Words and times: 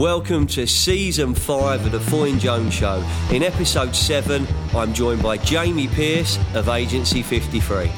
Welcome 0.00 0.46
to 0.46 0.66
season 0.66 1.34
five 1.34 1.84
of 1.84 1.92
the 1.92 2.00
Foyne 2.00 2.38
Jones 2.38 2.72
Show. 2.72 3.06
In 3.30 3.42
episode 3.42 3.94
seven, 3.94 4.46
I'm 4.74 4.94
joined 4.94 5.22
by 5.22 5.36
Jamie 5.36 5.88
Pierce 5.88 6.38
of 6.54 6.70
Agency 6.70 7.22
53. 7.22 7.92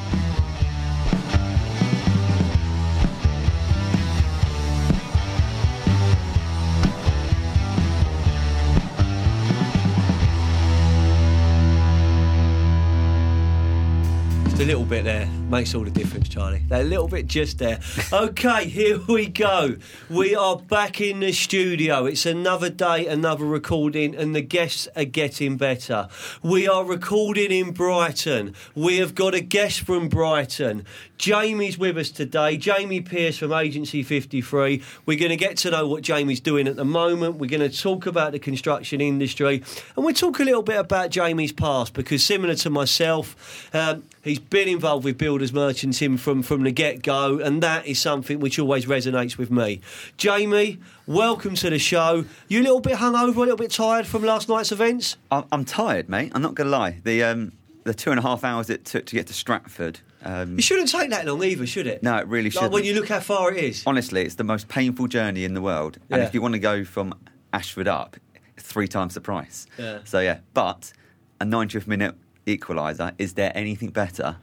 Just 14.43 14.61
a 14.61 14.65
little 14.65 14.83
bit 14.83 15.05
there 15.05 15.32
makes 15.53 15.75
all 15.75 15.83
the 15.83 15.91
difference, 15.91 16.29
Charlie. 16.29 16.63
That 16.69 16.87
little 16.87 17.07
bit 17.07 17.27
just 17.27 17.59
there. 17.59 17.79
Okay, 18.11 18.67
here 18.67 18.99
we 19.07 19.27
go. 19.27 19.75
We 20.09 20.35
are 20.35 20.57
back 20.57 21.01
in 21.01 21.19
the 21.19 21.31
studio. 21.31 22.05
It's 22.05 22.25
another 22.25 22.69
day, 22.69 23.07
another 23.07 23.45
recording, 23.45 24.15
and 24.15 24.35
the 24.35 24.41
guests 24.41 24.87
are 24.95 25.05
getting 25.05 25.57
better. 25.57 26.07
We 26.41 26.67
are 26.67 26.85
recording 26.85 27.51
in 27.51 27.71
Brighton. 27.71 28.55
We 28.75 28.97
have 28.97 29.15
got 29.15 29.33
a 29.33 29.41
guest 29.41 29.81
from 29.81 30.09
Brighton. 30.09 30.85
Jamie's 31.17 31.77
with 31.77 31.97
us 31.97 32.11
today. 32.11 32.57
Jamie 32.57 33.01
Pierce 33.01 33.37
from 33.37 33.53
Agency 33.53 34.03
53. 34.03 34.81
We're 35.05 35.17
going 35.17 35.29
to 35.29 35.37
get 35.37 35.57
to 35.57 35.71
know 35.71 35.87
what 35.87 36.03
Jamie's 36.03 36.39
doing 36.39 36.67
at 36.67 36.75
the 36.75 36.85
moment. 36.85 37.37
We're 37.37 37.49
going 37.49 37.67
to 37.67 37.75
talk 37.75 38.05
about 38.05 38.31
the 38.31 38.39
construction 38.39 39.01
industry, 39.01 39.63
and 39.95 40.05
we'll 40.05 40.13
talk 40.13 40.39
a 40.39 40.43
little 40.43 40.63
bit 40.63 40.79
about 40.79 41.11
Jamie's 41.11 41.53
past 41.53 41.93
because, 41.93 42.23
similar 42.23 42.55
to 42.55 42.69
myself, 42.69 43.69
um, 43.73 44.03
he's 44.23 44.39
been 44.39 44.67
involved 44.67 45.03
with 45.05 45.17
builders 45.17 45.51
merchanting 45.51 46.17
from, 46.17 46.41
from 46.41 46.63
the 46.63 46.71
get 46.71 47.03
go, 47.03 47.39
and 47.39 47.61
that 47.61 47.85
is 47.85 47.99
something 47.99 48.39
which 48.39 48.57
always 48.57 48.85
resonates 48.85 49.37
with 49.37 49.51
me. 49.51 49.81
Jamie, 50.17 50.79
welcome 51.05 51.55
to 51.55 51.69
the 51.69 51.77
show. 51.79 52.25
You 52.47 52.61
a 52.61 52.63
little 52.63 52.79
bit 52.79 52.93
hungover, 52.97 53.35
a 53.35 53.39
little 53.41 53.57
bit 53.57 53.71
tired 53.71 54.07
from 54.07 54.23
last 54.23 54.49
night's 54.49 54.71
events? 54.71 55.17
I'm, 55.31 55.45
I'm 55.51 55.65
tired, 55.65 56.09
mate. 56.09 56.31
I'm 56.33 56.41
not 56.41 56.55
going 56.55 56.65
to 56.69 56.71
lie. 56.75 56.99
The 57.03 57.23
um, 57.23 57.51
the 57.83 57.93
two 57.93 58.11
and 58.11 58.19
a 58.19 58.23
half 58.23 58.43
hours 58.45 58.69
it 58.69 58.85
took 58.85 59.05
to 59.07 59.15
get 59.15 59.27
to 59.27 59.33
Stratford. 59.33 59.99
Um, 60.23 60.57
It 60.57 60.63
shouldn't 60.63 60.89
take 60.89 61.09
that 61.09 61.25
long 61.25 61.43
either, 61.43 61.67
should 61.67 61.85
it? 61.85 62.01
no, 62.01 62.15
it 62.17 62.27
really 62.27 62.49
should. 62.49 62.61
Like 62.61 62.71
when 62.71 62.85
you 62.85 62.93
look 62.93 63.09
how 63.09 63.19
far 63.19 63.51
it 63.53 63.61
is. 63.61 63.83
Honestly, 63.85 64.21
it's 64.23 64.35
the 64.35 64.45
most 64.45 64.69
painful 64.69 65.07
journey 65.07 65.43
in 65.43 65.53
the 65.53 65.61
world. 65.61 65.97
And 66.09 66.21
if 66.23 66.33
you 66.33 66.41
want 66.41 66.53
to 66.53 66.59
go 66.59 66.85
from 66.85 67.13
Ashford 67.51 67.89
up, 67.89 68.15
it's 68.55 68.65
three 68.65 68.87
times 68.87 69.15
the 69.15 69.19
price. 69.21 69.67
Yeah. 69.77 69.99
So 70.05 70.21
yeah, 70.21 70.39
but 70.53 70.93
a 71.41 71.45
90th 71.45 71.87
minute 71.87 72.15
equaliser. 72.47 73.13
Is 73.17 73.33
there 73.33 73.51
anything 73.55 73.89
better? 73.89 74.37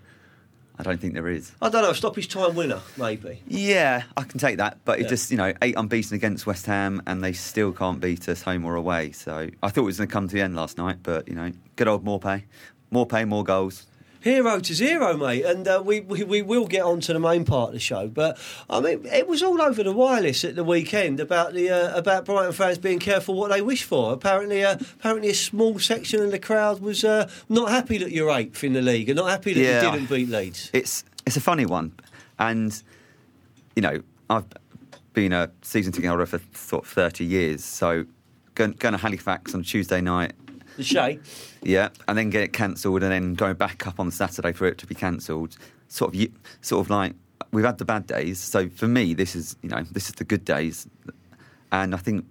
I 0.79 0.83
don't 0.83 0.99
think 0.99 1.13
there 1.13 1.29
is. 1.29 1.53
I 1.61 1.69
don't 1.69 1.83
know, 1.83 1.93
stoppage 1.93 2.29
time 2.29 2.55
winner, 2.55 2.81
maybe. 2.97 3.43
Yeah, 3.47 4.05
I 4.17 4.23
can 4.23 4.41
take 4.41 4.57
that, 4.57 4.79
but 4.87 4.99
it 4.99 5.03
Yeah. 5.03 5.09
just 5.09 5.31
you 5.31 5.37
know 5.37 5.53
eight 5.61 5.75
unbeaten 5.77 6.15
against 6.15 6.47
West 6.47 6.65
Ham, 6.67 7.03
and 7.07 7.23
they 7.23 7.35
still 7.35 7.73
can't 7.73 8.01
beat 8.01 8.29
us 8.31 8.41
home 8.43 8.65
or 8.65 8.77
away. 8.77 9.13
So 9.13 9.51
I 9.63 9.69
thought 9.69 9.83
it 9.83 9.85
was 9.85 9.99
going 9.99 10.09
to 10.09 10.13
come 10.13 10.27
to 10.29 10.35
the 10.35 10.41
end 10.41 10.57
last 10.57 10.79
night, 10.79 10.99
but 11.03 11.29
you 11.29 11.35
know, 11.35 11.53
good 11.77 11.87
old 11.87 12.03
Maupay, 12.05 12.45
more 12.91 13.05
pay, 13.07 13.27
more 13.27 13.45
goals. 13.45 13.87
Hero 14.23 14.61
to 14.61 14.75
zero, 14.75 15.17
mate, 15.17 15.45
and 15.47 15.67
uh, 15.67 15.83
we, 15.85 16.01
we 16.01 16.23
we 16.25 16.43
will 16.43 16.67
get 16.67 16.83
on 16.83 17.01
to 17.01 17.13
the 17.15 17.19
main 17.19 17.45
part 17.47 17.69
of 17.69 17.73
the 17.75 17.81
show. 17.81 18.07
But 18.07 18.39
I 18.69 18.81
mean, 18.81 19.07
it 19.07 19.27
was 19.27 19.43
all 19.43 19.63
over 19.63 19.83
the 19.83 19.93
wireless 19.93 20.45
at 20.45 20.57
the 20.57 20.65
weekend 20.65 21.21
about 21.21 21.55
the 21.55 21.71
uh, 21.71 21.97
about 21.97 22.27
Brighton 22.27 22.53
fans 22.53 22.77
being 22.77 22.99
careful 22.99 23.35
what 23.35 23.51
they 23.51 23.63
wish 23.63 23.83
for. 23.85 24.13
Apparently, 24.13 24.63
uh, 24.63 24.77
apparently, 24.99 25.31
a 25.31 25.35
small 25.35 25.79
section 25.79 26.23
of 26.23 26.31
the 26.33 26.39
crowd 26.39 26.81
was 26.81 27.03
uh, 27.03 27.31
not 27.49 27.71
happy 27.71 27.97
that 27.97 28.13
you're 28.13 28.31
eighth 28.31 28.63
in 28.63 28.75
the 28.75 28.83
league 28.83 29.09
and 29.09 29.17
not 29.17 29.31
happy 29.31 29.55
that 29.55 29.61
Yeah. 29.61 29.85
you 29.87 29.91
didn't 29.93 30.11
beat 30.11 30.29
Leeds. 30.29 30.71
It's 30.75 31.03
it's 31.27 31.39
a 31.39 31.41
funny 31.41 31.65
one, 31.65 31.93
and 32.39 32.83
you 33.75 33.81
know 33.81 34.03
I've 34.29 34.45
been 35.15 35.33
a 35.33 35.51
season 35.63 35.93
ticket 35.93 36.11
holder 36.11 36.27
for 36.27 36.41
sort 36.55 36.85
of 36.85 36.91
thirty 36.91 37.25
years. 37.25 37.65
So 37.65 38.05
going, 38.55 38.73
going 38.73 38.93
to 38.93 38.99
Halifax 38.99 39.55
on 39.55 39.63
Tuesday 39.63 40.03
night, 40.03 40.33
The 40.81 40.87
Shay, 40.87 41.19
yeah, 41.63 41.91
and 42.09 42.17
then 42.17 42.31
get 42.31 42.43
it 42.43 42.55
cancelled, 42.55 43.03
and 43.03 43.13
then 43.13 43.35
going 43.35 43.57
back 43.57 43.87
up 43.87 44.01
on 44.01 44.11
Saturday 44.11 44.53
for 44.53 44.67
it 44.67 44.79
to 44.79 44.87
be 44.87 44.95
cancelled. 44.95 45.59
Sort 45.89 46.15
of 46.15 46.27
sort 46.63 46.87
of 46.87 46.89
like 46.89 47.13
we've 47.53 47.67
had 47.67 47.77
the 47.77 47.85
bad 47.85 48.07
days. 48.07 48.39
So 48.39 48.71
for 48.71 48.89
me, 48.89 49.13
this 49.13 49.37
is 49.37 49.57
you 49.63 49.69
know 49.69 49.83
this 49.93 50.09
is 50.09 50.15
the 50.15 50.25
good 50.25 50.43
days, 50.43 50.89
and 51.71 51.95
I 51.95 51.99
think 51.99 52.25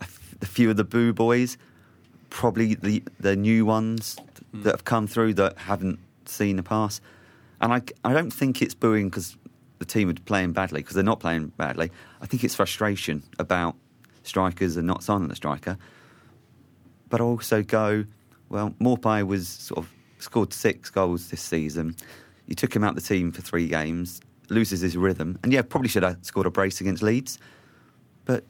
a 0.00 0.46
few 0.46 0.70
of 0.70 0.76
the 0.76 0.84
boo 0.84 1.12
boys, 1.12 1.58
probably 2.30 2.76
the 2.76 3.02
the 3.18 3.34
new 3.34 3.66
ones 3.66 4.16
mm. 4.54 4.62
that 4.62 4.70
have 4.70 4.84
come 4.84 5.08
through 5.08 5.34
that 5.34 5.58
haven't 5.58 5.98
seen 6.26 6.54
the 6.54 6.62
past. 6.62 7.02
And 7.60 7.72
I, 7.72 7.82
I 8.04 8.12
don't 8.12 8.30
think 8.30 8.62
it's 8.62 8.74
booing 8.74 9.08
because 9.08 9.36
the 9.80 9.84
team 9.84 10.08
are 10.08 10.14
playing 10.14 10.52
badly, 10.52 10.82
because 10.82 10.94
they're 10.94 11.02
not 11.02 11.18
playing 11.18 11.48
badly. 11.56 11.90
I 12.20 12.26
think 12.26 12.44
it's 12.44 12.54
frustration 12.54 13.24
about 13.40 13.74
strikers 14.22 14.76
and 14.76 14.86
not 14.86 15.02
signing 15.02 15.26
the 15.26 15.34
striker. 15.34 15.78
But 17.08 17.20
I 17.20 17.24
also 17.24 17.62
go, 17.62 18.04
well, 18.48 18.74
Maupay 18.80 19.26
was 19.26 19.48
sort 19.48 19.78
of 19.78 19.90
scored 20.18 20.52
six 20.52 20.90
goals 20.90 21.28
this 21.30 21.40
season. 21.42 21.96
You 22.46 22.54
took 22.54 22.74
him 22.74 22.84
out 22.84 22.94
the 22.94 23.00
team 23.00 23.32
for 23.32 23.42
three 23.42 23.68
games, 23.68 24.20
loses 24.50 24.80
his 24.80 24.96
rhythm, 24.96 25.38
and 25.42 25.52
yeah, 25.52 25.62
probably 25.62 25.88
should 25.88 26.02
have 26.02 26.18
scored 26.22 26.46
a 26.46 26.50
brace 26.50 26.80
against 26.80 27.02
Leeds. 27.02 27.38
But 28.24 28.44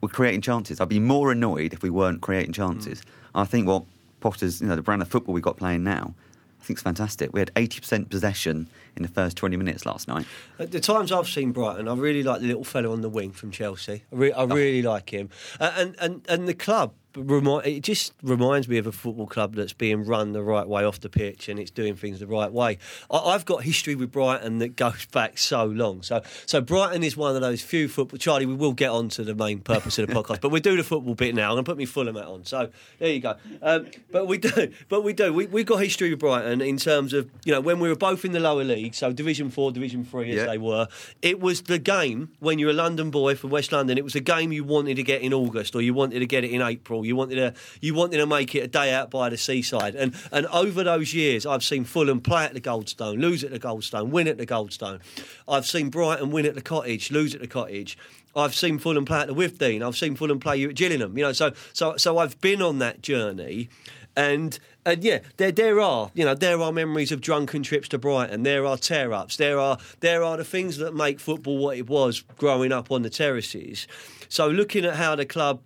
we're 0.00 0.08
creating 0.08 0.40
chances. 0.42 0.80
I'd 0.80 0.88
be 0.88 1.00
more 1.00 1.30
annoyed 1.32 1.72
if 1.72 1.82
we 1.82 1.90
weren't 1.90 2.20
creating 2.20 2.52
chances. 2.52 3.02
I 3.34 3.44
think 3.44 3.66
what 3.68 3.84
Potter's, 4.20 4.60
you 4.60 4.66
know, 4.66 4.76
the 4.76 4.82
brand 4.82 5.02
of 5.02 5.08
football 5.08 5.34
we 5.34 5.40
got 5.40 5.56
playing 5.56 5.84
now, 5.84 6.14
I 6.60 6.64
think 6.64 6.76
it's 6.76 6.82
fantastic. 6.82 7.32
We 7.32 7.40
had 7.40 7.52
80% 7.54 8.10
possession 8.10 8.68
in 8.96 9.02
the 9.02 9.08
first 9.08 9.36
20 9.36 9.56
minutes 9.56 9.86
last 9.86 10.08
night. 10.08 10.26
At 10.58 10.72
the 10.72 10.80
times 10.80 11.10
I've 11.10 11.28
seen 11.28 11.52
Brighton, 11.52 11.88
I 11.88 11.94
really 11.94 12.22
like 12.22 12.40
the 12.40 12.46
little 12.48 12.64
fellow 12.64 12.92
on 12.92 13.00
the 13.00 13.08
wing 13.08 13.30
from 13.32 13.50
Chelsea. 13.50 14.02
I, 14.12 14.14
re- 14.16 14.32
Oh. 14.32 14.46
I 14.48 14.54
really 14.54 14.82
like 14.82 15.10
him, 15.10 15.30
uh, 15.58 15.72
and 15.76 15.96
and 16.00 16.22
and 16.28 16.46
the 16.48 16.54
club. 16.54 16.92
Remind, 17.16 17.66
it 17.66 17.80
just 17.80 18.12
reminds 18.22 18.68
me 18.68 18.78
of 18.78 18.86
a 18.86 18.92
football 18.92 19.26
club 19.26 19.54
that's 19.56 19.72
being 19.72 20.04
run 20.04 20.32
the 20.32 20.42
right 20.42 20.66
way 20.68 20.84
off 20.84 21.00
the 21.00 21.08
pitch 21.08 21.48
and 21.48 21.58
it's 21.58 21.70
doing 21.70 21.96
things 21.96 22.20
the 22.20 22.26
right 22.26 22.52
way. 22.52 22.78
I, 23.10 23.18
I've 23.18 23.44
got 23.44 23.64
history 23.64 23.96
with 23.96 24.12
Brighton 24.12 24.58
that 24.58 24.76
goes 24.76 25.06
back 25.06 25.36
so 25.38 25.64
long. 25.64 26.02
So, 26.02 26.22
so 26.46 26.60
Brighton 26.60 27.02
is 27.02 27.16
one 27.16 27.34
of 27.34 27.40
those 27.42 27.62
few 27.62 27.88
football. 27.88 28.18
Charlie, 28.18 28.46
we 28.46 28.54
will 28.54 28.72
get 28.72 28.90
on 28.90 29.08
to 29.10 29.24
the 29.24 29.34
main 29.34 29.58
purpose 29.60 29.98
of 29.98 30.06
the 30.06 30.14
podcast, 30.22 30.40
but 30.40 30.50
we 30.50 30.60
do 30.60 30.76
the 30.76 30.84
football 30.84 31.14
bit 31.14 31.34
now. 31.34 31.48
I'm 31.50 31.54
going 31.56 31.64
to 31.64 31.70
put 31.70 31.78
me 31.78 31.84
Fulham 31.84 32.14
hat 32.14 32.26
on. 32.26 32.44
So 32.44 32.70
there 33.00 33.12
you 33.12 33.20
go. 33.20 33.34
Um, 33.60 33.88
but 34.12 34.26
we 34.28 34.38
do, 34.38 34.72
but 34.88 35.02
we 35.02 35.12
do. 35.12 35.32
We, 35.32 35.46
we've 35.46 35.66
got 35.66 35.78
history 35.78 36.10
with 36.10 36.20
Brighton 36.20 36.60
in 36.60 36.76
terms 36.76 37.12
of 37.12 37.28
you 37.44 37.52
know 37.52 37.60
when 37.60 37.80
we 37.80 37.88
were 37.88 37.96
both 37.96 38.24
in 38.24 38.32
the 38.32 38.40
lower 38.40 38.62
league, 38.62 38.94
so 38.94 39.12
Division 39.12 39.50
Four, 39.50 39.72
Division 39.72 40.04
Three, 40.04 40.30
as 40.30 40.36
Yeah. 40.36 40.46
they 40.46 40.58
were. 40.58 40.86
It 41.22 41.40
was 41.40 41.62
the 41.62 41.78
game 41.78 42.30
when 42.38 42.58
you're 42.58 42.70
a 42.70 42.74
London 42.74 43.10
boy 43.10 43.34
from 43.34 43.50
West 43.50 43.72
London. 43.72 43.98
It 43.98 44.04
was 44.04 44.14
a 44.14 44.20
game 44.20 44.52
you 44.52 44.62
wanted 44.62 44.94
to 44.96 45.02
get 45.02 45.22
in 45.22 45.34
August, 45.34 45.74
or 45.74 45.82
you 45.82 45.92
wanted 45.92 46.20
to 46.20 46.26
get 46.26 46.44
it 46.44 46.50
in 46.52 46.62
April. 46.62 46.99
You 47.04 47.16
wanted 47.16 47.36
to 47.36 47.54
you 47.80 47.94
wanted 47.94 48.18
to 48.18 48.26
make 48.26 48.54
it 48.54 48.60
a 48.60 48.68
day 48.68 48.92
out 48.92 49.10
by 49.10 49.28
the 49.28 49.36
seaside. 49.36 49.94
And 49.94 50.14
and 50.32 50.46
over 50.46 50.84
those 50.84 51.14
years, 51.14 51.46
I've 51.46 51.64
seen 51.64 51.84
Fulham 51.84 52.20
play 52.20 52.44
at 52.44 52.54
the 52.54 52.60
Goldstone, 52.60 53.20
lose 53.20 53.44
at 53.44 53.50
the 53.50 53.60
Goldstone, 53.60 54.10
win 54.10 54.28
at 54.28 54.38
the 54.38 54.46
Goldstone. 54.46 55.00
I've 55.48 55.66
seen 55.66 55.90
Brighton 55.90 56.30
win 56.30 56.46
at 56.46 56.54
the 56.54 56.62
Cottage, 56.62 57.10
lose 57.10 57.34
at 57.34 57.40
the 57.40 57.48
Cottage. 57.48 57.96
I've 58.34 58.54
seen 58.54 58.78
Fulham 58.78 59.04
play 59.04 59.20
at 59.20 59.26
the 59.26 59.34
Withdean. 59.34 59.82
I've 59.86 59.96
seen 59.96 60.14
Fulham 60.14 60.38
play 60.38 60.56
you 60.56 60.68
at 60.68 60.76
Gillingham. 60.76 61.16
You 61.16 61.24
know, 61.24 61.32
so 61.32 61.52
so 61.72 61.96
so 61.96 62.18
I've 62.18 62.40
been 62.40 62.62
on 62.62 62.78
that 62.78 63.02
journey. 63.02 63.68
And 64.16 64.58
and 64.84 65.04
yeah, 65.04 65.20
there 65.36 65.52
there 65.52 65.80
are 65.80 66.10
you 66.14 66.24
know 66.24 66.34
there 66.34 66.60
are 66.60 66.72
memories 66.72 67.12
of 67.12 67.20
drunken 67.20 67.62
trips 67.62 67.88
to 67.88 67.98
Brighton. 67.98 68.42
There 68.42 68.66
are 68.66 68.76
tear 68.76 69.12
ups. 69.12 69.36
There 69.36 69.58
are 69.58 69.78
there 70.00 70.22
are 70.22 70.36
the 70.36 70.44
things 70.44 70.78
that 70.78 70.94
make 70.94 71.20
football 71.20 71.58
what 71.58 71.76
it 71.76 71.88
was 71.88 72.20
growing 72.38 72.72
up 72.72 72.90
on 72.90 73.02
the 73.02 73.10
terraces. 73.10 73.86
So 74.28 74.48
looking 74.48 74.84
at 74.84 74.94
how 74.94 75.16
the 75.16 75.26
club 75.26 75.60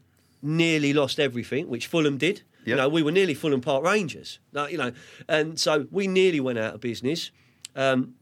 nearly 0.44 0.92
lost 0.92 1.18
everything, 1.18 1.68
which 1.68 1.86
Fulham 1.86 2.18
did. 2.18 2.42
You 2.66 2.76
know, 2.76 2.88
we 2.88 3.02
were 3.02 3.12
nearly 3.12 3.34
Fulham 3.34 3.60
Park 3.60 3.84
Rangers. 3.84 4.38
You 4.54 4.78
know, 4.78 4.92
and 5.28 5.58
so 5.60 5.86
we 5.90 6.06
nearly 6.06 6.40
went 6.40 6.58
out 6.58 6.74
of 6.74 6.80
business. 6.80 7.30
Um, 7.76 8.14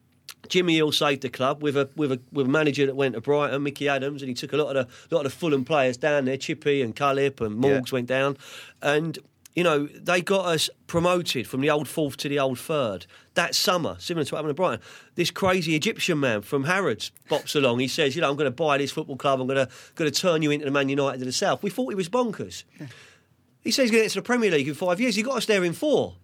Jimmy 0.49 0.75
Hill 0.75 0.91
saved 0.91 1.23
the 1.23 1.29
club 1.29 1.63
with 1.63 1.77
a 1.77 1.89
with 1.95 2.11
a 2.11 2.21
with 2.33 2.47
a 2.47 2.49
manager 2.49 2.85
that 2.87 2.97
went 2.97 3.15
to 3.15 3.21
Brighton, 3.21 3.63
Mickey 3.63 3.89
Adams, 3.89 4.23
and 4.23 4.29
he 4.29 4.35
took 4.35 4.53
a 4.53 4.57
lot 4.57 4.77
of 4.77 5.09
the 5.09 5.15
lot 5.15 5.25
of 5.27 5.33
the 5.33 5.39
Fulham 5.39 5.65
players 5.65 5.97
down 5.97 6.25
there. 6.25 6.37
Chippy 6.37 6.83
and 6.83 6.97
Cullip 6.97 7.41
and 7.41 7.63
Yeah. 7.63 7.71
Morgs 7.81 7.93
went 7.93 8.09
down, 8.09 8.37
and 8.81 9.19
you 9.55 9.63
know 9.63 9.87
they 9.87 10.21
got 10.21 10.47
us 10.47 10.71
promoted 10.87 11.47
from 11.47 11.61
the 11.61 11.71
old 11.71 11.89
fourth 11.89 12.17
to 12.19 12.29
the 12.29 12.39
old 12.39 12.59
third 12.59 13.07
that 13.35 13.55
summer, 13.55 13.97
similar 13.99 14.25
to 14.25 14.35
what 14.35 14.39
happened 14.39 14.51
to 14.51 14.55
Brighton. 14.55 14.85
This 15.15 15.31
crazy 15.31 15.75
Egyptian 15.75 16.21
man 16.21 16.43
from 16.43 16.65
Harrods 16.65 17.13
bops 17.31 17.57
along. 17.57 17.79
He 17.79 17.89
says, 17.89 18.15
"You 18.15 18.23
know, 18.23 18.31
I'm 18.31 18.37
going 18.37 18.51
to 18.51 18.51
buy 18.51 18.79
this 18.79 18.93
football 18.93 19.17
club. 19.17 19.41
I'm 19.41 19.47
going 19.47 19.67
to 19.67 19.73
going 19.95 20.11
to 20.11 20.21
turn 20.21 20.43
you 20.43 20.51
into 20.51 20.65
the 20.65 20.71
Man 20.71 20.89
United 20.89 21.21
of 21.21 21.27
the 21.27 21.33
South." 21.33 21.63
We 21.63 21.71
thought 21.71 21.89
he 21.89 21.95
was 21.95 22.09
bonkers. 22.09 22.65
He 23.61 23.71
says 23.71 23.85
he's 23.85 23.91
going 23.91 24.01
to 24.01 24.05
get 24.07 24.13
to 24.13 24.19
the 24.19 24.23
Premier 24.23 24.51
League 24.51 24.69
in 24.69 24.75
five 24.75 25.01
years. 25.01 25.15
He 25.15 25.23
got 25.23 25.37
us 25.37 25.47
there 25.47 25.65
in 25.65 25.73
four. 25.73 26.17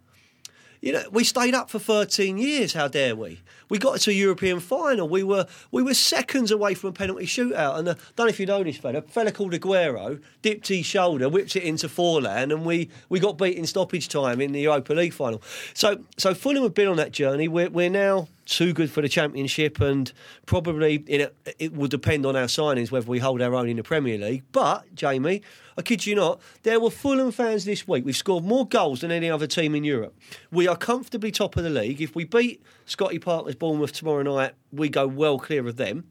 You 0.80 0.92
know, 0.92 1.04
we 1.10 1.24
stayed 1.24 1.54
up 1.54 1.70
for 1.70 1.78
13 1.78 2.38
years. 2.38 2.72
How 2.72 2.88
dare 2.88 3.16
we? 3.16 3.40
We 3.68 3.78
got 3.78 4.00
to 4.00 4.10
a 4.10 4.14
European 4.14 4.60
final. 4.60 5.08
We 5.08 5.22
were 5.22 5.46
we 5.70 5.82
were 5.82 5.94
seconds 5.94 6.50
away 6.50 6.74
from 6.74 6.90
a 6.90 6.92
penalty 6.92 7.26
shootout. 7.26 7.78
And 7.78 7.88
uh, 7.88 7.94
don't 8.16 8.26
know 8.26 8.30
if 8.30 8.40
you 8.40 8.46
know 8.46 8.62
this 8.62 8.78
fella. 8.78 8.98
A 8.98 9.02
fella 9.02 9.32
called 9.32 9.52
Aguero 9.52 10.20
dipped 10.42 10.68
his 10.68 10.86
shoulder, 10.86 11.28
whipped 11.28 11.56
it 11.56 11.64
into 11.64 11.88
Forlán, 11.88 12.52
and 12.52 12.64
we, 12.64 12.88
we 13.08 13.20
got 13.20 13.36
beat 13.36 13.56
in 13.56 13.66
stoppage 13.66 14.08
time 14.08 14.40
in 14.40 14.52
the 14.52 14.60
Europa 14.60 14.94
League 14.94 15.12
final. 15.12 15.42
So 15.74 16.04
so 16.16 16.32
Fulham 16.34 16.62
have 16.62 16.74
been 16.74 16.88
on 16.88 16.96
that 16.96 17.12
journey. 17.12 17.48
We're, 17.48 17.70
we're 17.70 17.90
now 17.90 18.28
too 18.48 18.72
good 18.72 18.90
for 18.90 19.02
the 19.02 19.08
Championship, 19.08 19.80
and 19.80 20.10
probably 20.46 20.96
in 21.06 21.20
a, 21.20 21.30
it 21.58 21.74
will 21.74 21.86
depend 21.88 22.24
on 22.26 22.34
our 22.34 22.46
signings 22.46 22.90
whether 22.90 23.06
we 23.06 23.18
hold 23.18 23.42
our 23.42 23.54
own 23.54 23.68
in 23.68 23.76
the 23.76 23.82
Premier 23.82 24.16
League. 24.18 24.42
But 24.52 24.94
Jamie, 24.94 25.42
I 25.76 25.82
kid 25.82 26.06
you 26.06 26.14
not, 26.14 26.40
there 26.62 26.80
were 26.80 26.90
Fulham 26.90 27.30
fans 27.30 27.64
this 27.64 27.86
week. 27.86 28.04
We've 28.04 28.16
scored 28.16 28.44
more 28.44 28.66
goals 28.66 29.02
than 29.02 29.10
any 29.10 29.30
other 29.30 29.46
team 29.46 29.74
in 29.74 29.84
Europe. 29.84 30.16
We 30.50 30.66
are 30.66 30.76
comfortably 30.76 31.30
top 31.30 31.56
of 31.56 31.64
the 31.64 31.70
league. 31.70 32.00
If 32.00 32.14
we 32.14 32.24
beat 32.24 32.62
Scotty 32.86 33.18
Parker's 33.18 33.54
Bournemouth 33.54 33.92
tomorrow 33.92 34.22
night, 34.22 34.52
we 34.72 34.88
go 34.88 35.06
well 35.06 35.38
clear 35.38 35.66
of 35.68 35.76
them. 35.76 36.04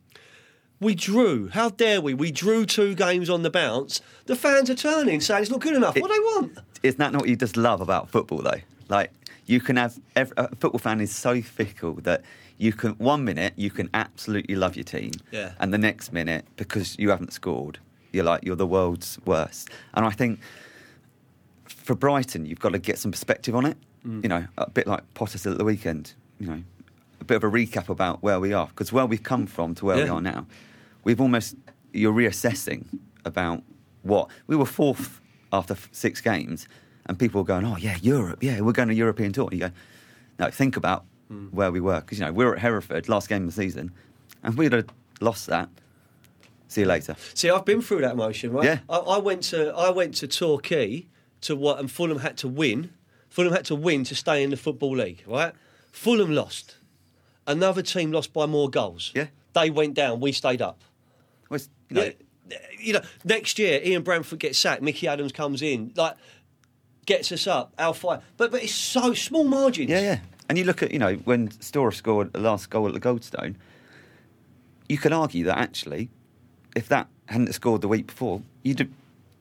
We 0.80 0.94
drew. 0.94 1.48
How 1.50 1.70
dare 1.70 2.02
we? 2.02 2.14
We 2.14 2.32
drew 2.32 2.64
two 2.68 2.94
games 2.94 3.32
on 3.32 3.42
the 3.42 3.50
bounce. 3.50 4.00
The 4.28 4.36
fans 4.36 4.70
are 4.70 4.76
turning, 4.76 5.22
saying 5.22 5.42
it's 5.42 5.52
not 5.52 5.62
good 5.62 5.76
enough. 5.76 5.98
It- 5.98 6.02
what 6.02 6.10
do 6.10 6.14
they 6.14 6.20
want? 6.20 6.58
Isn't 6.84 7.00
that 7.00 7.12
not 7.12 7.22
what 7.22 7.30
you 7.30 7.36
just 7.36 7.58
love 7.58 7.82
about 7.82 8.12
football, 8.12 8.38
though? 8.44 8.62
Like 8.88 9.12
you 9.48 9.60
can 9.60 9.76
have 9.78 10.00
every, 10.16 10.34
a 10.38 10.50
football 10.56 10.80
fan 10.80 11.02
is 11.02 11.14
so 11.16 11.42
fickle 11.42 11.94
that 12.04 12.22
you 12.58 12.74
can 12.74 12.92
one 12.94 13.24
minute 13.24 13.54
you 13.56 13.70
can 13.72 13.90
absolutely 13.94 14.56
love 14.56 14.76
your 14.76 14.84
team, 14.84 15.12
Yeah. 15.32 15.54
and 15.60 15.74
the 15.74 15.78
next 15.78 16.12
minute 16.14 16.46
because 16.58 16.96
you 17.00 17.10
haven't 17.10 17.34
scored, 17.34 17.80
you're 18.12 18.24
like 18.26 18.44
you're 18.44 18.56
the 18.56 18.68
world's 18.68 19.18
worst. 19.26 19.70
And 19.94 20.06
I 20.06 20.12
think 20.12 20.40
for 21.66 21.96
Brighton, 21.96 22.46
you've 22.46 22.60
got 22.60 22.70
to 22.74 22.80
get 22.80 22.98
some 22.98 23.12
perspective 23.12 23.56
on 23.56 23.66
it. 23.66 23.78
Mm. 24.06 24.24
You 24.24 24.30
know, 24.30 24.48
a 24.58 24.70
bit 24.70 24.88
like 24.88 25.02
Potter 25.14 25.38
said 25.38 25.54
at 25.54 25.58
the 25.58 25.64
weekend. 25.66 26.14
You 26.40 26.48
know, 26.48 26.64
a 27.20 27.24
bit 27.24 27.36
of 27.38 27.44
a 27.44 27.50
recap 27.50 27.90
about 27.90 28.22
where 28.22 28.40
we 28.40 28.54
are 28.54 28.68
because 28.68 28.92
where 28.94 29.06
we've 29.06 29.24
come 29.24 29.48
from 29.48 29.74
to 29.76 29.86
where 29.86 29.98
we 29.98 30.10
are 30.10 30.22
now, 30.22 30.46
we've 31.04 31.20
almost 31.22 31.56
you're 31.94 32.14
reassessing 32.14 32.86
about 33.26 33.64
what 34.04 34.30
we 34.48 34.56
were 34.56 34.66
fourth 34.66 35.20
after 35.52 35.74
f- 35.74 35.90
six 35.92 36.22
games, 36.22 36.68
and 37.08 37.18
people 37.18 37.42
were 37.42 37.46
going, 37.46 37.66
"Oh 37.66 37.78
yeah, 37.78 37.98
Europe, 38.02 38.44
yeah, 38.44 38.62
we're 38.62 38.74
going 38.74 38.90
to 38.90 38.96
European 38.96 39.34
tour." 39.34 39.50
You 39.52 39.60
go, 39.60 39.72
no, 40.40 40.50
think 40.50 40.78
about 40.78 41.06
hmm. 41.28 41.48
where 41.48 41.72
we 41.72 41.80
were 41.80 42.02
because 42.02 42.20
you 42.20 42.26
know 42.26 42.32
we 42.32 42.46
were 42.46 42.54
at 42.54 42.60
Hereford 42.60 43.10
last 43.10 43.30
game 43.30 43.44
of 43.44 43.48
the 43.48 43.62
season, 43.62 43.92
and 44.44 44.58
we'd 44.58 44.74
have 44.74 44.88
lost 45.22 45.48
that. 45.48 45.70
See 46.68 46.82
you 46.82 46.88
later. 46.88 47.16
See, 47.34 47.50
I've 47.50 47.66
been 47.66 47.82
through 47.82 48.02
that 48.02 48.18
motion, 48.18 48.52
right? 48.52 48.66
Yeah. 48.66 48.80
I, 48.90 48.98
I 48.98 49.18
went 49.20 49.44
to 49.44 49.74
I 49.74 49.90
went 49.90 50.16
to 50.16 50.28
Torquay 50.28 51.08
to 51.42 51.56
what, 51.56 51.80
and 51.80 51.90
Fulham 51.90 52.20
had 52.20 52.38
to 52.38 52.48
win. 52.48 52.92
Fulham 53.30 53.54
had 53.54 53.66
to 53.66 53.76
win 53.76 54.04
to 54.06 54.16
stay 54.16 54.44
in 54.44 54.50
the 54.50 54.58
football 54.58 54.98
league, 54.98 55.24
right? 55.28 55.54
Fulham 55.92 56.34
lost. 56.34 56.78
Another 57.46 57.82
team 57.82 58.12
lost 58.12 58.34
by 58.34 58.46
more 58.46 58.70
goals. 58.70 59.12
Yeah. 59.16 59.28
They 59.54 59.70
went 59.70 59.94
down. 59.94 60.20
We 60.20 60.34
stayed 60.34 60.62
up. 60.62 60.82
Well, 61.50 61.60
you 61.90 61.96
know, 61.96 62.04
Yeah, 62.04 62.14
you 62.80 62.94
know, 62.94 63.02
next 63.24 63.60
year 63.60 63.82
Ian 63.84 64.04
Branfoot 64.04 64.40
gets 64.40 64.60
sacked. 64.60 64.82
Mickey 64.82 65.08
Adams 65.08 65.32
comes 65.32 65.62
in, 65.62 65.92
like 65.96 66.16
gets 67.08 67.32
us 67.32 67.48
up. 67.48 67.74
Our 67.80 67.96
fight, 67.96 68.22
but 68.38 68.52
but 68.52 68.62
it's 68.62 68.76
so 68.76 69.16
small 69.16 69.44
margins. 69.44 69.90
Yeah, 69.90 70.02
yeah. 70.02 70.20
And 70.48 70.58
you 70.58 70.64
look 70.64 70.82
at, 70.82 70.92
you 70.92 71.00
know, 71.00 71.16
when 71.26 71.52
Storer 71.60 71.92
scored 71.92 72.32
the 72.32 72.40
last 72.40 72.70
goal 72.70 72.88
at 72.88 72.94
the 72.94 73.02
Goldstone, 73.02 73.56
you 74.88 74.98
could 74.98 75.12
argue 75.12 75.44
that 75.46 75.58
actually, 75.58 76.10
if 76.76 76.88
that 76.88 77.08
hadn't 77.26 77.52
scored 77.54 77.82
the 77.82 77.88
week 77.90 78.08
before, 78.08 78.42
you'd 78.64 78.80
have, 78.80 78.90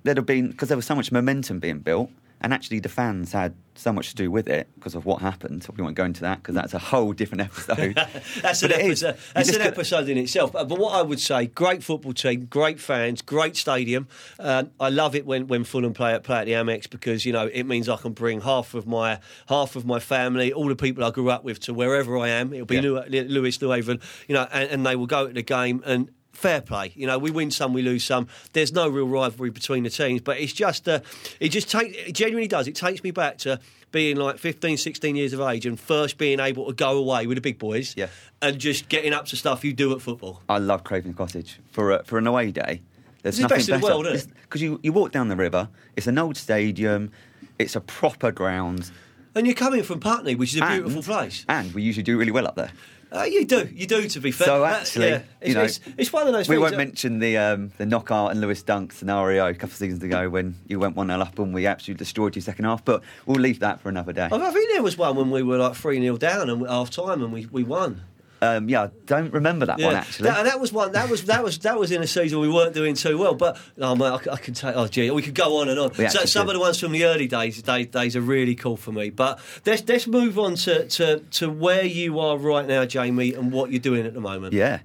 there'd 0.02 0.16
have 0.16 0.26
been 0.26 0.48
because 0.50 0.68
there 0.68 0.76
was 0.76 0.86
so 0.86 0.96
much 0.96 1.12
momentum 1.12 1.60
being 1.60 1.78
built, 1.78 2.10
and 2.40 2.52
actually 2.52 2.80
the 2.80 2.88
fans 2.88 3.32
had 3.32 3.54
so 3.74 3.92
much 3.92 4.08
to 4.08 4.14
do 4.14 4.30
with 4.30 4.48
it 4.48 4.68
because 4.74 4.94
of 4.94 5.04
what 5.04 5.20
happened. 5.20 5.66
We 5.76 5.82
won't 5.82 5.96
go 5.96 6.04
into 6.04 6.22
that 6.22 6.38
because 6.38 6.54
that's 6.54 6.72
a 6.72 6.78
whole 6.78 7.12
different 7.12 7.42
episode. 7.42 7.94
That's 8.40 8.62
an 8.62 8.70
But 8.70 8.80
is. 8.80 9.02
episode. 9.04 9.16
That's 9.34 9.54
an 9.54 9.60
episode 9.60 10.08
in 10.08 10.16
itself. 10.16 10.52
But, 10.52 10.66
but 10.68 10.78
what 10.78 10.94
I 10.94 11.02
would 11.02 11.20
say, 11.20 11.46
great 11.46 11.82
football 11.82 12.14
team, 12.14 12.46
great 12.46 12.80
fans, 12.80 13.20
great 13.20 13.54
stadium. 13.54 14.08
Um, 14.38 14.70
I 14.80 14.88
love 14.88 15.14
it 15.14 15.26
when, 15.26 15.46
when 15.46 15.64
Fulham 15.64 15.92
play 15.92 16.14
at 16.14 16.22
play 16.24 16.38
at 16.38 16.44
the 16.46 16.52
Amex 16.52 16.88
because 16.88 17.26
you 17.26 17.32
know 17.34 17.46
it 17.52 17.64
means 17.64 17.88
I 17.88 17.96
can 17.96 18.12
bring 18.12 18.40
half 18.40 18.72
of 18.72 18.86
my 18.86 19.20
half 19.48 19.76
of 19.76 19.84
my 19.84 19.98
family, 19.98 20.52
all 20.54 20.68
the 20.68 20.76
people 20.76 21.04
I 21.04 21.10
grew 21.10 21.28
up 21.30 21.44
with, 21.44 21.60
to 21.60 21.74
wherever 21.74 22.16
I 22.16 22.28
am. 22.28 22.54
It'll 22.54 22.64
be 22.64 22.76
Yeah. 22.76 22.80
Lew- 22.82 23.24
Lewes, 23.28 23.60
New 23.60 23.70
Haven, 23.72 24.00
you 24.26 24.34
know, 24.34 24.48
and, 24.52 24.70
and 24.70 24.86
they 24.86 24.96
will 24.96 25.06
go 25.06 25.26
to 25.26 25.32
the 25.34 25.42
game 25.42 25.82
and. 25.84 26.10
Fair 26.36 26.60
play, 26.60 26.92
you 26.94 27.06
know. 27.06 27.18
We 27.18 27.30
win 27.30 27.50
some, 27.50 27.72
we 27.72 27.80
lose 27.80 28.04
some. 28.04 28.28
There's 28.52 28.70
no 28.72 28.88
real 28.88 29.08
rivalry 29.08 29.48
between 29.50 29.84
the 29.84 29.90
teams, 29.90 30.20
but 30.20 30.38
it's 30.38 30.52
just, 30.52 30.86
uh, 30.86 31.00
it 31.40 31.48
just 31.48 31.70
take, 31.70 31.94
it 32.08 32.12
genuinely 32.12 32.46
does. 32.46 32.68
It 32.68 32.74
takes 32.74 33.02
me 33.02 33.10
back 33.10 33.38
to 33.38 33.58
being 33.90 34.16
like 34.16 34.36
15, 34.38 34.76
16 34.76 35.16
years 35.16 35.32
of 35.32 35.40
age 35.40 35.64
and 35.64 35.80
first 35.80 36.18
being 36.18 36.38
able 36.38 36.66
to 36.66 36.74
go 36.74 36.98
away 36.98 37.26
with 37.26 37.36
the 37.36 37.40
big 37.40 37.58
boys 37.58 37.94
Yeah. 37.96 38.08
and 38.42 38.58
just 38.58 38.90
getting 38.90 39.14
up 39.14 39.24
to 39.26 39.36
stuff 39.36 39.64
you 39.64 39.72
do 39.72 39.92
at 39.94 40.02
football. 40.02 40.42
I 40.48 40.58
love 40.58 40.84
Craven 40.84 41.14
Cottage 41.14 41.58
for 41.72 41.92
a, 41.92 42.04
for 42.04 42.18
an 42.18 42.26
away 42.26 42.50
day. 42.52 42.82
There's 43.22 43.36
It's 43.36 43.38
the 43.38 43.42
nothing 43.44 43.56
best 43.56 43.68
in 43.70 43.74
the 43.76 43.80
better 43.86 43.94
world, 43.94 44.06
isn't 44.14 44.30
it? 44.30 44.36
because 44.42 44.60
you, 44.60 44.78
you 44.82 44.92
walk 44.92 45.12
down 45.12 45.28
the 45.28 45.36
river. 45.36 45.68
It's 45.96 46.06
an 46.06 46.18
old 46.18 46.36
stadium. 46.36 47.10
It's 47.58 47.74
a 47.74 47.80
proper 47.80 48.30
ground. 48.30 48.90
And 49.36 49.46
you're 49.46 49.54
coming 49.54 49.82
from 49.82 50.00
Putney, 50.00 50.34
which 50.34 50.54
is 50.54 50.60
a 50.60 50.64
and- 50.64 50.82
beautiful 50.82 51.02
place. 51.02 51.44
and 51.48 51.72
we 51.74 51.82
usually 51.82 52.02
do 52.02 52.18
really 52.18 52.32
well 52.32 52.46
up 52.48 52.56
there. 52.56 52.72
Uh, 53.12 53.22
you 53.22 53.44
do, 53.46 53.68
you 53.72 53.86
do. 53.86 54.08
To 54.08 54.20
be 54.20 54.32
fair, 54.32 54.46
So 54.46 54.64
Uh, 54.64 54.68
actually, 54.68 55.08
yeah, 55.10 55.22
it's, 55.40 55.48
you 55.48 55.54
know, 55.54 55.62
it's, 55.62 55.80
it's 55.96 56.12
one 56.12 56.26
of 56.26 56.32
those. 56.32 56.48
We 56.48 56.58
won't 56.58 56.72
that- 56.72 56.78
mention 56.78 57.20
the 57.20 57.36
um, 57.36 57.70
the 57.78 57.86
knockout 57.86 58.32
and 58.32 58.40
Lewis 58.40 58.62
Dunk 58.64 58.92
scenario 58.92 59.46
a 59.46 59.54
couple 59.54 59.68
of 59.68 59.76
seasons 59.76 60.02
ago 60.02 60.28
when 60.28 60.56
you 60.66 60.80
went 60.80 60.96
one 60.96 61.06
0 61.06 61.20
up 61.20 61.38
and 61.38 61.54
we 61.54 61.66
absolutely 61.66 61.98
destroyed 61.98 62.34
you 62.34 62.42
second 62.42 62.64
half. 62.64 62.84
But 62.84 63.02
we'll 63.24 63.40
leave 63.40 63.60
that 63.60 63.80
for 63.80 63.88
another 63.90 64.12
day. 64.12 64.28
I 64.32 64.50
think 64.50 64.70
there 64.72 64.82
was 64.82 64.98
one 64.98 65.14
when 65.14 65.30
we 65.30 65.44
were 65.44 65.58
like 65.58 65.76
three 65.76 66.00
0 66.00 66.16
down 66.16 66.50
and 66.50 66.66
half 66.66 66.90
time 66.90 67.22
and 67.22 67.32
we, 67.32 67.46
we 67.46 67.62
won. 67.62 68.02
Um, 68.42 68.68
yeah, 68.68 68.84
I 68.84 68.90
don't 69.06 69.32
remember 69.32 69.64
that 69.66 69.80
one 69.80 69.94
actually. 69.94 70.28
That, 70.28 70.44
that 70.44 70.60
was 70.60 70.72
one. 70.72 70.92
That 70.92 71.08
was 71.08 71.24
that 71.24 71.42
was 71.42 71.58
that 71.60 71.78
was 71.78 71.90
in 71.90 72.02
a 72.02 72.06
season 72.06 72.38
we 72.40 72.50
weren't 72.50 72.74
doing 72.74 72.94
too 72.94 73.16
well. 73.16 73.34
But 73.34 73.58
oh 73.80 74.04
I, 74.04 74.14
I 74.14 74.36
can 74.36 74.52
take. 74.52 74.76
Oh 74.76 74.86
gee, 74.86 75.10
we 75.10 75.22
could 75.22 75.34
go 75.34 75.58
on 75.58 75.68
and 75.68 75.78
on. 75.78 75.94
So, 75.94 76.24
some 76.26 76.46
could. 76.46 76.50
of 76.50 76.54
the 76.54 76.60
ones 76.60 76.78
from 76.78 76.92
the 76.92 77.04
early 77.06 77.26
days, 77.26 77.60
days, 77.62 77.86
days 77.86 78.14
are 78.14 78.20
really 78.20 78.54
cool 78.54 78.76
for 78.76 78.92
me. 78.92 79.08
But 79.10 79.40
let's 79.64 79.88
let's 79.88 80.06
move 80.06 80.38
on 80.38 80.56
to, 80.56 80.86
to 80.86 81.20
to 81.20 81.50
where 81.50 81.84
you 81.84 82.20
are 82.20 82.36
right 82.36 82.66
now, 82.66 82.84
Jamie, 82.84 83.32
and 83.32 83.52
what 83.52 83.70
you're 83.70 83.80
doing 83.80 84.04
at 84.04 84.12
the 84.12 84.20
moment. 84.20 84.52
Yeah. 84.52 84.80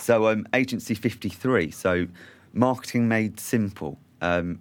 So 0.00 0.28
um, 0.28 0.46
agency 0.54 0.94
53. 0.94 1.70
So 1.70 2.06
marketing 2.52 3.08
made 3.08 3.40
simple, 3.40 3.98
um, 4.20 4.60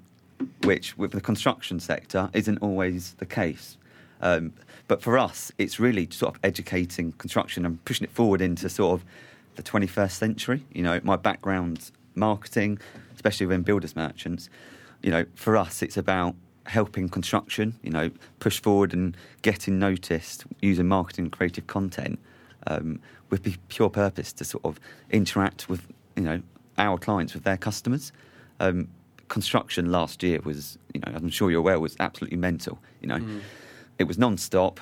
which 0.63 0.97
with 0.97 1.11
the 1.11 1.21
construction 1.21 1.79
sector 1.79 2.29
isn't 2.33 2.57
always 2.59 3.13
the 3.15 3.25
case. 3.25 3.77
Um, 4.21 4.53
but 4.87 5.01
for 5.01 5.17
us, 5.17 5.51
it's 5.57 5.79
really 5.79 6.07
sort 6.11 6.35
of 6.35 6.39
educating 6.43 7.11
construction 7.13 7.65
and 7.65 7.83
pushing 7.85 8.05
it 8.05 8.11
forward 8.11 8.41
into 8.41 8.69
sort 8.69 8.99
of 8.99 9.05
the 9.55 9.63
21st 9.63 10.11
century. 10.11 10.63
You 10.73 10.83
know, 10.83 10.99
my 11.03 11.15
background's 11.15 11.91
marketing, 12.13 12.79
especially 13.15 13.47
within 13.47 13.63
builders 13.63 13.95
merchants. 13.95 14.49
You 15.01 15.11
know, 15.11 15.25
for 15.35 15.57
us, 15.57 15.81
it's 15.81 15.97
about 15.97 16.35
helping 16.65 17.09
construction. 17.09 17.79
You 17.81 17.91
know, 17.91 18.11
push 18.39 18.61
forward 18.61 18.93
and 18.93 19.15
getting 19.41 19.79
noticed 19.79 20.45
using 20.61 20.87
marketing 20.87 21.25
and 21.25 21.31
creative 21.31 21.67
content 21.67 22.19
um, 22.67 22.99
with 23.29 23.43
the 23.43 23.55
pure 23.69 23.89
purpose 23.89 24.33
to 24.33 24.43
sort 24.43 24.65
of 24.65 24.79
interact 25.11 25.69
with 25.69 25.87
you 26.15 26.23
know 26.23 26.41
our 26.77 26.97
clients 26.97 27.33
with 27.33 27.43
their 27.43 27.57
customers. 27.57 28.11
Um, 28.59 28.87
construction 29.27 29.91
last 29.91 30.21
year 30.21 30.39
was, 30.43 30.77
you 30.93 31.01
know, 31.01 31.11
I'm 31.15 31.29
sure 31.29 31.49
you're 31.49 31.59
aware, 31.59 31.79
was 31.79 31.95
absolutely 31.99 32.37
mental. 32.37 32.77
You 33.01 33.07
know, 33.07 33.19
it 33.99 34.05
was 34.05 34.17
non-stop. 34.17 34.79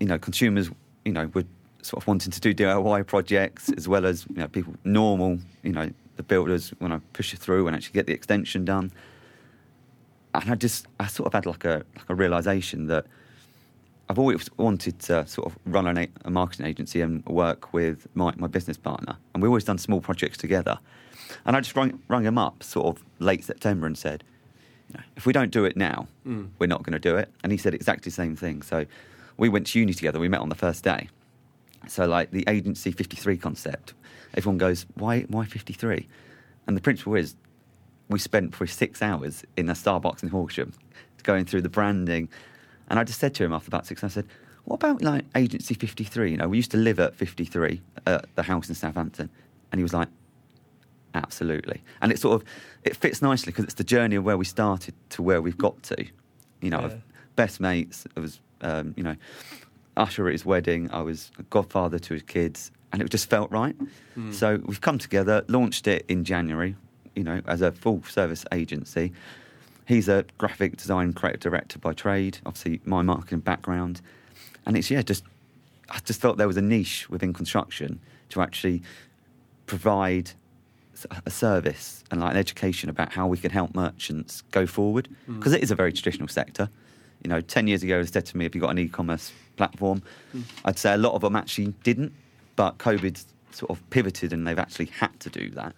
You 0.00 0.06
know, 0.06 0.18
consumers, 0.18 0.70
you 1.04 1.12
know, 1.12 1.26
were 1.34 1.44
sort 1.82 2.02
of 2.02 2.06
wanting 2.08 2.32
to 2.32 2.40
do 2.40 2.54
DIY 2.54 3.06
projects 3.06 3.70
as 3.76 3.88
well 3.88 4.04
as 4.06 4.26
you 4.28 4.36
know 4.36 4.48
people 4.48 4.74
normal. 4.84 5.38
You 5.62 5.72
know, 5.72 5.90
the 6.16 6.22
builders 6.22 6.72
want 6.80 6.92
to 6.92 7.00
push 7.12 7.32
it 7.32 7.38
through 7.38 7.66
and 7.66 7.76
actually 7.76 7.94
get 7.94 8.06
the 8.06 8.12
extension 8.12 8.64
done. 8.64 8.92
And 10.34 10.50
I 10.50 10.54
just, 10.54 10.86
I 11.00 11.06
sort 11.06 11.26
of 11.26 11.32
had 11.32 11.46
like 11.46 11.64
a 11.64 11.84
like 11.96 12.08
a 12.08 12.14
realization 12.14 12.86
that 12.88 13.06
I've 14.08 14.18
always 14.18 14.48
wanted 14.56 14.98
to 15.00 15.26
sort 15.26 15.46
of 15.46 15.58
run 15.66 15.86
a- 15.98 16.08
a 16.24 16.30
marketing 16.30 16.66
agency 16.66 17.00
and 17.00 17.24
work 17.26 17.72
with 17.72 18.06
my, 18.14 18.32
my 18.36 18.46
business 18.46 18.76
partner. 18.76 19.16
And 19.34 19.42
we've 19.42 19.50
always 19.50 19.64
done 19.64 19.78
small 19.78 20.00
projects 20.00 20.38
together. 20.38 20.78
And 21.44 21.54
I 21.56 21.60
just 21.60 21.76
rung, 21.76 22.00
rung 22.08 22.24
him 22.24 22.38
up 22.38 22.62
sort 22.62 22.86
of 22.96 23.04
late 23.18 23.44
September 23.44 23.86
and 23.86 23.98
said, 23.98 24.24
if 25.16 25.26
we 25.26 25.32
don't 25.32 25.50
do 25.50 25.64
it 25.64 25.76
now, 25.76 26.08
hmm. 26.24 26.46
we're 26.58 26.66
not 26.66 26.82
going 26.82 26.92
to 26.92 26.98
do 26.98 27.16
it. 27.16 27.32
And 27.42 27.52
he 27.52 27.58
said 27.58 27.74
exactly 27.74 28.10
the 28.10 28.14
same 28.14 28.36
thing. 28.36 28.62
So 28.62 28.86
we 29.36 29.48
went 29.48 29.66
to 29.68 29.78
uni 29.78 29.94
together. 29.94 30.18
We 30.18 30.28
met 30.28 30.40
on 30.40 30.48
the 30.48 30.54
first 30.54 30.84
day. 30.84 31.08
So 31.86 32.06
like 32.06 32.30
the 32.30 32.44
agency 32.48 32.90
53 32.90 33.36
concept, 33.36 33.94
everyone 34.34 34.58
goes, 34.58 34.86
why, 34.94 35.22
why 35.22 35.44
53? 35.44 36.08
And 36.66 36.76
the 36.76 36.80
principle 36.80 37.14
is 37.14 37.36
we 38.08 38.18
spent 38.18 38.52
probably 38.52 38.68
six 38.68 39.02
hours 39.02 39.44
in 39.56 39.68
a 39.68 39.74
Starbucks 39.74 40.22
in 40.22 40.28
Horsham 40.28 40.72
going 41.22 41.44
through 41.44 41.62
the 41.62 41.68
branding. 41.68 42.28
And 42.88 42.98
I 42.98 43.04
just 43.04 43.20
said 43.20 43.34
to 43.36 43.44
him 43.44 43.52
after 43.52 43.68
about 43.68 43.86
six, 43.86 44.02
I 44.02 44.08
said, 44.08 44.26
what 44.64 44.76
about 44.76 45.02
like 45.02 45.24
Agency 45.34 45.74
53? 45.74 46.30
You 46.30 46.36
know, 46.36 46.48
we 46.48 46.56
used 46.56 46.70
to 46.72 46.76
live 46.76 47.00
at 47.00 47.14
53 47.14 47.80
at 48.06 48.34
the 48.34 48.42
house 48.42 48.68
in 48.68 48.74
Southampton. 48.74 49.30
And 49.70 49.78
he 49.78 49.82
was 49.82 49.94
like, 49.94 50.08
absolutely. 51.14 51.82
And 52.00 52.12
it 52.12 52.18
sort 52.18 52.40
of, 52.40 52.48
it 52.84 52.96
fits 52.96 53.22
nicely 53.22 53.52
because 53.52 53.64
it's 53.64 53.74
the 53.74 53.84
journey 53.84 54.16
of 54.16 54.24
where 54.24 54.36
we 54.36 54.44
started 54.44 54.94
to 55.10 55.22
where 55.22 55.40
we've 55.42 55.58
got 55.58 55.82
to. 55.84 56.04
You 56.60 56.70
know, 56.70 56.80
Yeah. 56.80 56.94
Best 57.36 57.60
mates, 57.60 58.04
I 58.16 58.20
was, 58.20 58.40
um, 58.62 58.94
you 58.96 59.02
know, 59.04 59.14
usher 59.96 60.26
at 60.26 60.32
his 60.32 60.44
wedding, 60.44 60.90
I 60.92 61.02
was 61.02 61.30
a 61.38 61.42
godfather 61.44 61.98
to 62.00 62.14
his 62.14 62.22
kids, 62.24 62.70
and 62.92 63.00
it 63.00 63.08
just 63.10 63.30
felt 63.30 63.50
right. 63.52 63.76
So 64.32 64.60
we've 64.64 64.80
come 64.80 64.98
together, 64.98 65.44
launched 65.46 65.86
it 65.86 66.04
in 66.08 66.24
January, 66.24 66.74
you 67.14 67.22
know, 67.22 67.40
as 67.46 67.62
a 67.62 67.70
full 67.70 68.02
service 68.02 68.44
agency. 68.50 69.12
He's 69.86 70.08
a 70.08 70.24
graphic 70.36 70.76
design 70.76 71.12
creative 71.12 71.40
director 71.40 71.78
by 71.78 71.92
trade, 71.92 72.38
obviously 72.44 72.80
my 72.84 73.02
marketing 73.02 73.38
background. 73.40 74.00
And 74.66 74.76
it's, 74.76 74.90
yeah, 74.90 75.02
just 75.02 75.22
I 75.88 76.00
just 76.04 76.20
felt 76.20 76.36
there 76.38 76.48
was 76.48 76.56
a 76.56 76.62
niche 76.62 77.08
within 77.08 77.32
construction 77.32 78.00
to 78.30 78.42
actually 78.42 78.82
provide 79.66 80.32
a 81.26 81.30
service 81.30 82.04
and 82.10 82.20
like 82.20 82.32
an 82.32 82.36
education 82.36 82.88
about 82.88 83.12
how 83.12 83.26
we 83.26 83.36
can 83.38 83.50
help 83.50 83.74
merchants 83.74 84.42
go 84.50 84.66
forward 84.66 85.08
mm. 85.28 85.38
because 85.38 85.52
it 85.52 85.62
is 85.62 85.70
a 85.70 85.74
very 85.74 85.92
traditional 85.92 86.28
sector. 86.28 86.68
You 87.22 87.30
know, 87.30 87.40
ten 87.40 87.66
years 87.66 87.82
ago, 87.82 88.02
they 88.02 88.10
said 88.10 88.26
to 88.26 88.36
me, 88.36 88.44
"Have 88.44 88.54
you 88.54 88.60
got 88.60 88.70
an 88.70 88.78
e-commerce 88.78 89.32
platform?" 89.56 90.02
Mm. 90.34 90.42
I'd 90.64 90.78
say 90.78 90.94
a 90.94 90.98
lot 90.98 91.14
of 91.14 91.22
them 91.22 91.36
actually 91.36 91.74
didn't, 91.82 92.12
but 92.56 92.78
COVID 92.78 93.24
sort 93.50 93.70
of 93.70 93.90
pivoted 93.90 94.32
and 94.32 94.46
they've 94.46 94.58
actually 94.58 94.86
had 94.86 95.18
to 95.20 95.30
do 95.30 95.50
that. 95.50 95.74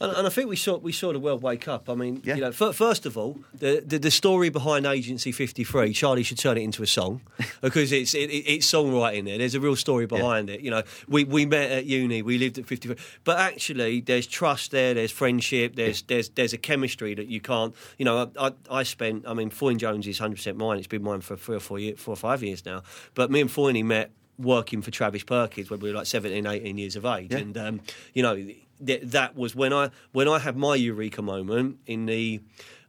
And, 0.00 0.12
and 0.16 0.26
I 0.26 0.30
think 0.30 0.48
we 0.48 0.56
saw 0.56 0.78
we 0.78 0.92
saw 0.92 1.12
the 1.12 1.18
world 1.18 1.42
wake 1.42 1.68
up. 1.68 1.88
I 1.90 1.94
mean, 1.94 2.22
Yeah. 2.24 2.36
you 2.36 2.40
know, 2.40 2.52
fir- 2.52 2.72
first 2.72 3.04
of 3.06 3.18
all, 3.18 3.38
the, 3.52 3.82
the 3.86 3.98
the 3.98 4.10
story 4.10 4.48
behind 4.48 4.86
Agency 4.86 5.30
Fifty 5.32 5.62
Three, 5.64 5.92
Charlie 5.92 6.22
should 6.22 6.38
turn 6.38 6.56
it 6.56 6.62
into 6.62 6.82
a 6.82 6.86
song 6.86 7.20
because 7.60 7.92
it's 7.92 8.14
it, 8.14 8.30
it- 8.30 8.44
it's 8.54 8.66
songwriting 8.70 9.24
there. 9.26 9.36
There's 9.38 9.54
a 9.54 9.60
real 9.60 9.76
story 9.76 10.06
behind 10.06 10.48
it. 10.48 10.60
You 10.60 10.70
know, 10.70 10.82
we, 11.06 11.24
we 11.24 11.44
met 11.46 11.70
at 11.70 11.84
uni, 11.86 12.22
we 12.22 12.38
lived 12.38 12.56
at 12.58 12.66
Fifty 12.66 12.88
Three, 12.88 12.96
but 13.24 13.38
actually, 13.38 14.00
there's 14.00 14.26
trust 14.26 14.70
there, 14.70 14.94
there's 14.94 15.10
friendship, 15.12 15.76
there's 15.76 16.02
there's 16.02 16.30
there's 16.30 16.52
a 16.54 16.58
chemistry 16.58 17.14
that 17.14 17.26
you 17.26 17.40
can't. 17.40 17.74
You 17.98 18.06
know, 18.06 18.30
I, 18.38 18.46
I, 18.48 18.52
I 18.70 18.82
spent. 18.84 19.24
I 19.26 19.34
mean, 19.34 19.50
Foyne 19.50 19.76
Jones 19.78 20.06
is 20.06 20.18
hundred 20.18 20.36
percent 20.36 20.56
mine. 20.56 20.78
It's 20.78 20.86
been 20.86 21.02
mine 21.02 21.20
for 21.20 21.36
three 21.36 21.56
or 21.56 21.60
four 21.60 21.78
years, 21.78 22.00
four 22.00 22.14
or 22.14 22.16
five 22.16 22.42
years 22.42 22.64
now. 22.64 22.82
But 23.14 23.30
me 23.30 23.40
and 23.42 23.50
Foyne 23.50 23.84
met 23.84 24.10
working 24.38 24.80
for 24.80 24.90
Travis 24.90 25.22
Perkins 25.24 25.68
when 25.68 25.80
we 25.80 25.90
were 25.90 25.96
like 25.98 26.06
17, 26.06 26.46
18 26.46 26.78
years 26.78 26.96
of 26.96 27.04
age, 27.04 27.30
Yeah. 27.30 27.38
and 27.40 27.58
um, 27.58 27.80
you 28.14 28.22
know 28.22 28.42
that 28.80 29.36
was 29.36 29.54
when 29.54 29.72
I 29.72 29.90
when 30.12 30.28
I 30.28 30.38
had 30.38 30.56
my 30.56 30.74
eureka 30.74 31.22
moment 31.22 31.78
in 31.86 32.06
the. 32.06 32.40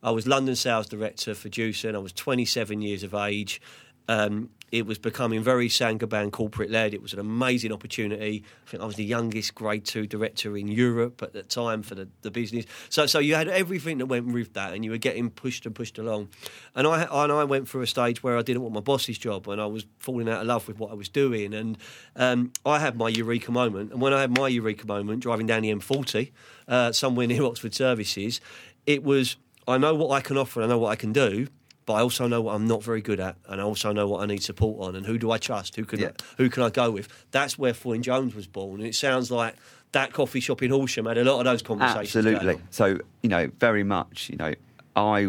I 0.03 0.10
was 0.10 0.25
London 0.25 0.55
sales 0.55 0.88
director 0.88 1.36
for 1.36 1.48
Jewson. 1.48 1.95
I 1.95 2.00
was 2.00 2.12
27 2.12 2.81
years 2.81 3.03
of 3.03 3.13
age. 3.13 3.62
Um, 4.07 4.50
it 4.72 4.86
was 4.86 4.98
becoming 4.98 5.44
very 5.44 5.68
Saint-Gobain 5.68 6.32
corporate 6.32 6.72
led. 6.72 6.94
It 6.94 7.01
was 7.01 7.12
an 7.12 7.20
amazing 7.20 7.74
opportunity. 7.74 8.44
I 8.66 8.70
think 8.70 8.82
I 8.82 8.86
was 8.86 8.96
the 8.96 9.04
youngest 9.04 9.54
grade 9.54 9.84
two 9.84 10.08
director 10.08 10.56
in 10.56 10.70
Europe 10.70 11.22
at 11.22 11.34
the 11.34 11.44
time 11.44 11.84
for 11.84 11.96
the, 11.96 12.08
the 12.22 12.32
business. 12.32 12.66
So, 12.90 13.06
so 13.06 13.20
you 13.20 13.36
had 13.36 13.50
everything 13.50 13.98
that 13.98 14.06
went 14.06 14.28
with 14.28 14.54
that, 14.54 14.74
and 14.74 14.86
you 14.86 14.92
were 14.92 14.98
getting 14.98 15.30
pushed 15.30 15.66
and 15.66 15.75
pushed 15.75 15.98
along. 15.98 16.30
And 16.74 16.88
I 16.88 17.04
and 17.04 17.32
I 17.32 17.44
went 17.44 17.68
through 17.68 17.82
a 17.82 17.88
stage 17.88 18.24
where 18.24 18.38
I 18.38 18.42
didn't 18.42 18.62
want 18.62 18.74
my 18.74 18.82
boss's 18.82 19.18
job, 19.18 19.48
and 19.50 19.62
I 19.62 19.66
was 19.66 19.86
falling 19.98 20.30
out 20.30 20.42
of 20.42 20.48
love 20.48 20.68
with 20.68 20.80
what 20.80 20.92
I 20.92 20.96
was 20.96 21.10
doing. 21.10 21.54
And 21.54 21.78
um, 22.16 22.54
I 22.66 22.80
had 22.80 22.96
my 22.96 23.10
eureka 23.10 23.51
moment. 23.51 23.92
And 23.92 24.01
when 24.01 24.13
I 24.13 24.22
had 24.22 24.36
my 24.38 24.48
eureka 24.48 24.88
moment, 24.88 25.22
driving 25.22 25.48
down 25.48 25.63
the 25.63 25.74
M40 25.74 26.32
uh, 26.70 26.92
somewhere 26.94 27.28
near 27.32 27.44
Oxford 27.44 27.74
Services, 27.74 28.40
it 28.86 29.04
was 29.04 29.36
I 29.68 29.78
know 29.78 29.94
what 29.94 30.12
I 30.12 30.22
can 30.22 30.38
offer, 30.38 30.62
and 30.62 30.72
I 30.72 30.74
know 30.74 30.80
what 30.80 30.92
I 30.92 30.96
can 30.96 31.12
do 31.12 31.48
but 31.91 31.98
I 31.98 32.01
also 32.03 32.25
know 32.25 32.39
what 32.41 32.55
I'm 32.55 32.67
not 32.67 32.81
very 32.81 33.01
good 33.01 33.19
at, 33.19 33.36
and 33.50 33.60
I 33.60 33.63
also 33.65 33.91
know 33.91 34.07
what 34.07 34.21
I 34.21 34.25
need 34.25 34.41
support 34.41 34.88
on, 34.88 34.95
and 34.95 35.05
who 35.05 35.17
do 35.17 35.29
I 35.29 35.38
trust? 35.38 35.75
Who 35.75 35.83
can 35.83 36.00
Yeah. 36.00 36.12
who 36.38 36.50
can 36.50 36.63
I 36.63 36.69
go 36.69 36.89
with? 36.89 37.10
That's 37.31 37.57
where 37.60 37.74
Foyne 37.74 38.01
Jones 38.01 38.33
was 38.33 38.48
born, 38.48 38.79
and 38.79 38.88
it 38.88 38.95
sounds 38.95 39.29
like 39.29 39.55
that 39.91 40.13
coffee 40.13 40.39
shop 40.39 40.63
in 40.63 40.71
Horsham 40.71 41.05
had 41.05 41.17
a 41.17 41.25
lot 41.25 41.39
of 41.39 41.45
those 41.45 41.62
conversations. 41.62 42.25
Absolutely. 42.25 42.62
So 42.69 42.98
you 43.21 43.29
know, 43.29 43.51
very 43.60 43.83
much. 43.83 44.29
You 44.29 44.38
know, 44.38 44.53
I, 44.95 45.27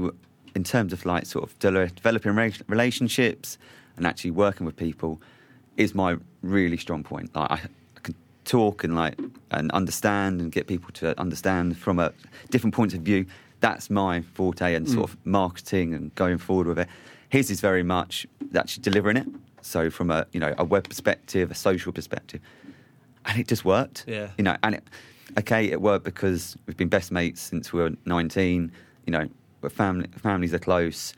in 0.55 0.63
terms 0.63 0.93
of 0.93 1.05
like 1.05 1.27
sort 1.27 1.45
of 1.45 1.59
developing 1.59 2.37
relationships 2.69 3.59
and 3.97 4.07
actually 4.07 4.31
working 4.31 4.65
with 4.65 4.77
people, 4.77 5.21
is 5.77 5.97
my 5.97 6.17
really 6.43 6.77
strong 6.77 7.03
point. 7.03 7.35
Like 7.35 7.51
I, 7.51 7.55
I 7.97 8.01
can 8.05 8.15
talk 8.45 8.85
and 8.85 8.95
like 8.95 9.19
and 9.51 9.69
understand 9.73 10.41
and 10.41 10.53
get 10.53 10.69
people 10.69 10.91
to 10.95 11.19
understand 11.19 11.77
from 11.77 11.99
a 11.99 12.13
different 12.51 12.73
points 12.75 12.95
of 12.95 13.01
view. 13.01 13.27
That's 13.63 13.89
my 13.91 14.23
forte 14.23 14.75
and 14.75 14.89
sort 14.89 15.11
hmm. 15.11 15.13
of 15.13 15.17
marketing 15.25 15.95
and 15.95 16.13
going 16.17 16.39
forward 16.39 16.67
with 16.67 16.81
it. 16.81 16.89
His 17.29 17.49
is 17.49 17.61
very 17.61 17.85
much 17.85 18.27
actually 18.55 18.83
delivering 18.83 19.17
it. 19.17 19.29
So 19.61 19.89
from 19.89 20.11
a 20.11 20.27
you 20.33 20.41
know 20.41 20.53
a 20.59 20.65
web 20.65 20.89
perspective, 20.89 21.51
a 21.51 21.55
social 21.55 21.93
perspective, 21.93 22.41
and 23.25 23.39
it 23.39 23.47
just 23.47 23.65
worked. 23.65 24.05
Yeah. 24.09 24.31
You 24.37 24.43
know, 24.43 24.57
and 24.65 24.75
it, 24.75 24.85
okay, 25.39 25.67
it 25.67 25.81
worked 25.81 26.05
because 26.05 26.57
we've 26.67 26.77
been 26.77 26.89
best 26.89 27.13
mates 27.13 27.41
since 27.41 27.73
we 27.73 27.81
were 27.81 27.93
19. 28.05 28.73
You 29.07 29.11
know, 29.13 29.29
we're 29.61 29.71
family, 29.71 30.09
families 30.17 30.53
are 30.53 30.59
close, 30.59 31.15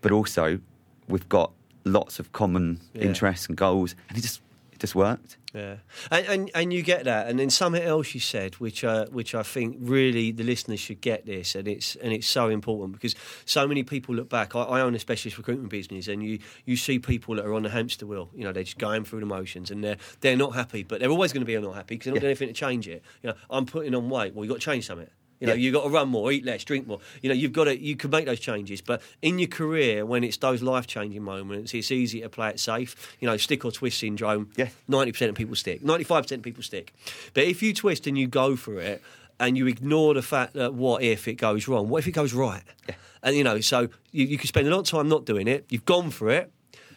but 0.00 0.10
also 0.10 0.58
we've 1.06 1.28
got 1.28 1.52
lots 1.84 2.18
of 2.18 2.32
common 2.32 2.80
Yeah. 2.94 3.02
interests 3.02 3.46
and 3.46 3.58
goals, 3.58 3.94
and 4.08 4.16
it 4.16 4.22
just 4.22 4.40
it 4.74 4.80
just 4.80 4.94
worked. 4.94 5.38
Yeah, 5.54 5.76
and, 6.10 6.26
and 6.26 6.50
and 6.54 6.72
you 6.72 6.82
get 6.82 7.04
that, 7.04 7.28
and 7.28 7.38
then 7.38 7.48
something 7.48 7.80
else 7.82 8.12
you 8.12 8.18
said, 8.20 8.54
which 8.56 8.82
uh, 8.82 9.06
which 9.06 9.34
I 9.36 9.44
think 9.44 9.76
really 9.78 10.32
the 10.32 10.42
listeners 10.42 10.80
should 10.80 11.00
get 11.00 11.26
this, 11.26 11.54
and 11.54 11.68
it's 11.68 11.94
and 11.96 12.12
it's 12.12 12.26
so 12.26 12.48
important 12.48 12.92
because 12.92 13.14
so 13.44 13.66
many 13.68 13.84
people 13.84 14.16
look 14.16 14.28
back. 14.28 14.56
I, 14.56 14.62
I 14.62 14.80
own 14.80 14.96
a 14.96 14.98
specialist 14.98 15.38
recruitment 15.38 15.70
business, 15.70 16.08
and 16.08 16.24
you 16.24 16.40
you 16.64 16.76
see 16.76 16.98
people 16.98 17.36
that 17.36 17.44
are 17.46 17.54
on 17.54 17.62
the 17.62 17.70
hamster 17.70 18.04
wheel. 18.04 18.30
You 18.34 18.42
know, 18.42 18.52
they're 18.52 18.64
just 18.64 18.78
going 18.78 19.04
through 19.04 19.20
the 19.20 19.26
motions, 19.26 19.70
and 19.70 19.84
they're 19.84 19.96
they're 20.22 20.36
not 20.36 20.54
happy, 20.54 20.82
but 20.82 20.98
they're 20.98 21.10
always 21.10 21.32
going 21.32 21.42
to 21.42 21.46
be 21.46 21.56
not 21.56 21.74
happy 21.76 21.94
because 21.94 22.06
they're 22.06 22.14
not 22.14 22.16
Yeah. 22.16 22.20
doing 22.22 22.30
anything 22.30 22.48
to 22.48 22.54
change 22.54 22.88
it. 22.88 23.02
You 23.22 23.30
know, 23.30 23.36
I'm 23.48 23.64
putting 23.64 23.94
on 23.94 24.10
weight. 24.10 24.34
Well, 24.34 24.44
you 24.44 24.50
have 24.50 24.56
got 24.56 24.60
to 24.62 24.70
change 24.72 24.86
something. 24.86 25.08
You 25.44 25.48
know, 25.50 25.52
Yeah. 25.56 25.60
you've 25.60 25.74
got 25.74 25.82
to 25.82 25.90
run 25.90 26.08
more, 26.08 26.32
eat 26.32 26.42
less, 26.46 26.64
drink 26.64 26.86
more. 26.86 27.00
You 27.20 27.28
know, 27.28 27.34
you've 27.34 27.52
got 27.52 27.64
to, 27.64 27.78
you 27.78 27.96
can 27.96 28.08
make 28.10 28.24
those 28.24 28.40
changes. 28.40 28.80
But 28.80 29.02
in 29.20 29.38
your 29.38 29.48
career, 29.48 30.06
when 30.06 30.24
it's 30.24 30.38
those 30.38 30.62
life 30.62 30.86
changing 30.86 31.22
moments, 31.22 31.74
it's 31.74 31.90
easy 31.92 32.22
to 32.22 32.30
play 32.30 32.48
it 32.48 32.58
safe. 32.58 33.14
You 33.20 33.28
know, 33.28 33.36
stick 33.36 33.62
or 33.66 33.70
twist 33.70 33.98
syndrome. 33.98 34.50
Yeah. 34.56 34.68
90% 34.88 35.28
of 35.28 35.34
people 35.34 35.54
stick, 35.54 35.82
95% 35.82 36.32
of 36.32 36.42
people 36.42 36.62
stick. 36.62 36.94
But 37.34 37.44
if 37.44 37.62
you 37.62 37.74
twist 37.74 38.06
and 38.06 38.16
you 38.16 38.26
go 38.26 38.56
for 38.56 38.80
it 38.80 39.02
and 39.38 39.58
you 39.58 39.66
ignore 39.66 40.14
the 40.14 40.22
fact 40.22 40.54
that 40.54 40.72
what 40.72 41.02
if 41.02 41.28
it 41.28 41.34
goes 41.34 41.68
wrong? 41.68 41.90
What 41.90 41.98
if 41.98 42.06
it 42.08 42.12
goes 42.12 42.32
right? 42.32 42.62
Yeah. 42.88 42.94
And, 43.22 43.36
you 43.36 43.44
know, 43.44 43.60
so 43.60 43.88
you, 44.12 44.24
you 44.24 44.38
can 44.38 44.46
spend 44.46 44.66
a 44.66 44.70
lot 44.70 44.80
of 44.80 44.86
time 44.86 45.08
not 45.10 45.26
doing 45.26 45.46
it. 45.46 45.66
You've 45.68 45.84
gone 45.84 46.08
for 46.10 46.30
it. 46.30 46.50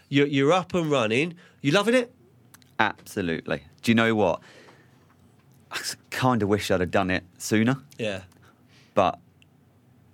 You're, 0.08 0.28
you're 0.28 0.54
up 0.54 0.74
and 0.74 0.90
running. 0.90 1.34
You 1.62 1.72
loving 1.74 1.96
it? 1.96 2.14
Absolutely. 2.80 3.64
Do 3.82 3.92
you 3.92 3.96
know 3.96 4.16
what? 4.16 4.40
I 5.72 5.80
kind 6.12 6.42
of 6.42 6.48
wish 6.50 6.72
I'd 6.72 6.80
have 6.80 6.92
done 6.92 7.12
it 7.12 7.24
sooner, 7.38 7.78
Yeah. 7.98 8.22
But 8.98 9.20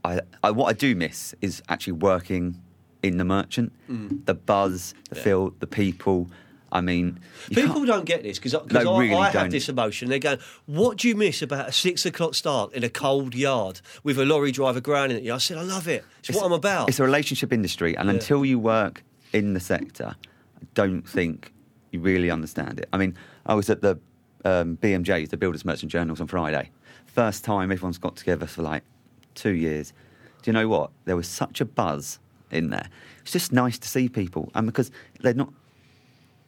I, 0.04 0.20
I 0.44 0.52
what 0.52 0.68
I 0.68 0.74
do 0.74 0.94
miss 0.94 1.34
is 1.42 1.64
actually 1.70 1.94
working 1.94 2.60
in 3.02 3.16
the 3.18 3.24
merchant, 3.24 3.72
the 4.26 4.34
buzz, 4.34 4.94
the 5.10 5.16
Mm. 5.16 5.18
Yeah. 5.18 5.24
feel, 5.24 5.50
the 5.60 5.68
people. 5.68 6.30
I 6.74 6.82
mean, 6.82 7.20
People 7.50 7.86
don't 7.86 8.04
get 8.06 8.24
this 8.24 8.40
because 8.40 8.56
I, 8.56 8.82
really 8.82 9.14
I 9.14 9.30
have 9.30 9.52
this 9.52 9.70
emotion. 9.70 10.10
They 10.10 10.20
go, 10.20 10.38
"What 10.66 10.98
do 10.98 11.08
you 11.08 11.16
miss 11.16 11.42
about 11.44 11.70
a 11.70 11.72
six 11.72 12.06
o'clock 12.06 12.34
start 12.34 12.74
in 12.74 12.84
a 12.84 12.90
cold 12.90 13.36
yard 13.36 13.80
with 14.04 14.18
a 14.18 14.26
lorry 14.26 14.52
driver 14.52 14.82
growling 14.82 15.16
at 15.16 15.24
you?" 15.24 15.34
I 15.34 15.38
said, 15.38 15.58
"I 15.58 15.62
love 15.62 15.88
it. 15.88 16.04
It's, 16.28 16.36
what 16.36 16.46
I'm 16.46 16.52
about." 16.52 16.90
It's 16.90 17.00
a 17.00 17.04
relationship 17.04 17.54
industry, 17.54 17.96
and 17.96 18.08
Yeah. 18.10 18.16
until 18.16 18.44
you 18.44 18.58
work 18.60 19.04
in 19.34 19.54
the 19.54 19.60
sector, 19.60 20.16
I 20.62 20.66
don't 20.74 21.08
think 21.08 21.54
you 21.92 22.00
really 22.02 22.30
understand 22.32 22.80
it. 22.80 22.90
I 22.92 22.98
mean, 22.98 23.16
I 23.46 23.54
was 23.54 23.70
at 23.70 23.82
the 23.82 23.98
um, 24.44 24.76
BMJs, 24.78 25.30
the 25.30 25.38
Builders 25.38 25.64
Merchant 25.64 25.92
Journals, 25.92 26.20
on 26.20 26.28
Friday. 26.28 26.70
First 27.14 27.44
time 27.44 27.72
everyone's 27.72 28.00
got 28.00 28.16
together 28.16 28.48
for 28.48 28.64
like 28.64 28.84
two 29.36 29.52
years. 29.52 29.94
Do 30.42 30.50
you 30.50 30.54
know 30.54 30.68
what? 30.68 30.90
There 31.06 31.16
was 31.16 31.28
such 31.28 31.62
a 31.62 31.66
buzz 31.66 32.18
in 32.50 32.72
there. 32.72 32.88
It's 33.22 33.32
just 33.32 33.52
nice 33.52 33.78
to 33.78 33.88
see 33.88 34.10
people, 34.10 34.52
and 34.56 34.66
because 34.66 34.90
they're 35.22 35.36
not 35.36 35.54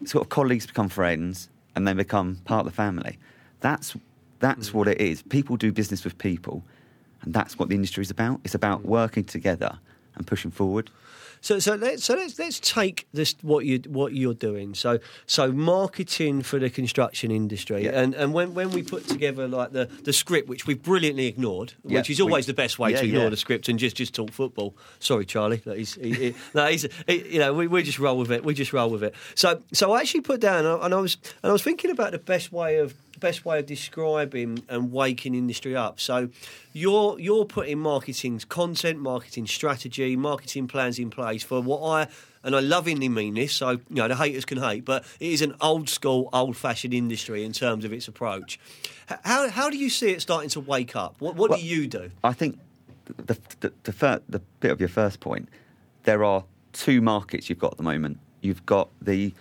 sort 0.05 0.25
of 0.25 0.29
colleagues 0.29 0.65
become 0.65 0.89
friends 0.89 1.49
and 1.75 1.87
they 1.87 1.93
become 1.93 2.37
part 2.45 2.65
of 2.65 2.71
the 2.71 2.75
family. 2.75 3.19
That's 3.59 3.95
that's 4.39 4.69
hmm. 4.69 4.77
what 4.79 4.87
it 4.87 4.99
is. 4.99 5.21
People 5.21 5.55
do 5.55 5.71
business 5.71 6.03
with 6.03 6.17
people, 6.17 6.63
and 7.21 7.31
that's 7.31 7.59
what 7.59 7.69
the 7.69 7.75
industry 7.75 8.01
is 8.01 8.09
about. 8.09 8.39
It's 8.43 8.55
about 8.55 8.85
working 8.85 9.23
together 9.23 9.77
and 10.15 10.25
pushing 10.25 10.49
forward. 10.49 10.89
So, 11.45 11.59
so 11.59 11.75
let's 11.75 12.03
so 12.03 12.15
let's 12.15 12.39
let's 12.39 12.59
take 12.59 13.07
this 13.13 13.35
what 13.43 13.65
you 13.65 13.79
what 13.87 14.13
you're 14.13 14.33
doing. 14.33 14.73
So, 14.73 14.97
so 15.27 15.51
marketing 15.51 16.41
for 16.41 16.57
the 16.57 16.71
construction 16.71 17.29
industry, 17.29 17.83
Yeah. 17.85 18.01
and 18.01 18.15
and 18.15 18.33
when, 18.33 18.55
when 18.55 18.71
we 18.71 18.81
put 18.81 19.07
together 19.07 19.47
like 19.47 19.71
the, 19.71 19.85
the 20.05 20.11
script, 20.11 20.49
which 20.49 20.65
we've 20.65 20.81
brilliantly 20.81 21.27
ignored, 21.27 21.73
Yeah, 21.83 21.99
which 21.99 22.09
is 22.09 22.19
always 22.19 22.47
we- 22.47 22.53
the 22.53 22.55
best 22.55 22.79
way 22.79 22.93
yeah, 22.93 23.01
to 23.01 23.05
ignore 23.05 23.29
the 23.29 23.37
script 23.37 23.69
and 23.69 23.77
just 23.77 23.95
just 23.95 24.15
talk 24.15 24.31
football. 24.31 24.75
Sorry, 24.97 25.23
Charlie, 25.23 25.57
that 25.65 25.77
he's, 25.77 25.93
he, 25.93 26.13
he, 26.13 26.35
no, 26.55 26.65
he's 26.65 26.87
he, 27.05 27.33
you 27.33 27.37
know 27.39 27.53
we, 27.53 27.67
we 27.67 27.83
just 27.83 27.99
roll 27.99 28.17
with 28.17 28.31
it. 28.31 28.43
We 28.43 28.55
just 28.55 28.73
roll 28.73 28.89
with 28.89 29.03
it. 29.03 29.13
So 29.35 29.61
so 29.71 29.93
I 29.93 29.99
actually 29.99 30.21
put 30.21 30.39
down 30.39 30.65
and 30.65 30.95
I 30.95 30.99
was 30.99 31.15
and 31.43 31.51
I 31.51 31.53
was 31.53 31.61
thinking 31.61 31.91
about 31.91 32.11
the 32.11 32.17
best 32.17 32.51
way 32.51 32.79
of 32.79 32.95
best 33.25 33.43
way 33.43 33.57
of 33.57 33.65
describing 33.65 34.63
and 34.69 34.91
waking 34.91 35.33
industry 35.33 35.75
up. 35.75 35.99
So 35.99 36.29
you're 36.73 37.19
you're 37.19 37.45
putting 37.45 37.79
marketing's 37.79 38.45
content, 38.45 38.99
marketing 38.99 39.47
strategy, 39.47 40.15
marketing 40.15 40.67
plans 40.67 40.99
in 40.99 41.09
place 41.09 41.43
for 41.43 41.59
what 41.59 41.81
I 41.81 42.07
and 42.43 42.55
I 42.55 42.59
lovingly 42.59 43.09
mean 43.09 43.33
this. 43.33 43.53
So 43.53 43.69
you 43.71 43.79
know 43.89 44.07
the 44.07 44.15
haters 44.15 44.45
can 44.45 44.59
hate, 44.59 44.85
but 44.85 45.03
it 45.19 45.31
is 45.31 45.41
an 45.41 45.55
old 45.59 45.89
school, 45.89 46.29
old 46.31 46.55
fashioned 46.55 46.93
industry 46.93 47.43
in 47.43 47.51
terms 47.51 47.83
of 47.83 47.91
its 47.91 48.07
approach. 48.07 48.59
How 49.23 49.49
how 49.49 49.71
do 49.71 49.77
you 49.77 49.89
see 49.89 50.11
it 50.11 50.21
starting 50.21 50.49
to 50.51 50.59
wake 50.59 50.95
up? 50.95 51.15
What 51.19 51.35
what 51.35 51.49
Well- 51.49 51.59
do 51.59 51.65
you 51.65 51.87
do? 51.87 52.11
I 52.23 52.33
think 52.33 52.59
the 53.29 53.37
the, 53.61 53.73
the, 53.83 53.91
fir- 53.91 54.21
the 54.29 54.39
bit 54.59 54.71
of 54.71 54.79
your 54.79 54.89
first 54.89 55.19
point, 55.19 55.49
there 56.03 56.23
are 56.23 56.43
two 56.73 57.01
markets 57.01 57.49
you've 57.49 57.63
got 57.65 57.71
at 57.71 57.77
the 57.77 57.89
moment. 57.93 58.19
You've 58.41 58.65
got 58.65 58.89
the 59.01 59.33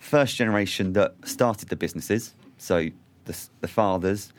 first 0.00 0.34
generation 0.36 0.92
that 0.94 1.14
started 1.24 1.68
the 1.68 1.76
businesses, 1.76 2.34
so 2.56 2.88
the, 3.28 3.48
the 3.60 3.68
fathers, 3.68 4.32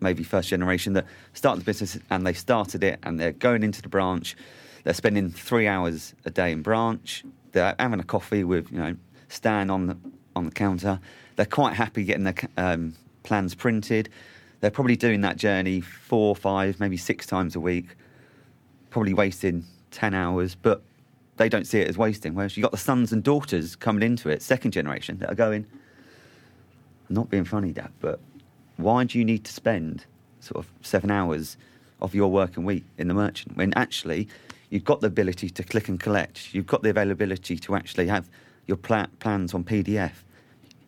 maybe 0.00 0.22
first 0.22 0.48
generation 0.48 0.92
that 0.92 1.06
started 1.32 1.62
the 1.62 1.64
business 1.64 1.98
and 2.10 2.26
they 2.26 2.34
started 2.34 2.84
it 2.84 2.98
and 3.02 3.18
they're 3.18 3.32
going 3.32 3.62
into 3.62 3.80
the 3.80 3.88
branch. 3.88 4.36
They're 4.84 4.94
spending 4.94 5.30
three 5.30 5.66
hours 5.66 6.14
a 6.24 6.30
day 6.30 6.52
in 6.52 6.62
branch. 6.62 7.24
They're 7.52 7.74
having 7.78 8.00
a 8.00 8.04
coffee 8.04 8.44
with 8.44 8.70
you 8.70 8.78
know 8.78 8.96
Stan 9.28 9.70
on 9.70 9.86
the 9.86 9.96
on 10.36 10.44
the 10.44 10.50
counter. 10.50 11.00
They're 11.36 11.46
quite 11.46 11.74
happy 11.74 12.04
getting 12.04 12.24
their 12.24 12.34
um, 12.56 12.94
plans 13.22 13.54
printed. 13.54 14.08
They're 14.60 14.70
probably 14.70 14.96
doing 14.96 15.22
that 15.22 15.36
journey 15.36 15.80
four, 15.80 16.36
five, 16.36 16.78
maybe 16.80 16.96
six 16.96 17.26
times 17.26 17.56
a 17.56 17.60
week, 17.60 17.96
probably 18.90 19.14
wasting 19.14 19.64
10 19.90 20.12
hours, 20.14 20.54
but 20.54 20.82
they 21.38 21.48
don't 21.48 21.66
see 21.66 21.80
it 21.80 21.88
as 21.88 21.96
wasting. 21.96 22.34
Whereas 22.34 22.56
you've 22.56 22.62
got 22.62 22.72
the 22.72 22.78
sons 22.78 23.12
and 23.12 23.22
daughters 23.22 23.74
coming 23.74 24.02
into 24.02 24.28
it, 24.28 24.42
second 24.42 24.72
generation, 24.72 25.18
that 25.18 25.30
are 25.30 25.34
going, 25.34 25.66
not 27.10 27.28
being 27.28 27.44
funny, 27.44 27.72
Dad, 27.72 27.92
but 28.00 28.20
why 28.76 29.04
do 29.04 29.18
you 29.18 29.24
need 29.24 29.44
to 29.44 29.52
spend 29.52 30.06
sort 30.40 30.64
of 30.64 30.70
seven 30.82 31.10
hours 31.10 31.56
of 32.00 32.14
your 32.14 32.30
working 32.30 32.64
week 32.64 32.84
in 32.96 33.08
the 33.08 33.14
merchant 33.14 33.56
when 33.56 33.74
actually 33.74 34.28
you've 34.70 34.84
got 34.84 35.00
the 35.00 35.06
ability 35.06 35.50
to 35.50 35.62
click 35.62 35.88
and 35.88 36.00
collect, 36.00 36.54
you've 36.54 36.66
got 36.66 36.82
the 36.82 36.90
availability 36.90 37.58
to 37.58 37.74
actually 37.74 38.06
have 38.06 38.28
your 38.66 38.76
pla- 38.76 39.08
plans 39.18 39.52
on 39.52 39.64
PDF, 39.64 40.12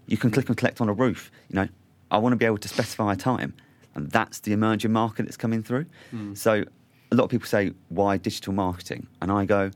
you 0.06 0.16
can 0.16 0.30
click 0.30 0.48
and 0.48 0.56
collect 0.56 0.80
on 0.80 0.88
a 0.88 0.92
roof. 0.92 1.30
You 1.50 1.56
know, 1.56 1.68
I 2.10 2.18
want 2.18 2.32
to 2.32 2.36
be 2.36 2.46
able 2.46 2.58
to 2.58 2.68
specify 2.68 3.12
a 3.12 3.16
time, 3.16 3.54
and 3.94 4.10
that's 4.10 4.40
the 4.40 4.52
emerging 4.52 4.92
market 4.92 5.24
that's 5.24 5.36
coming 5.36 5.62
through. 5.62 5.86
Hmm. 6.10 6.34
So 6.34 6.64
a 7.10 7.14
lot 7.14 7.24
of 7.24 7.30
people 7.30 7.46
say, 7.46 7.72
why 7.88 8.16
digital 8.16 8.52
marketing? 8.52 9.06
And 9.20 9.30
I 9.30 9.44
go, 9.44 9.70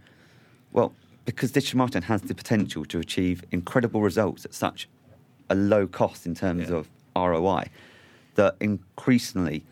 well, 0.73 0.95
because 1.25 1.50
digital 1.50 1.79
marketing 1.79 2.03
has 2.03 2.23
the 2.23 2.35
potential 2.35 2.85
to 2.87 3.00
achieve 3.00 3.43
incredible 3.50 4.00
results 4.00 4.45
at 4.45 4.55
such 4.55 4.88
a 5.49 5.55
low 5.55 5.87
cost 5.87 6.26
in 6.26 6.35
terms 6.35 6.71
Yeah. 6.71 6.76
of 6.76 6.88
ROI 7.15 7.71
that 8.35 8.57
increasingly 8.61 9.65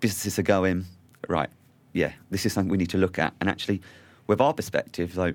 businesses 0.00 0.38
are 0.38 0.42
going, 0.42 0.84
right, 1.28 1.50
yeah, 1.92 2.12
this 2.30 2.46
is 2.46 2.52
something 2.52 2.70
we 2.70 2.78
need 2.78 2.90
to 2.90 2.98
look 2.98 3.18
at. 3.18 3.34
And 3.40 3.48
actually, 3.48 3.80
with 4.26 4.40
our 4.40 4.54
perspective, 4.54 5.14
though, 5.14 5.34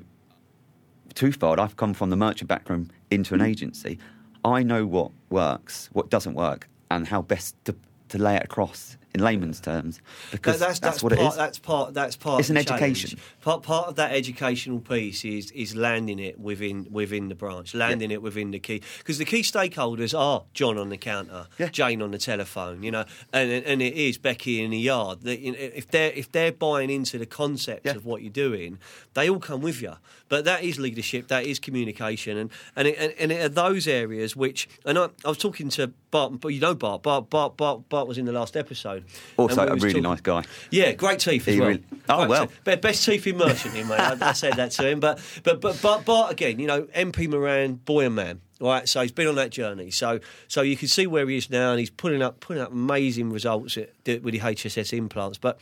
twofold, 1.14 1.60
I've 1.60 1.76
come 1.76 1.94
from 1.94 2.10
the 2.10 2.16
merchant 2.16 2.48
background 2.48 2.92
into 3.12 3.34
an 3.34 3.42
mm. 3.42 3.48
agency. 3.48 4.00
I 4.46 4.64
know 4.64 4.86
what 4.86 5.12
works, 5.30 5.90
what 5.94 6.10
doesn't 6.10 6.34
work, 6.34 6.68
and 6.90 7.08
how 7.08 7.22
best 7.22 7.56
to, 7.66 7.76
to 8.10 8.18
lay 8.18 8.36
it 8.36 8.44
across 8.44 8.98
in 9.14 9.22
layman's 9.22 9.60
terms. 9.60 10.00
Because 10.32 10.60
That- 10.60 10.80
that's, 10.82 11.04
what 11.04 11.14
part, 11.14 11.22
it 11.22 11.30
is. 11.30 11.36
That's 11.36 11.60
part. 11.60 11.94
That's 11.94 12.16
part. 12.16 12.40
It's 12.40 12.50
of 12.50 12.56
an 12.56 12.62
education. 12.62 13.20
Part 13.42 13.64
part 13.64 13.88
of 13.88 13.96
that 13.96 14.12
educational 14.12 14.80
piece 14.80 15.24
is 15.26 15.52
is 15.52 15.76
landing 15.76 16.20
it 16.20 16.40
within 16.40 16.88
within 16.90 17.30
the 17.30 17.36
branch, 17.36 17.74
landing 17.76 18.12
it 18.12 18.22
within 18.22 18.52
the 18.52 18.60
key 18.60 18.82
because 19.00 19.18
the 19.18 19.26
key 19.26 19.42
stakeholders 19.42 20.18
are 20.18 20.44
John 20.54 20.78
on 20.78 20.90
the 20.90 20.98
counter, 20.98 21.48
Yeah. 21.60 21.70
Jane 21.70 22.02
on 22.02 22.12
the 22.12 22.18
telephone, 22.18 22.84
you 22.84 22.92
know, 22.92 23.06
and 23.32 23.52
and 23.52 23.82
it 23.82 23.94
is 23.94 24.18
Becky 24.18 24.64
in 24.64 24.72
the 24.72 24.80
yard. 24.80 25.22
That 25.22 25.40
if 25.42 25.88
they're 25.90 26.12
if 26.12 26.32
they're 26.32 26.52
buying 26.52 26.90
into 26.90 27.18
the 27.18 27.26
concept 27.26 27.86
Yeah. 27.86 27.96
of 27.96 28.06
what 28.06 28.22
you're 28.22 28.32
doing, 28.32 28.80
they 29.14 29.30
all 29.30 29.40
come 29.40 29.62
with 29.62 29.82
you. 29.82 29.94
But 30.30 30.46
that 30.46 30.64
is 30.64 30.80
leadership, 30.80 31.28
that 31.28 31.46
is 31.46 31.60
communication, 31.60 32.38
and 32.38 32.50
and 32.76 32.88
it, 32.88 32.98
and, 32.98 33.14
and 33.20 33.32
it 33.32 33.42
are 33.46 33.50
those 33.50 33.88
areas 33.88 34.36
which. 34.36 34.68
And 34.86 34.98
I, 34.98 35.10
I 35.26 35.30
was 35.30 35.38
talking 35.38 35.70
to 35.70 35.88
Bart, 36.12 36.40
but 36.40 36.48
you 36.50 36.60
know 36.60 36.74
Bart, 36.74 37.04
Bart, 37.04 37.30
Bart, 37.30 37.58
Bart, 37.58 37.88
Bart 37.90 38.08
was 38.08 38.18
in 38.18 38.26
the 38.26 38.32
last 38.32 38.56
episode. 38.58 39.03
Also, 39.38 39.62
a 39.62 39.76
really 39.76 39.80
talking- 39.94 40.04
nice 40.04 40.22
guy. 40.22 40.44
yeah, 40.72 40.92
great 40.94 41.20
teeth 41.20 41.48
as 41.48 41.54
He 41.56 41.60
well. 41.60 41.70
really- 41.70 41.84
Oh, 42.10 42.18
Great 42.18 42.30
well. 42.30 42.48
teeth. 42.48 42.64
Be- 42.66 42.76
best 42.76 43.06
teeth 43.06 43.28
in 43.28 43.38
merchanting, 43.38 43.88
mate. 43.88 44.00
I, 44.00 44.18
I 44.30 44.32
said 44.34 44.54
that 44.54 44.72
to 44.72 44.88
him, 44.90 45.00
but 45.00 45.20
but 45.44 45.62
but 45.62 45.80
but 45.82 46.04
Bart 46.06 46.32
again, 46.32 46.60
you 46.60 46.68
know, 46.68 46.84
MP 46.96 47.30
Moran, 47.30 47.76
boy 47.76 48.06
and 48.06 48.16
man. 48.16 48.42
Right, 48.62 48.88
so 48.88 49.02
he's 49.02 49.12
been 49.12 49.28
on 49.28 49.36
that 49.36 49.50
journey. 49.50 49.92
So 49.92 50.20
so 50.48 50.62
you 50.62 50.78
can 50.78 50.88
see 50.88 51.06
where 51.06 51.28
he 51.28 51.36
is 51.38 51.50
now, 51.50 51.72
and 51.72 51.80
he's 51.80 51.90
putting 51.90 52.22
up 52.22 52.40
putting 52.40 52.62
up 52.62 52.72
amazing 52.72 53.30
results 53.30 53.78
at, 53.78 53.90
with 54.06 54.34
the 54.34 54.40
HSS 54.40 54.96
implants. 54.98 55.38
But 55.38 55.60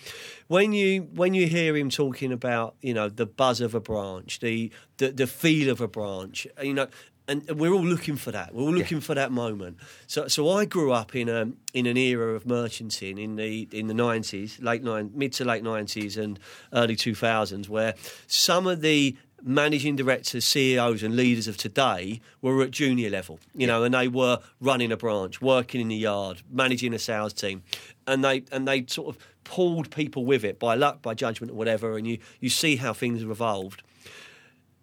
when 0.48 0.72
you 0.74 1.04
when 1.14 1.34
you 1.34 1.48
hear 1.48 1.76
him 1.76 1.90
talking 1.90 2.32
about 2.32 2.76
you 2.82 2.94
know 2.94 3.10
the 3.10 3.26
buzz 3.26 3.60
of 3.62 3.74
a 3.74 3.80
branch, 3.80 4.40
the 4.40 4.72
the, 4.98 5.12
the 5.12 5.26
feel 5.28 5.70
of 5.70 5.82
a 5.82 5.88
branch, 5.88 6.46
you 6.62 6.74
know. 6.74 6.88
And 7.28 7.48
we're 7.52 7.72
all 7.72 7.86
looking 7.86 8.18
for 8.18 8.32
that. 8.32 8.54
We're 8.54 8.64
all 8.64 8.74
looking 8.74 9.00
for 9.00 9.16
that 9.16 9.32
moment. 9.32 9.78
So, 10.08 10.28
so 10.28 10.50
I 10.50 10.66
grew 10.66 10.92
up 10.92 11.16
in 11.16 11.30
a 11.30 11.50
in 11.74 11.86
an 11.86 11.96
era 11.96 12.34
of 12.34 12.46
merchanting 12.46 13.18
in 13.18 13.36
the 13.36 13.70
in 13.72 13.88
the 13.88 13.94
nineties, 13.94 14.60
late 14.60 14.84
nine, 14.84 15.12
mid 15.14 15.34
to 15.34 15.46
late 15.46 15.64
nineties, 15.64 16.18
and 16.18 16.40
early 16.74 16.96
two 16.96 17.16
thousands, 17.16 17.70
where 17.70 17.94
some 18.28 18.68
of 18.68 18.82
the 18.82 19.16
managing 19.44 19.96
directors, 19.96 20.46
CEOs, 20.46 21.04
and 21.04 21.16
leaders 21.16 21.48
of 21.48 21.58
today 21.58 22.22
were 22.42 22.62
at 22.64 22.72
junior 22.72 23.10
level, 23.10 23.40
you 23.56 23.66
know, 23.66 23.84
and 23.84 23.94
they 23.94 24.08
were 24.08 24.40
running 24.60 24.92
a 24.92 24.98
branch, 24.98 25.42
working 25.42 25.82
in 25.82 25.88
the 25.88 25.96
yard, 25.96 26.42
managing 26.50 26.94
a 26.94 27.00
sales 27.00 27.34
team, 27.34 27.64
and 28.08 28.24
they 28.24 28.44
and 28.52 28.68
they 28.68 28.86
sort 28.88 29.16
of 29.16 29.22
pulled 29.44 29.90
people 29.92 30.26
with 30.26 30.44
it 30.44 30.60
by 30.60 30.76
luck, 30.76 31.02
by 31.02 31.14
judgment, 31.14 31.52
or 31.52 31.56
whatever. 31.56 31.98
And 31.98 32.08
you 32.08 32.20
you 32.40 32.50
see 32.50 32.76
how 32.76 32.94
things 32.94 33.22
have 33.22 33.32
evolved 33.32 33.84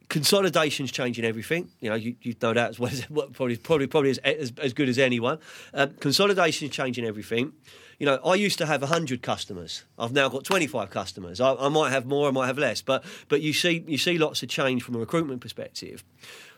consolidation's 0.08 0.90
changing 0.90 1.24
everything. 1.24 1.70
You 1.80 1.90
know, 1.90 1.96
you, 1.96 2.16
you 2.22 2.34
know 2.40 2.54
that 2.54 2.70
as 2.70 2.78
well 2.78 2.90
as 2.90 3.04
probably 3.32 3.56
probably 3.56 3.86
probably 3.86 4.10
as, 4.10 4.18
as, 4.18 4.52
as 4.60 4.72
good 4.72 4.88
as 4.88 4.98
anyone. 4.98 5.38
Um, 5.74 5.90
consolidation's 6.00 6.70
changing 6.70 7.04
everything. 7.04 7.52
You 7.98 8.06
know, 8.06 8.20
I 8.24 8.34
used 8.34 8.58
to 8.58 8.66
have 8.66 8.82
hundred 8.82 9.22
customers. 9.22 9.84
I've 9.98 10.12
now 10.12 10.28
got 10.28 10.44
twenty 10.44 10.66
five 10.66 10.90
customers. 10.90 11.40
I, 11.40 11.54
I 11.54 11.68
might 11.68 11.90
have 11.90 12.06
more, 12.06 12.28
I 12.28 12.30
might 12.30 12.46
have 12.46 12.58
less, 12.58 12.82
but 12.82 13.04
but 13.28 13.40
you 13.42 13.52
see 13.52 13.84
you 13.86 13.98
see 13.98 14.18
lots 14.18 14.42
of 14.42 14.48
change 14.48 14.82
from 14.82 14.96
a 14.96 14.98
recruitment 14.98 15.40
perspective. 15.40 16.04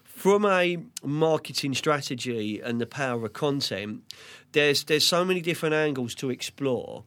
From 0.05 0.45
a 0.45 0.77
marketing 1.03 1.73
strategy 1.75 2.61
and 2.61 2.79
the 2.79 2.87
power 2.87 3.25
of 3.25 3.33
content, 3.33 4.03
there's 4.53 4.85
there's 4.85 5.05
so 5.05 5.25
many 5.25 5.41
different 5.41 5.75
angles 5.75 6.15
to 6.17 6.31
explore. 6.31 7.05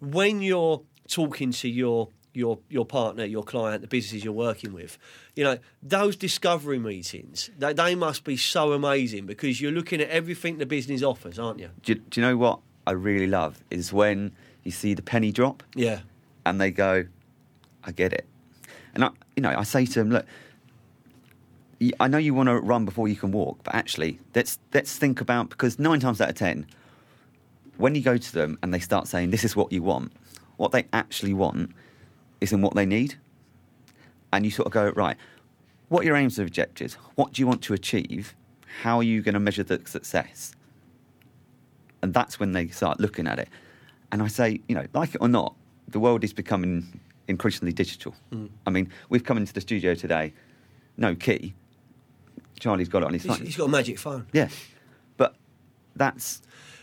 When 0.00 0.42
you're 0.42 0.82
talking 1.08 1.52
to 1.52 1.68
your 1.68 2.08
your 2.38 2.58
your 2.70 2.86
partner, 2.86 3.24
your 3.24 3.42
client, 3.42 3.82
the 3.82 3.88
businesses 3.88 4.24
you're 4.24 4.32
working 4.32 4.72
with. 4.72 4.96
You 5.34 5.44
know, 5.44 5.58
those 5.82 6.14
discovery 6.16 6.78
meetings, 6.78 7.50
they, 7.58 7.72
they 7.72 7.94
must 7.94 8.24
be 8.24 8.36
so 8.36 8.72
amazing 8.72 9.26
because 9.26 9.60
you're 9.60 9.72
looking 9.72 10.00
at 10.00 10.08
everything 10.08 10.58
the 10.58 10.66
business 10.66 11.02
offers, 11.02 11.38
aren't 11.38 11.58
you? 11.58 11.70
Do, 11.82 11.92
you- 11.94 11.98
do 12.08 12.20
you 12.20 12.26
know 12.26 12.36
what 12.36 12.60
I 12.86 12.92
really 12.92 13.26
love 13.26 13.62
is 13.70 13.92
when 13.92 14.32
you 14.64 14.70
see 14.70 14.94
the 14.94 15.02
penny 15.02 15.32
drop 15.32 15.62
Yeah. 15.74 16.00
and 16.46 16.60
they 16.60 16.70
go, 16.70 17.04
"I 17.84 17.90
get 17.92 18.12
it," 18.12 18.26
and 18.94 19.04
I, 19.04 19.10
you 19.36 19.42
know, 19.42 19.50
I 19.50 19.64
say 19.64 19.84
to 19.84 19.94
them, 19.98 20.10
"Look, 20.10 20.24
I 22.00 22.08
know 22.08 22.18
you 22.18 22.34
want 22.34 22.48
to 22.48 22.56
run 22.58 22.84
before 22.84 23.08
you 23.08 23.16
can 23.16 23.30
walk, 23.32 23.58
but 23.64 23.74
actually, 23.74 24.18
let's 24.34 24.58
let's 24.74 24.96
think 24.96 25.20
about 25.20 25.50
because 25.50 25.78
nine 25.78 26.00
times 26.00 26.20
out 26.20 26.28
of 26.30 26.34
ten, 26.36 26.66
when 27.76 27.94
you 27.94 28.00
go 28.00 28.16
to 28.16 28.32
them 28.32 28.58
and 28.62 28.72
they 28.74 28.80
start 28.80 29.06
saying 29.08 29.30
this 29.30 29.44
is 29.44 29.54
what 29.54 29.72
you 29.72 29.82
want, 29.82 30.12
what 30.56 30.72
they 30.72 30.86
actually 30.92 31.34
want 31.34 31.70
isn't 32.40 32.60
what 32.62 32.74
they 32.74 32.86
need, 32.86 33.16
and 34.32 34.44
you 34.44 34.50
sort 34.50 34.66
of 34.66 34.72
go 34.72 34.90
right. 34.90 35.16
What 35.88 36.02
are 36.02 36.04
your 36.04 36.16
aims 36.16 36.38
and 36.38 36.46
objectives? 36.46 36.94
What 37.14 37.32
do 37.32 37.40
you 37.42 37.46
want 37.46 37.62
to 37.62 37.74
achieve? 37.74 38.34
How 38.82 38.98
are 38.98 39.02
you 39.02 39.22
going 39.22 39.34
to 39.34 39.40
measure 39.40 39.62
the 39.62 39.80
success? 39.86 40.52
And 42.02 42.12
that's 42.14 42.38
when 42.38 42.52
they 42.52 42.68
start 42.68 43.00
looking 43.00 43.26
at 43.26 43.38
it. 43.38 43.48
And 44.12 44.22
I 44.22 44.28
say, 44.28 44.60
you 44.68 44.74
know, 44.74 44.86
like 44.92 45.14
it 45.14 45.18
or 45.20 45.28
not, 45.28 45.54
the 45.88 45.98
world 45.98 46.24
is 46.24 46.32
becoming 46.32 47.00
increasingly 47.26 47.72
digital. 47.72 48.14
Mm. 48.32 48.50
I 48.66 48.70
mean, 48.70 48.90
we've 49.08 49.24
come 49.24 49.36
into 49.36 49.52
the 49.52 49.60
studio 49.60 49.94
today, 49.94 50.32
no 50.96 51.14
key. 51.14 51.54
Charlie's 52.60 52.88
got 52.88 53.02
it 53.02 53.06
on 53.06 53.12
his 53.12 53.22
He's, 53.22 53.36
phone. 53.36 53.46
he's 53.46 53.56
got 53.56 53.64
a 53.64 53.68
magic 53.68 53.98
phone. 53.98 54.26
Yeah, 54.32 54.48
but 55.16 55.36
that's 55.94 56.42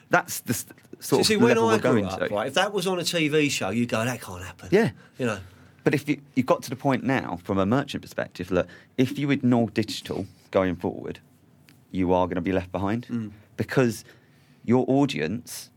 that's 0.10 0.40
the 0.42 0.66
So 1.00 1.18
sort 1.18 1.26
see, 1.28 1.36
of 1.36 1.42
when 1.42 1.50
level 1.50 1.70
I 1.70 1.74
we're 1.76 1.80
grew 1.80 1.92
going 1.92 2.06
up, 2.06 2.20
to. 2.20 2.28
right, 2.34 2.48
if 2.48 2.54
that 2.56 2.74
was 2.74 2.88
on 2.88 3.00
a 3.00 3.04
TV 3.04 3.50
show, 3.52 3.70
you'd 3.70 3.90
go, 3.90 4.04
that 4.04 4.22
can't 4.22 4.44
happen. 4.44 4.70
Yeah. 4.72 4.92
You 5.18 5.26
know. 5.28 5.40
But 5.84 5.94
if 5.94 6.08
you, 6.10 6.20
you've 6.36 6.46
got 6.48 6.64
to 6.64 6.70
the 6.70 6.76
point 6.76 7.04
now, 7.04 7.40
from 7.44 7.58
a 7.60 7.66
merchant 7.66 8.02
perspective, 8.02 8.50
look, 8.52 8.68
if 8.98 9.20
you 9.20 9.30
ignore 9.32 9.70
digital 9.70 10.26
going 10.52 10.76
forward, 10.76 11.20
you 11.92 12.12
are 12.14 12.26
going 12.26 12.36
to 12.36 12.42
be 12.42 12.52
left 12.52 12.72
behind 12.72 13.06
Mm. 13.10 13.32
because 13.58 14.04
your 14.64 14.84
audience 14.88 15.70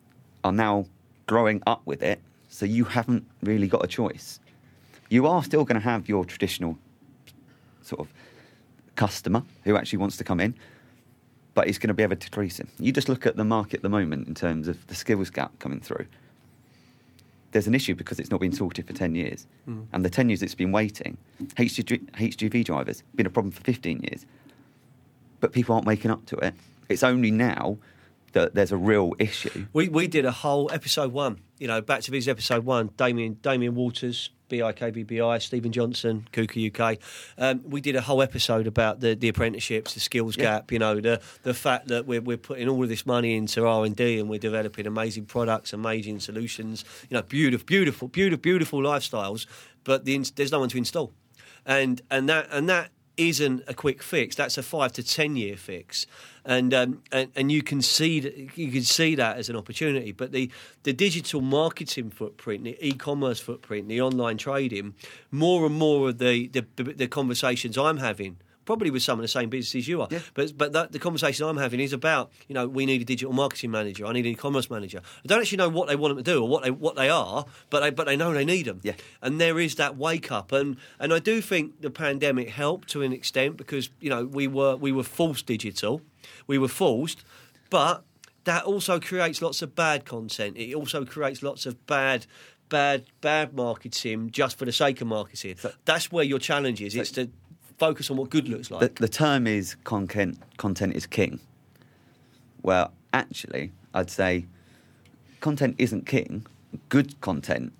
are 0.44 0.52
now 0.52 0.86
growing 1.26 1.62
up 1.66 1.82
with 1.84 2.02
it, 2.02 2.20
so 2.48 2.64
you 2.64 2.84
haven't 2.84 3.26
really 3.42 3.66
got 3.68 3.84
a 3.84 3.86
choice. 3.86 4.40
You 5.10 5.26
are 5.26 5.42
still 5.44 5.64
going 5.64 5.80
to 5.80 5.84
have 5.84 6.08
your 6.08 6.24
traditional 6.24 6.78
sort 7.82 8.00
of 8.00 8.08
customer 8.96 9.42
who 9.64 9.76
actually 9.76 9.98
wants 9.98 10.16
to 10.16 10.24
come 10.24 10.40
in, 10.40 10.54
but 11.58 11.66
it's 11.66 11.76
going 11.76 11.88
to 11.88 11.94
be 11.94 12.04
ever 12.04 12.14
decreasing. 12.14 12.68
You 12.78 12.92
just 12.92 13.08
look 13.08 13.26
at 13.26 13.34
the 13.34 13.44
market 13.44 13.78
at 13.78 13.82
the 13.82 13.88
moment 13.88 14.28
in 14.28 14.34
terms 14.36 14.68
of 14.68 14.86
the 14.86 14.94
skills 14.94 15.28
gap 15.28 15.58
coming 15.58 15.80
through. 15.80 16.06
There's 17.50 17.66
an 17.66 17.74
issue 17.74 17.96
because 17.96 18.20
it's 18.20 18.30
not 18.30 18.38
been 18.38 18.52
sorted 18.52 18.86
for 18.86 18.92
10 18.92 19.16
years. 19.16 19.48
Mm. 19.68 19.86
And 19.92 20.04
the 20.04 20.08
10 20.08 20.28
years 20.28 20.40
it's 20.40 20.54
been 20.54 20.70
waiting, 20.70 21.16
HGV, 21.56 22.12
HGV 22.12 22.64
drivers, 22.64 23.02
been 23.16 23.26
a 23.26 23.30
problem 23.30 23.50
for 23.50 23.60
15 23.62 24.02
years. 24.02 24.24
But 25.40 25.50
people 25.50 25.74
aren't 25.74 25.84
waking 25.84 26.12
up 26.12 26.24
to 26.26 26.36
it. 26.36 26.54
It's 26.88 27.02
only 27.02 27.32
now 27.32 27.78
that 28.44 28.54
there's 28.54 28.72
a 28.72 28.76
real 28.76 29.12
issue. 29.18 29.66
We 29.72 29.88
we 29.88 30.06
did 30.08 30.24
a 30.24 30.32
whole 30.32 30.70
episode 30.72 31.12
one. 31.12 31.40
You 31.58 31.66
know, 31.66 31.80
back 31.80 32.02
to 32.02 32.10
business 32.10 32.30
episode 32.32 32.64
one. 32.64 32.90
Damien 32.96 33.34
Damien 33.42 33.74
Walters, 33.74 34.30
BIKBBI, 34.48 35.42
Stephen 35.42 35.72
Johnson, 35.72 36.26
Kuka 36.32 36.60
UK. 36.70 36.98
Um, 37.36 37.62
we 37.64 37.80
did 37.80 37.96
a 37.96 38.00
whole 38.00 38.22
episode 38.22 38.66
about 38.66 39.00
the, 39.00 39.14
the 39.14 39.28
apprenticeships, 39.28 39.94
the 39.94 40.00
skills 40.00 40.36
Yeah. 40.36 40.44
gap. 40.44 40.72
You 40.72 40.78
know, 40.78 41.00
the 41.00 41.20
the 41.42 41.54
fact 41.54 41.88
that 41.88 42.06
we're 42.06 42.20
we're 42.20 42.36
putting 42.36 42.68
all 42.68 42.82
of 42.82 42.88
this 42.88 43.04
money 43.06 43.34
into 43.36 43.66
R 43.66 43.84
and 43.84 43.96
D 43.96 44.18
and 44.20 44.28
we're 44.28 44.38
developing 44.38 44.86
amazing 44.86 45.26
products, 45.26 45.72
amazing 45.72 46.20
solutions. 46.20 46.84
You 47.08 47.16
know, 47.16 47.22
beautiful, 47.22 47.64
beautiful, 47.66 48.08
beautiful, 48.08 48.40
beautiful 48.42 48.80
lifestyles. 48.80 49.46
But 49.84 50.04
the, 50.04 50.18
there's 50.36 50.52
no 50.52 50.60
one 50.60 50.68
to 50.68 50.78
install, 50.78 51.12
and 51.66 52.00
and 52.10 52.28
that 52.28 52.48
and 52.52 52.68
that 52.68 52.90
isn't 53.18 53.64
a 53.66 53.74
quick 53.74 54.02
fix. 54.02 54.36
That's 54.36 54.56
a 54.56 54.62
five 54.62 54.92
to 54.92 55.02
ten 55.02 55.36
year 55.36 55.56
fix, 55.56 56.06
and 56.44 56.72
um, 56.72 57.02
and, 57.12 57.30
and 57.36 57.52
you 57.52 57.62
can 57.62 57.82
see 57.82 58.20
that, 58.20 58.56
you 58.56 58.72
can 58.72 58.82
see 58.82 59.14
that 59.16 59.36
as 59.36 59.50
an 59.50 59.56
opportunity. 59.56 60.12
But 60.12 60.32
the 60.32 60.50
the 60.84 60.92
digital 60.92 61.42
marketing 61.42 62.10
footprint, 62.10 62.64
the 62.64 62.78
e-commerce 62.80 63.40
footprint, 63.40 63.88
the 63.88 64.00
online 64.00 64.38
trading, 64.38 64.94
more 65.30 65.66
and 65.66 65.74
more 65.74 66.08
of 66.08 66.18
the 66.18 66.48
the, 66.48 66.64
the 66.82 67.08
conversations 67.08 67.76
I'm 67.76 67.98
having 67.98 68.38
probably 68.68 68.90
with 68.90 69.02
some 69.02 69.18
of 69.18 69.22
the 69.22 69.28
same 69.28 69.48
businesses 69.48 69.88
you 69.88 70.02
are. 70.02 70.08
Yeah. 70.10 70.18
But 70.34 70.58
but 70.58 70.74
that, 70.74 70.92
the 70.92 70.98
conversation 70.98 71.46
I'm 71.46 71.56
having 71.56 71.80
is 71.80 71.94
about 71.94 72.30
you 72.48 72.54
know 72.54 72.68
we 72.68 72.84
need 72.84 73.00
a 73.00 73.04
digital 73.04 73.32
marketing 73.32 73.70
manager. 73.70 74.04
I 74.04 74.12
need 74.12 74.26
an 74.26 74.32
e-commerce 74.32 74.68
manager. 74.68 75.00
I 75.24 75.26
don't 75.26 75.40
actually 75.40 75.56
know 75.56 75.70
what 75.70 75.88
they 75.88 75.96
want 75.96 76.14
them 76.14 76.22
to 76.22 76.30
do 76.30 76.42
or 76.42 76.48
what 76.48 76.64
they 76.64 76.70
what 76.70 76.94
they 76.94 77.08
are, 77.08 77.46
but 77.70 77.80
they 77.80 77.88
but 77.88 78.06
they 78.06 78.14
know 78.14 78.34
they 78.34 78.44
need 78.44 78.66
them. 78.66 78.80
Yeah. 78.82 78.92
And 79.22 79.40
there 79.40 79.58
is 79.58 79.76
that 79.76 79.96
wake 79.96 80.30
up, 80.30 80.52
and 80.52 80.76
and 81.00 81.14
I 81.14 81.18
do 81.18 81.40
think 81.40 81.80
the 81.80 81.88
pandemic 81.88 82.50
helped 82.50 82.90
to 82.90 83.00
an 83.00 83.14
extent 83.14 83.56
because 83.56 83.88
you 84.00 84.10
know 84.10 84.26
we 84.26 84.46
were 84.46 84.76
we 84.76 84.92
were 84.92 85.02
forced 85.02 85.46
digital, 85.46 86.02
we 86.46 86.58
were 86.58 86.68
forced, 86.68 87.24
but 87.70 88.04
that 88.44 88.64
also 88.64 89.00
creates 89.00 89.40
lots 89.40 89.62
of 89.62 89.74
bad 89.74 90.04
content. 90.04 90.58
It 90.58 90.74
also 90.74 91.06
creates 91.06 91.42
lots 91.42 91.64
of 91.64 91.86
bad 91.86 92.26
bad 92.68 93.06
bad 93.22 93.54
marketing 93.54 94.30
just 94.30 94.58
for 94.58 94.66
the 94.66 94.72
sake 94.72 95.00
of 95.00 95.06
marketing. 95.06 95.56
That's 95.86 96.12
where 96.12 96.24
your 96.24 96.38
challenge 96.38 96.82
is. 96.82 96.94
It's 96.94 97.12
to 97.12 97.30
focus 97.78 98.10
on 98.10 98.16
what 98.16 98.30
good 98.30 98.48
looks 98.48 98.70
like. 98.70 98.80
The, 98.80 99.02
the 99.02 99.08
term 99.08 99.46
is 99.46 99.76
content. 99.84 100.38
Content 100.56 100.94
is 100.94 101.06
king. 101.06 101.40
Well, 102.62 102.92
actually, 103.12 103.72
I'd 103.94 104.10
say 104.10 104.46
content 105.40 105.76
isn't 105.78 106.06
king. 106.06 106.46
Good 106.88 107.20
content 107.20 107.72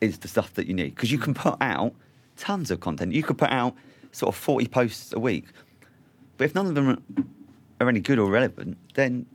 is 0.00 0.18
the 0.18 0.28
stuff 0.28 0.52
that 0.54 0.66
you 0.66 0.74
need 0.74 0.94
because 0.94 1.10
you 1.10 1.18
can 1.18 1.34
put 1.34 1.56
out 1.60 1.94
tons 2.36 2.70
of 2.70 2.80
content. 2.80 3.12
You 3.12 3.22
could 3.22 3.38
put 3.38 3.50
out 3.50 3.74
sort 4.12 4.34
of 4.34 4.40
forty 4.40 4.66
posts 4.66 5.12
a 5.12 5.18
week, 5.18 5.46
but 6.36 6.44
if 6.44 6.54
none 6.54 6.66
of 6.66 6.74
them 6.74 6.88
are, 6.88 6.98
are 7.80 7.88
any 7.88 8.00
good 8.00 8.18
or 8.18 8.30
relevant, 8.30 8.76
then 8.94 9.26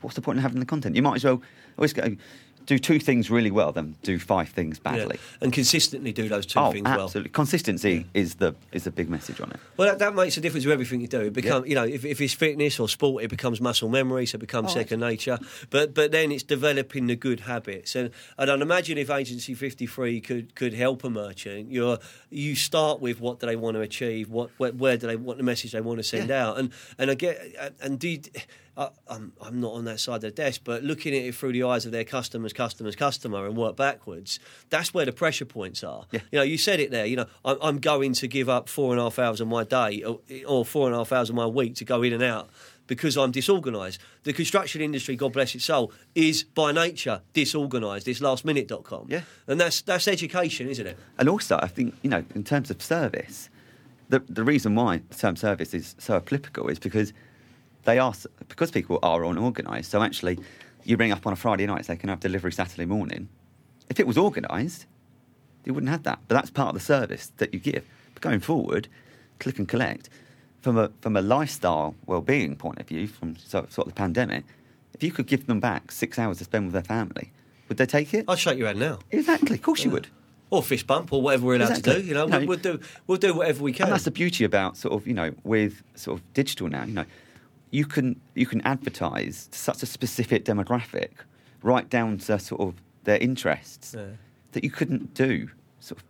what's 0.00 0.16
the 0.16 0.22
point 0.22 0.38
in 0.38 0.42
having 0.42 0.60
the 0.60 0.66
content? 0.66 0.96
You 0.96 1.02
might 1.02 1.16
as 1.16 1.24
well 1.24 1.42
always 1.78 1.92
go 1.92 2.16
do 2.66 2.78
two 2.78 2.98
things 2.98 3.30
really 3.30 3.50
well, 3.50 3.72
then 3.72 3.94
do 4.02 4.18
five 4.18 4.48
things 4.48 4.78
badly. 4.78 5.16
Yeah. 5.16 5.38
And 5.42 5.52
consistently 5.52 6.12
do 6.12 6.28
those 6.28 6.46
two 6.46 6.58
oh, 6.58 6.72
things 6.72 6.86
absolutely. 6.86 6.96
well. 6.96 7.04
Absolutely. 7.04 7.30
Consistency 7.30 8.06
is 8.14 8.36
the 8.36 8.54
is 8.72 8.84
the 8.84 8.90
big 8.90 9.10
message 9.10 9.40
on 9.40 9.50
it. 9.50 9.60
Well, 9.76 9.88
that, 9.88 9.98
that 9.98 10.14
makes 10.14 10.36
a 10.36 10.40
difference 10.40 10.64
with 10.64 10.72
everything 10.72 11.00
you 11.00 11.06
do. 11.08 11.20
It 11.20 11.32
become, 11.32 11.66
you 11.66 11.74
know, 11.74 11.84
if, 11.84 12.04
if 12.04 12.20
it's 12.20 12.32
fitness 12.34 12.80
or 12.80 12.88
sport, 12.88 13.22
it 13.24 13.28
becomes 13.28 13.60
muscle 13.60 13.88
memory, 13.88 14.26
so 14.26 14.36
it 14.36 14.40
becomes 14.40 14.70
Oh, 14.70 14.74
second 14.74 15.00
nature. 15.00 15.38
But 15.70 15.94
but 15.94 16.10
then 16.12 16.32
it's 16.32 16.42
developing 16.42 17.06
the 17.06 17.16
good 17.16 17.40
habits. 17.40 17.94
And 17.94 18.10
and 18.38 18.50
I'd 18.50 18.60
imagine 18.60 18.98
if 18.98 19.10
Agency 19.10 19.54
Fifty 19.54 19.86
Three 19.86 20.20
could 20.20 20.54
could 20.54 20.74
help 20.74 21.04
a 21.04 21.10
merchant, 21.10 21.70
you 21.70 21.98
you 22.30 22.54
start 22.54 23.00
with 23.00 23.20
what 23.20 23.40
do 23.40 23.46
they 23.46 23.56
want 23.56 23.74
to 23.76 23.80
achieve, 23.80 24.30
what 24.30 24.50
where, 24.56 24.72
where 24.72 24.96
do 24.96 25.06
they 25.06 25.16
what 25.16 25.36
the 25.36 25.42
message 25.42 25.72
they 25.72 25.80
want 25.80 25.98
to 25.98 26.02
send 26.02 26.28
Yeah. 26.30 26.48
out, 26.48 26.58
and 26.58 26.70
and 26.98 27.10
I 27.10 27.14
get 27.14 27.76
and 27.80 27.98
do. 27.98 28.18
I, 28.76 28.88
I'm, 29.08 29.32
I'm 29.40 29.60
not 29.60 29.72
on 29.74 29.84
that 29.84 30.00
side 30.00 30.16
of 30.16 30.22
the 30.22 30.30
desk, 30.30 30.62
but 30.64 30.82
looking 30.82 31.14
at 31.14 31.22
it 31.22 31.34
through 31.34 31.52
the 31.52 31.62
eyes 31.62 31.86
of 31.86 31.92
their 31.92 32.04
customers, 32.04 32.52
customers, 32.52 32.96
customer, 32.96 33.46
and 33.46 33.56
work 33.56 33.76
backwards, 33.76 34.40
that's 34.70 34.92
where 34.92 35.04
the 35.04 35.12
pressure 35.12 35.44
points 35.44 35.84
are. 35.84 36.06
Yeah. 36.10 36.20
You 36.32 36.38
know, 36.38 36.42
you 36.42 36.58
said 36.58 36.80
it 36.80 36.90
there. 36.90 37.06
You 37.06 37.16
know, 37.16 37.26
I'm, 37.44 37.56
I'm 37.62 37.78
going 37.78 38.14
to 38.14 38.28
give 38.28 38.48
up 38.48 38.68
four 38.68 38.92
and 38.92 39.00
a 39.00 39.04
half 39.04 39.18
hours 39.18 39.40
of 39.40 39.48
my 39.48 39.64
day 39.64 40.02
or, 40.02 40.20
or 40.46 40.64
four 40.64 40.86
and 40.86 40.94
a 40.94 40.98
half 40.98 41.12
hours 41.12 41.30
of 41.30 41.36
my 41.36 41.46
week 41.46 41.76
to 41.76 41.84
go 41.84 42.02
in 42.02 42.12
and 42.12 42.22
out 42.22 42.50
because 42.86 43.16
I'm 43.16 43.30
disorganised. 43.30 44.00
The 44.24 44.32
construction 44.32 44.80
industry, 44.80 45.16
God 45.16 45.32
bless 45.32 45.54
its 45.54 45.64
soul, 45.64 45.92
is 46.14 46.44
by 46.44 46.72
nature 46.72 47.22
disorganised. 47.32 48.08
It's 48.08 48.20
lastminute.com. 48.20 49.06
Yeah. 49.08 49.22
And 49.46 49.60
that's 49.60 49.82
that's 49.82 50.08
education, 50.08 50.68
isn't 50.68 50.86
it? 50.86 50.98
And 51.18 51.28
also, 51.28 51.58
I 51.62 51.68
think, 51.68 51.94
you 52.02 52.10
know, 52.10 52.24
in 52.34 52.44
terms 52.44 52.70
of 52.70 52.82
service, 52.82 53.48
the, 54.08 54.20
the 54.28 54.44
reason 54.44 54.74
why 54.74 55.00
the 55.08 55.14
term 55.14 55.36
service 55.36 55.74
is 55.74 55.94
so 55.98 56.16
applicable 56.16 56.68
is 56.68 56.78
because 56.78 57.12
they 57.84 57.98
are, 57.98 58.14
because 58.48 58.70
people 58.70 58.98
are 59.02 59.24
unorganised. 59.24 59.90
So 59.90 60.02
actually, 60.02 60.38
you 60.84 60.96
bring 60.96 61.12
up 61.12 61.26
on 61.26 61.32
a 61.32 61.36
Friday 61.36 61.66
night, 61.66 61.84
say, 61.84 61.96
can 61.96 62.08
have 62.08 62.20
delivery 62.20 62.52
Saturday 62.52 62.84
morning? 62.84 63.28
If 63.88 64.00
it 64.00 64.06
was 64.06 64.18
organised, 64.18 64.86
you 65.64 65.74
wouldn't 65.74 65.90
have 65.90 66.02
that. 66.04 66.18
But 66.28 66.34
that's 66.36 66.50
part 66.50 66.68
of 66.68 66.74
the 66.74 66.80
service 66.84 67.32
that 67.38 67.54
you 67.54 67.60
give. 67.60 67.84
But 68.14 68.22
going 68.22 68.40
forward, 68.40 68.88
click 69.38 69.58
and 69.58 69.68
collect, 69.68 70.08
from 70.60 70.78
a, 70.78 70.90
from 71.00 71.16
a 71.16 71.22
lifestyle 71.22 71.94
well-being 72.06 72.56
point 72.56 72.80
of 72.80 72.88
view, 72.88 73.06
from 73.06 73.36
sort 73.36 73.76
of 73.76 73.84
the 73.84 73.92
pandemic, 73.92 74.44
if 74.94 75.02
you 75.02 75.12
could 75.12 75.26
give 75.26 75.46
them 75.46 75.60
back 75.60 75.90
six 75.90 76.18
hours 76.18 76.38
to 76.38 76.44
spend 76.44 76.66
with 76.66 76.72
their 76.72 76.82
family, 76.82 77.32
would 77.68 77.78
they 77.78 77.86
take 77.86 78.14
it? 78.14 78.24
I'll 78.28 78.36
shake 78.36 78.58
your 78.58 78.68
hand 78.68 78.78
now. 78.78 78.98
Exactly, 79.10 79.56
of 79.56 79.62
course 79.62 79.84
you 79.84 79.90
would. 79.90 80.08
Or 80.50 80.62
fist 80.62 80.86
bump, 80.86 81.12
or 81.12 81.20
whatever 81.20 81.46
we're 81.46 81.56
allowed 81.56 81.74
to 81.76 81.82
do. 81.82 82.00
You 82.00 82.14
know, 82.14 82.26
No, 82.26 82.38
we'll, 82.38 82.48
we'll 82.48 82.58
do 82.58 82.80
we'll 83.06 83.18
do 83.18 83.34
whatever 83.34 83.62
we 83.62 83.72
can. 83.72 83.86
And 83.86 83.92
that's 83.92 84.04
the 84.04 84.10
beauty 84.10 84.44
about 84.44 84.76
sort 84.76 84.94
of 84.94 85.06
you 85.06 85.14
know 85.14 85.34
with 85.42 85.82
sort 85.96 86.18
of 86.18 86.34
digital 86.34 86.68
now. 86.68 86.84
You 86.84 86.92
know, 86.92 87.04
you 87.74 87.84
can 87.94 88.20
you 88.34 88.46
can 88.46 88.60
advertise 88.74 89.48
to 89.48 89.58
such 89.58 89.82
a 89.82 89.86
specific 89.86 90.44
demographic, 90.44 91.10
right 91.62 91.88
down 91.90 92.18
to 92.18 92.38
sort 92.38 92.60
of 92.60 92.74
their 93.04 93.18
interests 93.18 93.94
Yeah. 93.96 94.04
that 94.52 94.62
you 94.64 94.70
couldn't 94.70 95.12
do. 95.14 95.48
Sort 95.80 95.98
of, 96.00 96.04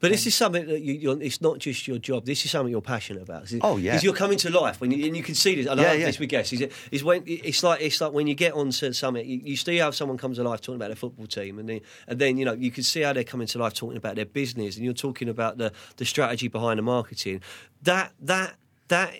But 0.00 0.10
this 0.10 0.24
um, 0.26 0.28
is 0.28 0.34
something 0.34 0.66
that 0.66 0.80
you, 0.82 0.94
you're, 0.94 1.22
it's 1.22 1.40
not 1.40 1.58
just 1.58 1.86
your 1.86 1.98
job. 1.98 2.24
This 2.26 2.44
is 2.44 2.50
something 2.50 2.72
you're 2.72 2.80
passionate 2.96 3.22
about. 3.22 3.42
Oh, 3.60 3.76
yeah. 3.76 3.92
because 3.92 4.04
you're 4.04 4.14
coming 4.24 4.38
to 4.38 4.50
life 4.50 4.80
when 4.80 4.90
you, 4.90 5.06
and 5.06 5.16
you 5.16 5.22
can 5.22 5.34
see 5.34 5.54
this. 5.54 5.66
I 5.66 5.74
love 5.74 5.86
Yeah, 5.86 6.06
this 6.06 6.18
with 6.18 6.28
guests. 6.28 6.52
Is, 6.52 6.60
it, 6.62 6.72
is 6.90 7.04
when 7.04 7.22
it's 7.26 7.62
like 7.62 7.80
it's 7.86 8.00
like 8.00 8.12
when 8.12 8.26
you 8.26 8.34
get 8.34 8.52
onto 8.54 8.92
something, 8.92 9.24
you, 9.32 9.38
you 9.50 9.56
see 9.56 9.76
how 9.78 9.90
someone 9.92 10.18
comes 10.18 10.36
to 10.38 10.42
life 10.50 10.60
talking 10.60 10.76
about 10.80 10.88
their 10.88 10.96
football 11.04 11.26
team, 11.26 11.58
and 11.60 11.68
then 11.68 11.80
and 12.08 12.18
then 12.18 12.36
you 12.38 12.44
know 12.44 12.52
you 12.66 12.70
can 12.70 12.82
see 12.82 13.02
how 13.02 13.12
they're 13.12 13.30
coming 13.32 13.46
to 13.46 13.58
life 13.58 13.74
talking 13.74 13.96
about 13.96 14.16
their 14.16 14.26
business, 14.40 14.76
and 14.76 14.84
you're 14.84 15.02
talking 15.08 15.28
about 15.28 15.56
the 15.58 15.72
the 15.98 16.04
strategy 16.04 16.48
behind 16.48 16.78
the 16.78 16.82
marketing. 16.82 17.40
That 17.82 18.12
that 18.20 18.56
that 18.88 19.10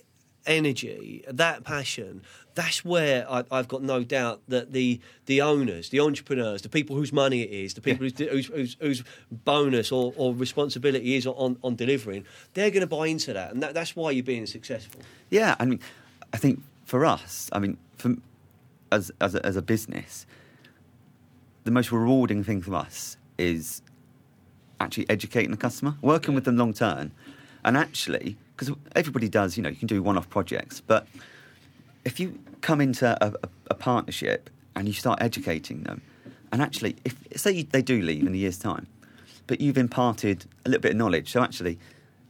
energy, 0.47 1.25
that 1.29 1.65
passion, 1.65 2.23
that's 2.55 2.85
where 2.85 3.31
I, 3.31 3.45
I've 3.51 3.69
got 3.69 3.83
no 3.83 4.03
doubt 4.03 4.41
that 4.49 4.73
the 4.73 5.01
the 5.27 5.43
owners, 5.43 5.91
the 5.91 6.01
entrepreneurs, 6.01 6.63
the 6.63 6.69
people 6.69 6.97
whose 6.97 7.13
money 7.13 7.43
it 7.43 7.51
is, 7.51 7.75
the 7.75 7.81
people 7.81 8.05
whose, 8.05 8.19
whose, 8.19 8.47
whose, 8.47 8.77
whose 8.81 9.05
bonus 9.31 9.93
or, 9.93 10.13
or 10.17 10.35
responsibility 10.35 11.15
is 11.15 11.27
on, 11.27 11.59
on 11.63 11.77
delivering, 11.77 12.25
they're 12.55 12.71
going 12.71 12.81
to 12.81 12.87
buy 12.87 13.07
into 13.09 13.33
that, 13.33 13.53
and 13.53 13.63
that, 13.63 13.75
that's 13.75 13.95
why 13.95 14.11
you're 14.11 14.25
being 14.25 14.47
successful. 14.47 15.01
yeah, 15.31 15.55
I 15.59 15.67
mean, 15.67 15.81
I 16.33 16.39
think 16.39 16.63
for 16.85 17.05
us, 17.05 17.51
I 17.53 17.59
mean, 17.59 17.77
for, 17.99 18.17
as 18.91 19.13
as 19.21 19.35
a, 19.35 19.45
as 19.45 19.57
a 19.57 19.63
business, 19.63 20.27
the 21.65 21.71
most 21.71 21.93
rewarding 21.93 22.43
thing 22.43 22.63
for 22.63 22.75
us 22.75 23.17
is 23.39 23.83
actually 24.81 25.09
educating 25.11 25.51
the 25.51 25.57
customer, 25.57 25.97
working 26.01 26.35
with 26.35 26.45
them 26.45 26.57
long 26.57 26.73
term, 26.73 27.13
and 27.65 27.77
actually, 27.77 28.37
because 28.57 28.75
everybody 28.95 29.29
does, 29.29 29.57
you 29.57 29.63
know, 29.63 29.69
you 29.69 29.77
can 29.77 29.87
do 29.87 30.03
one-off 30.03 30.31
projects, 30.31 30.81
but 30.81 31.07
if 32.05 32.19
you 32.19 32.39
come 32.63 32.81
into 32.81 33.07
a, 33.23 33.33
a, 33.43 33.49
a 33.73 33.75
partnership 33.75 34.49
and 34.75 34.87
you 34.87 34.95
start 34.95 35.21
educating 35.21 35.83
them, 35.83 36.01
and 36.53 36.63
actually, 36.63 36.97
if 37.05 37.17
say 37.37 37.63
they 37.63 37.83
do 37.83 38.01
leave 38.01 38.27
in 38.27 38.33
a 38.33 38.37
year's 38.37 38.59
time, 38.59 38.87
but 39.47 39.61
you've 39.61 39.77
imparted 39.77 40.47
a 40.65 40.69
little 40.69 40.81
bit 40.81 40.93
of 40.93 40.97
knowledge, 40.97 41.33
so 41.33 41.43
actually, 41.43 41.79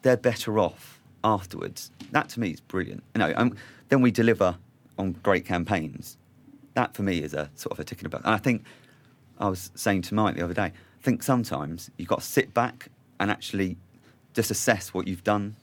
they're 0.02 0.16
better 0.16 0.58
off 0.58 1.00
afterwards. 1.22 1.90
That 2.10 2.28
to 2.30 2.40
me 2.40 2.50
is 2.50 2.60
brilliant. 2.60 3.02
You 3.14 3.20
know, 3.20 3.32
um, 3.36 3.56
then 3.88 4.00
we 4.00 4.10
deliver 4.10 4.56
on 4.98 5.12
great 5.22 5.44
campaigns. 5.44 6.16
That 6.74 6.94
for 6.94 7.02
me 7.02 7.22
is 7.22 7.34
a 7.34 7.50
sort 7.54 7.72
of 7.72 7.80
a 7.80 7.84
tick 7.84 7.98
in 7.98 8.04
the 8.04 8.08
box. 8.08 8.24
And 8.24 8.34
I 8.34 8.38
think 8.38 8.64
I 9.38 9.48
was 9.48 9.70
saying 9.74 10.02
to 10.02 10.14
Mike 10.14 10.36
the 10.36 10.42
other 10.42 10.54
day, 10.54 10.72
I 10.72 11.02
think 11.02 11.22
sometimes 11.22 11.90
you've 11.96 12.08
got 12.08 12.20
to 12.20 12.24
sit 12.24 12.54
back 12.54 12.88
and 13.20 13.30
actually 13.30 13.76
just 14.34 14.50
assess 14.50 14.92
what 14.94 15.06
you've 15.06 15.24
done 15.24 15.56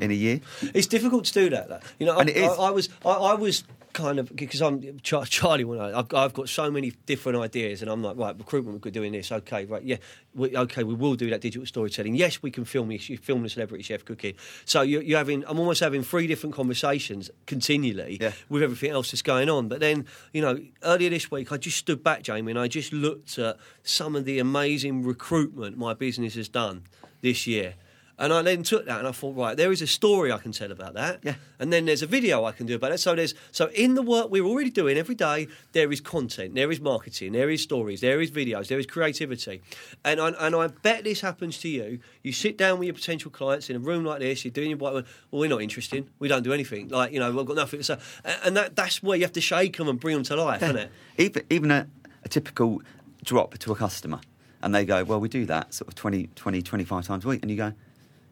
in 0.00 0.10
a 0.10 0.14
year. 0.14 0.40
It's 0.74 0.86
difficult 0.86 1.24
to 1.26 1.32
do 1.32 1.50
that. 1.50 1.68
Though. 1.68 1.80
You 1.98 2.06
know, 2.06 2.16
I, 2.16 2.20
And 2.20 2.30
it 2.30 2.36
is. 2.36 2.50
I, 2.58 2.62
I 2.64 2.70
was 2.70 2.88
I, 3.04 3.10
I 3.10 3.34
was 3.34 3.64
kind 3.92 4.20
of 4.20 4.34
because 4.36 4.62
I'm 4.62 5.00
Charlie. 5.02 5.64
When 5.64 5.80
I, 5.80 5.98
I've, 5.98 6.14
I've 6.14 6.32
got 6.32 6.48
so 6.48 6.70
many 6.70 6.92
different 7.06 7.38
ideas, 7.38 7.82
and 7.82 7.90
I'm 7.90 8.02
like, 8.02 8.16
right, 8.16 8.36
recruitment, 8.38 8.84
we're 8.84 8.92
doing 8.92 9.12
this. 9.12 9.32
Okay, 9.32 9.64
right, 9.64 9.82
yeah, 9.82 9.96
we, 10.34 10.56
okay, 10.56 10.84
we 10.84 10.94
will 10.94 11.16
do 11.16 11.28
that 11.30 11.40
digital 11.40 11.66
storytelling. 11.66 12.14
Yes, 12.14 12.40
we 12.40 12.52
can 12.52 12.64
film 12.64 12.88
this, 12.88 13.10
film 13.20 13.42
the 13.42 13.48
celebrity 13.48 13.82
chef 13.82 14.04
cooking. 14.04 14.34
So 14.64 14.82
you're, 14.82 15.02
you're 15.02 15.18
having, 15.18 15.44
I'm 15.48 15.58
almost 15.58 15.80
having 15.80 16.04
three 16.04 16.28
different 16.28 16.54
conversations 16.54 17.30
continually 17.46 18.18
Yeah. 18.20 18.32
with 18.48 18.62
everything 18.62 18.92
else 18.92 19.10
that's 19.10 19.22
going 19.22 19.50
on. 19.50 19.66
But 19.68 19.80
then, 19.80 20.06
you 20.32 20.40
know, 20.40 20.60
earlier 20.84 21.10
this 21.10 21.30
week, 21.32 21.50
I 21.50 21.56
just 21.56 21.76
stood 21.76 22.04
back, 22.04 22.22
Jamie, 22.22 22.52
and 22.52 22.60
I 22.60 22.68
just 22.68 22.92
looked 22.92 23.38
at 23.38 23.56
some 23.82 24.14
of 24.14 24.24
the 24.24 24.38
amazing 24.38 25.02
recruitment 25.02 25.76
my 25.76 25.94
business 25.94 26.34
has 26.36 26.48
done 26.48 26.84
this 27.22 27.46
year. 27.48 27.74
And 28.20 28.34
I 28.34 28.42
then 28.42 28.62
took 28.62 28.84
that 28.84 28.98
and 28.98 29.08
I 29.08 29.12
thought, 29.12 29.34
right, 29.34 29.56
there 29.56 29.72
is 29.72 29.80
a 29.80 29.86
story 29.86 30.30
I 30.30 30.36
can 30.36 30.52
tell 30.52 30.70
about 30.70 30.92
that. 30.92 31.20
Yeah. 31.22 31.36
And 31.58 31.72
then 31.72 31.86
there's 31.86 32.02
a 32.02 32.06
video 32.06 32.44
I 32.44 32.52
can 32.52 32.66
do 32.66 32.74
about 32.74 32.92
it. 32.92 32.98
So 32.98 33.14
there's 33.14 33.34
so 33.50 33.70
in 33.74 33.94
the 33.94 34.02
work 34.02 34.30
we're 34.30 34.44
already 34.44 34.68
doing 34.68 34.98
every 34.98 35.14
day, 35.14 35.48
there 35.72 35.90
is 35.90 36.02
content, 36.02 36.54
there 36.54 36.70
is 36.70 36.82
marketing, 36.82 37.32
there 37.32 37.48
is 37.48 37.62
stories, 37.62 38.02
there 38.02 38.20
is 38.20 38.30
videos, 38.30 38.68
there 38.68 38.78
is 38.78 38.86
creativity. 38.86 39.62
And 40.04 40.20
I, 40.20 40.28
and 40.38 40.54
I 40.54 40.66
bet 40.66 41.04
this 41.04 41.22
happens 41.22 41.56
to 41.60 41.68
you. 41.68 41.98
You 42.22 42.32
sit 42.32 42.58
down 42.58 42.78
with 42.78 42.86
your 42.86 42.94
potential 42.94 43.30
clients 43.30 43.70
in 43.70 43.76
a 43.76 43.80
room 43.80 44.04
like 44.04 44.20
this, 44.20 44.44
you're 44.44 44.52
doing 44.52 44.68
your 44.68 44.78
well, 44.78 45.02
we're 45.30 45.48
not 45.48 45.62
interested. 45.62 46.06
We 46.18 46.28
don't 46.28 46.42
do 46.42 46.52
anything. 46.52 46.88
Like, 46.88 47.12
you 47.12 47.20
know, 47.20 47.32
we've 47.32 47.46
got 47.46 47.56
nothing 47.56 47.80
to 47.80 47.84
say. 47.84 47.98
And 48.44 48.54
that, 48.54 48.76
that's 48.76 49.02
where 49.02 49.16
you 49.16 49.24
have 49.24 49.32
to 49.32 49.40
shake 49.40 49.78
them 49.78 49.88
and 49.88 49.98
bring 49.98 50.16
them 50.16 50.24
to 50.24 50.36
life, 50.36 50.62
isn't 50.62 50.76
it? 50.76 50.90
Even, 51.16 51.42
even 51.48 51.70
a, 51.70 51.86
a 52.22 52.28
typical 52.28 52.82
drop 53.24 53.56
to 53.56 53.72
a 53.72 53.76
customer, 53.76 54.20
and 54.62 54.74
they 54.74 54.84
go, 54.84 55.04
Well, 55.04 55.20
we 55.20 55.28
do 55.30 55.46
that 55.46 55.72
sort 55.72 55.88
of 55.88 55.94
20, 55.94 56.28
20, 56.34 56.60
25 56.60 57.06
times 57.06 57.24
a 57.24 57.28
week. 57.28 57.40
And 57.42 57.50
you 57.50 57.56
go, 57.56 57.72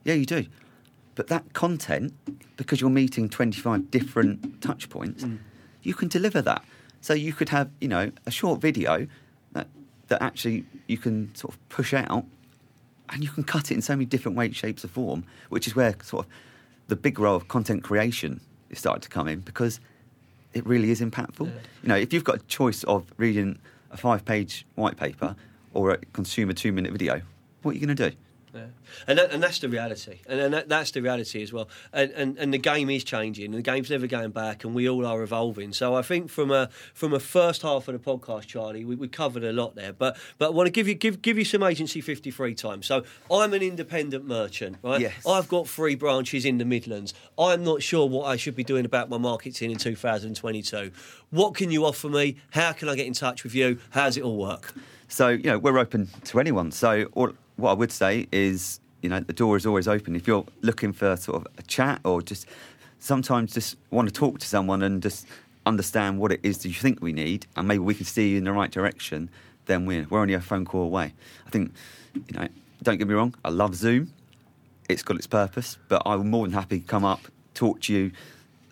Yeah, 0.04 0.14
you 0.14 0.26
do. 0.26 0.46
But 1.14 1.26
that 1.28 1.52
content, 1.52 2.14
because 2.56 2.80
you're 2.80 2.90
meeting 2.90 3.28
25 3.28 3.90
different 3.90 4.60
touch 4.62 4.88
points, 4.88 5.24
Mm. 5.24 5.38
you 5.82 5.94
can 5.94 6.08
deliver 6.08 6.40
that. 6.42 6.64
So 7.00 7.14
you 7.14 7.32
could 7.32 7.48
have, 7.50 7.70
you 7.80 7.88
know, 7.88 8.10
a 8.26 8.30
short 8.30 8.60
video 8.60 9.06
that, 9.52 9.68
that 10.08 10.22
actually 10.22 10.64
you 10.86 10.98
can 10.98 11.34
sort 11.34 11.54
of 11.54 11.68
push 11.68 11.92
out 11.94 12.24
and 13.10 13.22
you 13.24 13.30
can 13.30 13.42
cut 13.44 13.70
it 13.70 13.74
in 13.74 13.82
so 13.82 13.94
many 13.94 14.04
different 14.04 14.36
ways, 14.36 14.54
shapes, 14.54 14.84
or 14.84 14.88
form, 14.88 15.24
which 15.48 15.66
is 15.66 15.74
where 15.74 15.94
sort 16.02 16.26
of 16.26 16.32
the 16.88 16.96
big 16.96 17.18
role 17.18 17.36
of 17.36 17.48
content 17.48 17.82
creation 17.82 18.40
is 18.70 18.78
starting 18.78 19.00
to 19.02 19.08
come 19.08 19.26
in 19.28 19.40
because 19.40 19.80
it 20.54 20.64
really 20.66 20.90
is 20.90 21.00
impactful. 21.00 21.46
Yeah. 21.46 21.52
You 21.82 21.88
know, 21.88 21.96
if 21.96 22.12
you've 22.12 22.24
got 22.24 22.36
a 22.36 22.44
choice 22.46 22.82
of 22.84 23.12
reading 23.16 23.58
a 23.90 23.96
five 23.96 24.24
page 24.24 24.66
white 24.74 24.96
paper 24.96 25.34
or 25.74 25.92
a 25.92 25.98
consumer 26.12 26.52
two 26.52 26.72
minute 26.72 26.92
video, 26.92 27.22
what 27.62 27.72
are 27.72 27.74
you 27.78 27.84
going 27.86 27.96
to 27.96 28.10
do? 28.10 28.16
Yeah. 28.58 28.66
And 29.06 29.18
that, 29.18 29.32
and 29.32 29.42
that's 29.42 29.58
the 29.58 29.68
reality, 29.68 30.20
and, 30.26 30.40
and 30.40 30.54
that, 30.54 30.68
that's 30.68 30.90
the 30.90 31.02
reality 31.02 31.42
as 31.42 31.52
well. 31.52 31.68
And, 31.92 32.10
and 32.12 32.38
and 32.38 32.54
the 32.54 32.58
game 32.58 32.90
is 32.90 33.04
changing, 33.04 33.46
and 33.46 33.54
the 33.54 33.62
game's 33.62 33.90
never 33.90 34.06
going 34.06 34.30
back, 34.30 34.64
and 34.64 34.74
we 34.74 34.88
all 34.88 35.06
are 35.06 35.22
evolving. 35.22 35.72
So 35.72 35.94
I 35.94 36.02
think 36.02 36.30
from 36.30 36.50
a 36.50 36.68
from 36.94 37.12
a 37.12 37.20
first 37.20 37.62
half 37.62 37.88
of 37.88 37.92
the 37.92 37.98
podcast, 37.98 38.46
Charlie, 38.46 38.84
we, 38.84 38.96
we 38.96 39.08
covered 39.08 39.44
a 39.44 39.52
lot 39.52 39.74
there. 39.74 39.92
But 39.92 40.16
but 40.38 40.46
I 40.46 40.50
want 40.50 40.66
to 40.66 40.72
give 40.72 40.88
you 40.88 40.94
give 40.94 41.22
give 41.22 41.38
you 41.38 41.44
some 41.44 41.62
agency 41.62 42.00
fifty 42.00 42.30
three 42.30 42.54
time. 42.54 42.82
So 42.82 43.04
I'm 43.30 43.52
an 43.54 43.62
independent 43.62 44.26
merchant, 44.26 44.78
right? 44.82 45.00
Yes. 45.00 45.26
I've 45.26 45.48
got 45.48 45.68
three 45.68 45.94
branches 45.94 46.44
in 46.44 46.58
the 46.58 46.64
Midlands. 46.64 47.14
I'm 47.38 47.64
not 47.64 47.82
sure 47.82 48.08
what 48.08 48.26
I 48.26 48.36
should 48.36 48.56
be 48.56 48.64
doing 48.64 48.84
about 48.84 49.08
my 49.08 49.18
marketing 49.18 49.70
in 49.70 49.78
2022. 49.78 50.90
What 51.30 51.54
can 51.54 51.70
you 51.70 51.84
offer 51.84 52.08
me? 52.08 52.36
How 52.50 52.72
can 52.72 52.88
I 52.88 52.94
get 52.94 53.06
in 53.06 53.12
touch 53.12 53.44
with 53.44 53.54
you? 53.54 53.78
How 53.90 54.04
does 54.04 54.16
it 54.16 54.22
all 54.22 54.36
work? 54.36 54.74
So, 55.08 55.28
you 55.28 55.44
know, 55.44 55.58
we're 55.58 55.78
open 55.78 56.08
to 56.24 56.40
anyone. 56.40 56.70
So, 56.70 57.06
all, 57.12 57.32
what 57.58 57.70
I 57.70 57.74
would 57.74 57.92
say 57.92 58.26
is, 58.32 58.80
you 59.02 59.10
know, 59.10 59.20
the 59.20 59.32
door 59.32 59.56
is 59.56 59.66
always 59.66 59.88
open. 59.88 60.16
If 60.16 60.26
you're 60.26 60.46
looking 60.62 60.92
for 60.92 61.16
sort 61.16 61.42
of 61.42 61.46
a 61.58 61.62
chat 61.62 62.00
or 62.04 62.22
just 62.22 62.46
sometimes 63.00 63.52
just 63.52 63.76
want 63.90 64.08
to 64.08 64.14
talk 64.14 64.38
to 64.38 64.46
someone 64.46 64.82
and 64.82 65.02
just 65.02 65.26
understand 65.66 66.18
what 66.18 66.32
it 66.32 66.40
is 66.42 66.58
that 66.58 66.68
you 66.68 66.74
think 66.74 67.02
we 67.02 67.12
need, 67.12 67.46
and 67.56 67.68
maybe 67.68 67.80
we 67.80 67.94
can 67.94 68.06
steer 68.06 68.26
you 68.26 68.38
in 68.38 68.44
the 68.44 68.52
right 68.52 68.70
direction, 68.70 69.28
then 69.66 69.86
we're, 69.86 70.06
we're 70.08 70.20
only 70.20 70.34
a 70.34 70.40
phone 70.40 70.64
call 70.64 70.84
away. 70.84 71.12
I 71.46 71.50
think, 71.50 71.72
you 72.14 72.38
know, 72.38 72.48
don't 72.82 72.96
get 72.96 73.08
me 73.08 73.14
wrong, 73.14 73.34
I 73.44 73.50
love 73.50 73.74
Zoom. 73.74 74.12
It's 74.88 75.02
got 75.02 75.16
its 75.16 75.26
purpose, 75.26 75.78
but 75.88 76.00
I'm 76.06 76.30
more 76.30 76.46
than 76.46 76.54
happy 76.54 76.80
to 76.80 76.86
come 76.86 77.04
up, 77.04 77.20
talk 77.54 77.82
to 77.82 77.92
you, 77.92 78.12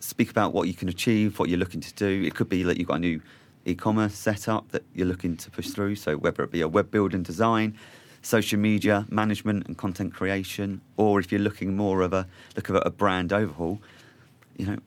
speak 0.00 0.30
about 0.30 0.54
what 0.54 0.68
you 0.68 0.74
can 0.74 0.88
achieve, 0.88 1.38
what 1.38 1.48
you're 1.48 1.58
looking 1.58 1.80
to 1.80 1.92
do. 1.94 2.22
It 2.24 2.34
could 2.34 2.48
be 2.48 2.62
that 2.62 2.78
you've 2.78 2.88
got 2.88 2.96
a 2.96 3.00
new 3.00 3.20
e-commerce 3.64 4.14
setup 4.14 4.70
that 4.70 4.84
you're 4.94 5.08
looking 5.08 5.36
to 5.36 5.50
push 5.50 5.68
through. 5.70 5.96
So 5.96 6.16
whether 6.16 6.42
it 6.44 6.52
be 6.52 6.60
a 6.60 6.68
web 6.68 6.90
building 6.90 7.22
design, 7.22 7.76
social 8.26 8.58
media 8.58 9.06
management 9.08 9.66
and 9.66 9.76
content 9.78 10.12
creation, 10.12 10.80
or 10.96 11.20
if 11.20 11.30
you're 11.30 11.40
looking 11.48 11.76
more 11.76 12.02
of 12.02 12.12
a 12.12 12.26
look 12.56 12.68
at 12.70 12.86
a 12.86 12.90
brand 12.90 13.32
overhaul, 13.32 13.80
you 14.58 14.66
know, 14.66 14.78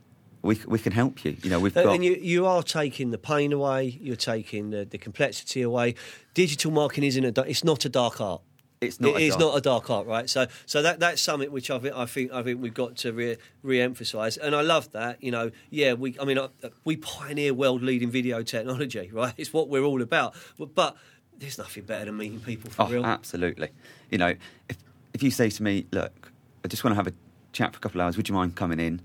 we 0.41 0.56
we 0.67 0.80
can 0.80 0.91
help 0.93 1.23
you. 1.25 1.38
You 1.43 1.49
know, 1.52 1.60
we've 1.60 1.75
Uh, 1.78 1.84
got 1.84 1.95
And 1.95 2.04
you, 2.04 2.15
you 2.34 2.45
are 2.45 2.63
taking 2.63 3.12
the 3.12 3.17
pain 3.17 3.54
away. 3.54 3.97
You're 4.02 4.15
taking 4.36 4.71
the, 4.71 4.86
the 4.86 4.97
complexity 4.97 5.62
away. 5.62 5.95
Digital 6.34 6.71
marketing 6.71 7.06
isn't 7.06 7.38
a. 7.38 7.41
It's 7.43 7.63
not 7.63 7.86
a 7.86 7.89
dark 7.89 8.19
art. 8.21 8.41
it's 8.82 8.99
not 8.99 9.10
It 9.10 9.15
a 9.15 9.25
is 9.28 9.36
dark- 9.36 9.41
not 9.45 9.58
a 9.58 9.62
dark 9.62 9.89
art, 9.89 10.06
right? 10.08 10.30
So, 10.30 10.41
so 10.65 10.82
that 10.82 10.99
that's 10.99 11.21
something 11.21 11.52
which 11.52 11.69
I 11.69 11.80
think 11.80 11.93
I 11.95 12.06
think 12.06 12.32
I 12.32 12.41
think 12.43 12.62
we've 12.62 12.73
got 12.84 12.91
to 13.04 13.12
re, 13.13 13.38
re-emphasize, 13.63 14.38
and 14.38 14.56
I 14.56 14.62
love 14.62 14.91
that. 14.99 15.21
You 15.23 15.32
know, 15.32 15.52
yeah, 15.69 15.93
we 15.93 16.08
I 16.21 16.25
mean 16.25 16.38
uh, 16.38 16.47
we 16.86 16.95
pioneer 16.97 17.54
world-leading 17.54 18.12
video 18.12 18.41
technology, 18.43 19.10
right? 19.21 19.34
It's 19.38 19.54
what 19.54 19.67
we're 19.69 19.84
all 19.91 20.02
about. 20.02 20.36
But, 20.58 20.73
but 20.75 20.95
there's 21.39 21.58
nothing 21.58 21.84
better 21.84 22.06
than 22.06 22.17
meeting 22.17 22.39
people 22.39 22.69
for 22.69 22.84
Oh, 22.84 22.88
real. 22.89 23.06
absolutely. 23.06 23.69
You 24.12 24.17
know, 24.17 24.36
if 24.67 24.78
if 25.13 25.23
you 25.23 25.32
say 25.32 25.49
to 25.49 25.63
me, 25.63 25.86
look, 25.91 26.32
I 26.63 26.67
just 26.67 26.84
want 26.84 26.91
to 26.91 26.95
have 26.95 27.08
a 27.08 27.13
chat 27.54 27.73
for 27.73 27.78
a 27.78 27.82
couple 27.82 27.99
of 28.02 28.06
hours. 28.06 28.17
Would 28.17 28.30
you 28.30 28.36
mind 28.36 28.56
coming 28.56 28.80
in? 28.80 29.02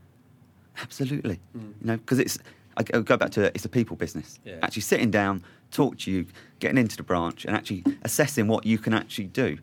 Absolutely. 0.82 1.40
Mm. 1.56 1.72
You 1.80 1.86
know, 1.86 1.96
because 1.96 2.18
it's 2.18 2.38
I 2.76 2.82
go 2.82 3.16
back 3.16 3.30
to 3.32 3.44
it, 3.44 3.52
it's 3.54 3.64
a 3.64 3.68
people 3.68 3.96
business. 3.96 4.38
Yeah. 4.44 4.56
Actually 4.62 4.82
sitting 4.82 5.10
down, 5.10 5.44
talk 5.70 5.98
to 5.98 6.10
you, 6.10 6.26
getting 6.58 6.76
into 6.78 6.96
the 6.96 7.04
branch, 7.04 7.44
and 7.44 7.54
actually 7.56 7.84
assessing 8.02 8.48
what 8.48 8.66
you 8.66 8.78
can 8.78 8.92
actually 8.92 9.26
do. 9.28 9.58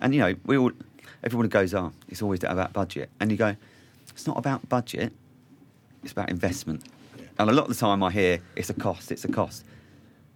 And 0.00 0.14
you 0.14 0.20
know, 0.20 0.34
we 0.46 0.56
all 0.56 0.72
everyone 1.22 1.48
goes, 1.48 1.74
oh, 1.74 1.92
it's 2.08 2.22
always 2.22 2.42
about 2.44 2.72
budget, 2.72 3.10
and 3.20 3.30
you 3.30 3.36
go, 3.36 3.54
it's 4.08 4.26
not 4.26 4.38
about 4.38 4.66
budget. 4.68 5.12
It's 6.02 6.12
about 6.12 6.30
investment. 6.30 6.84
And 7.38 7.50
a 7.50 7.52
lot 7.52 7.64
of 7.64 7.68
the 7.68 7.74
time, 7.74 8.02
I 8.02 8.10
hear 8.10 8.40
it's 8.54 8.70
a 8.70 8.74
cost. 8.74 9.12
It's 9.12 9.24
a 9.24 9.28
cost. 9.28 9.64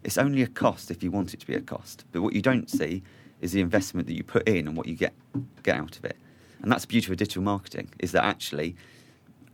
It's 0.04 0.18
only 0.18 0.42
a 0.42 0.46
cost 0.46 0.90
if 0.90 1.02
you 1.02 1.10
want 1.10 1.34
it 1.34 1.40
to 1.40 1.46
be 1.46 1.54
a 1.54 1.60
cost. 1.60 2.04
But 2.12 2.22
what 2.22 2.32
you 2.34 2.42
don't 2.42 2.70
see 2.70 3.02
is 3.40 3.52
the 3.52 3.60
investment 3.60 4.06
that 4.06 4.14
you 4.14 4.22
put 4.22 4.48
in 4.48 4.66
and 4.68 4.76
what 4.76 4.86
you 4.86 4.94
get 4.94 5.14
get 5.62 5.76
out 5.76 5.96
of 5.96 6.04
it. 6.04 6.16
And 6.62 6.70
that's 6.70 6.82
the 6.82 6.88
beauty 6.88 7.10
of 7.10 7.16
digital 7.16 7.42
marketing 7.42 7.88
is 7.98 8.12
that 8.12 8.24
actually 8.24 8.76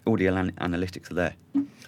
all 0.04 0.16
the 0.16 0.28
ana- 0.28 0.52
analytics 0.52 1.11
are 1.11 1.14
there. 1.14 1.35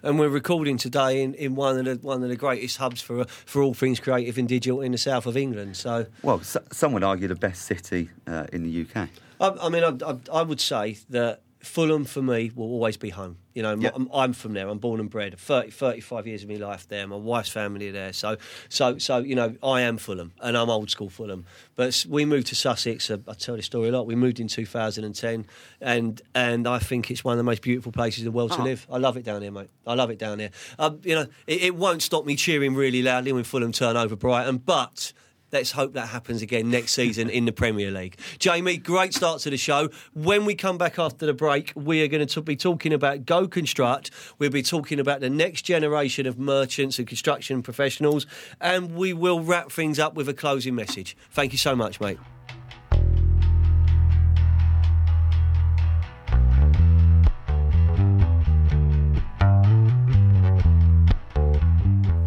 And 0.02 0.18
we're 0.18 0.28
recording 0.28 0.76
today 0.76 1.22
in, 1.22 1.34
in 1.34 1.54
one 1.54 1.78
of 1.78 1.84
the 1.84 2.06
one 2.06 2.22
of 2.22 2.28
the 2.28 2.36
greatest 2.36 2.76
hubs 2.78 3.00
for 3.00 3.24
for 3.24 3.62
all 3.62 3.74
things 3.74 4.00
creative 4.00 4.38
and 4.38 4.48
digital 4.48 4.80
in 4.80 4.92
the 4.92 4.98
south 4.98 5.26
of 5.26 5.36
England. 5.36 5.76
So. 5.76 6.06
Well, 6.22 6.40
s 6.40 6.56
some 6.72 6.92
would 6.92 7.04
argue 7.04 7.28
the 7.28 7.34
best 7.34 7.62
city 7.62 8.10
uh, 8.26 8.46
in 8.52 8.62
the 8.62 8.82
UK. 8.82 9.08
I, 9.40 9.66
I 9.66 9.68
mean, 9.68 9.84
I, 9.84 10.10
I, 10.10 10.40
I 10.40 10.42
would 10.42 10.60
say 10.60 10.98
that 11.10 11.42
Fulham 11.60 12.04
for 12.04 12.22
me 12.22 12.50
will 12.54 12.66
always 12.66 12.96
be 12.96 13.10
home. 13.10 13.38
You 13.58 13.62
know, 13.64 13.74
Yeah. 13.74 13.90
I'm, 13.92 14.08
I'm 14.14 14.32
from 14.34 14.52
there. 14.52 14.68
I'm 14.68 14.78
born 14.78 15.00
and 15.00 15.10
bred. 15.10 15.36
30, 15.36 15.70
35 15.72 16.28
years 16.28 16.44
of 16.44 16.48
my 16.48 16.54
life 16.54 16.86
there. 16.86 17.04
My 17.08 17.16
wife's 17.16 17.48
family 17.48 17.88
are 17.88 17.92
there. 17.92 18.12
So, 18.12 18.36
so, 18.68 18.98
so 18.98 19.18
you 19.18 19.34
know, 19.34 19.56
I 19.64 19.80
am 19.80 19.98
Fulham, 19.98 20.30
and 20.40 20.56
I'm 20.56 20.70
old 20.70 20.90
school 20.90 21.08
Fulham. 21.08 21.44
But 21.74 22.06
we 22.08 22.24
moved 22.24 22.46
to 22.48 22.54
Sussex. 22.54 23.10
Uh, 23.10 23.16
I 23.26 23.32
tell 23.34 23.56
the 23.56 23.62
story 23.62 23.88
a 23.88 23.92
lot. 23.92 24.06
We 24.06 24.14
moved 24.14 24.38
in 24.38 24.46
2010, 24.46 25.44
and 25.80 26.22
and 26.36 26.68
I 26.68 26.78
think 26.78 27.10
it's 27.10 27.24
one 27.24 27.32
of 27.32 27.38
the 27.38 27.42
most 27.42 27.62
beautiful 27.62 27.90
places 27.90 28.20
in 28.20 28.26
the 28.26 28.30
world 28.30 28.52
to 28.52 28.60
Oh. 28.60 28.64
live. 28.64 28.86
I 28.92 28.98
love 28.98 29.16
it 29.16 29.24
down 29.24 29.42
here, 29.42 29.50
mate. 29.50 29.70
I 29.84 29.94
love 29.94 30.10
it 30.10 30.20
down 30.20 30.38
here. 30.38 30.50
Um, 30.78 31.00
you 31.02 31.16
know, 31.16 31.26
it, 31.48 31.62
it 31.62 31.74
won't 31.74 32.00
stop 32.02 32.24
me 32.26 32.36
cheering 32.36 32.76
really 32.76 33.02
loudly 33.02 33.32
when 33.32 33.42
Fulham 33.42 33.72
turn 33.72 33.96
over 33.96 34.14
Brighton, 34.14 34.58
but. 34.58 35.12
Let's 35.50 35.70
hope 35.72 35.94
that 35.94 36.08
happens 36.08 36.42
again 36.42 36.70
next 36.70 36.92
season 36.92 37.30
in 37.30 37.46
the 37.46 37.52
Premier 37.52 37.90
League. 37.90 38.18
Jamie, 38.38 38.76
great 38.76 39.14
start 39.14 39.40
to 39.40 39.50
the 39.50 39.56
show. 39.56 39.88
When 40.12 40.44
we 40.44 40.54
come 40.54 40.76
back 40.76 40.98
after 40.98 41.24
the 41.24 41.32
break, 41.32 41.72
we 41.74 42.02
are 42.02 42.08
going 42.08 42.26
to 42.26 42.42
be 42.42 42.54
talking 42.54 42.92
about 42.92 43.24
Go 43.24 43.48
Construct. 43.48 44.10
We'll 44.38 44.50
be 44.50 44.62
talking 44.62 45.00
about 45.00 45.20
the 45.20 45.30
next 45.30 45.62
generation 45.62 46.26
of 46.26 46.38
merchants 46.38 46.98
and 46.98 47.08
construction 47.08 47.62
professionals, 47.62 48.26
and 48.60 48.94
we 48.94 49.14
will 49.14 49.40
wrap 49.40 49.72
things 49.72 49.98
up 49.98 50.14
with 50.14 50.28
a 50.28 50.34
closing 50.34 50.74
message. 50.74 51.16
Thank 51.30 51.52
you 51.52 51.58
so 51.58 51.74
much, 51.74 51.98
mate. 51.98 52.18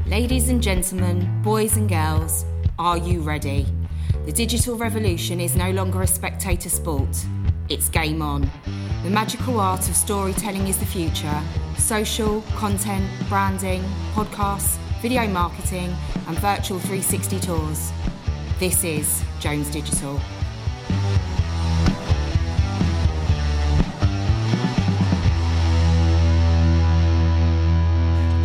Ladies 0.07 0.49
and 0.49 0.61
gentlemen, 0.61 1.41
boys 1.41 1.77
and 1.77 1.87
girls, 1.87 2.45
are 2.81 2.97
you 2.97 3.21
ready? 3.21 3.67
The 4.25 4.31
digital 4.31 4.75
revolution 4.75 5.39
is 5.39 5.55
no 5.55 5.69
longer 5.69 6.01
a 6.01 6.07
spectator 6.07 6.67
sport, 6.67 7.15
it's 7.69 7.89
game 7.89 8.23
on. 8.23 8.49
The 9.03 9.09
magical 9.11 9.59
art 9.59 9.87
of 9.87 9.95
storytelling 9.95 10.65
is 10.65 10.79
the 10.79 10.85
future. 10.87 11.43
Social, 11.77 12.41
content, 12.55 13.07
branding, 13.29 13.83
podcasts, 14.15 14.79
video 14.99 15.27
marketing, 15.27 15.95
and 16.27 16.39
virtual 16.39 16.79
360 16.79 17.39
tours. 17.41 17.91
This 18.59 18.83
is 18.83 19.23
Jones 19.39 19.69
Digital. 19.69 20.19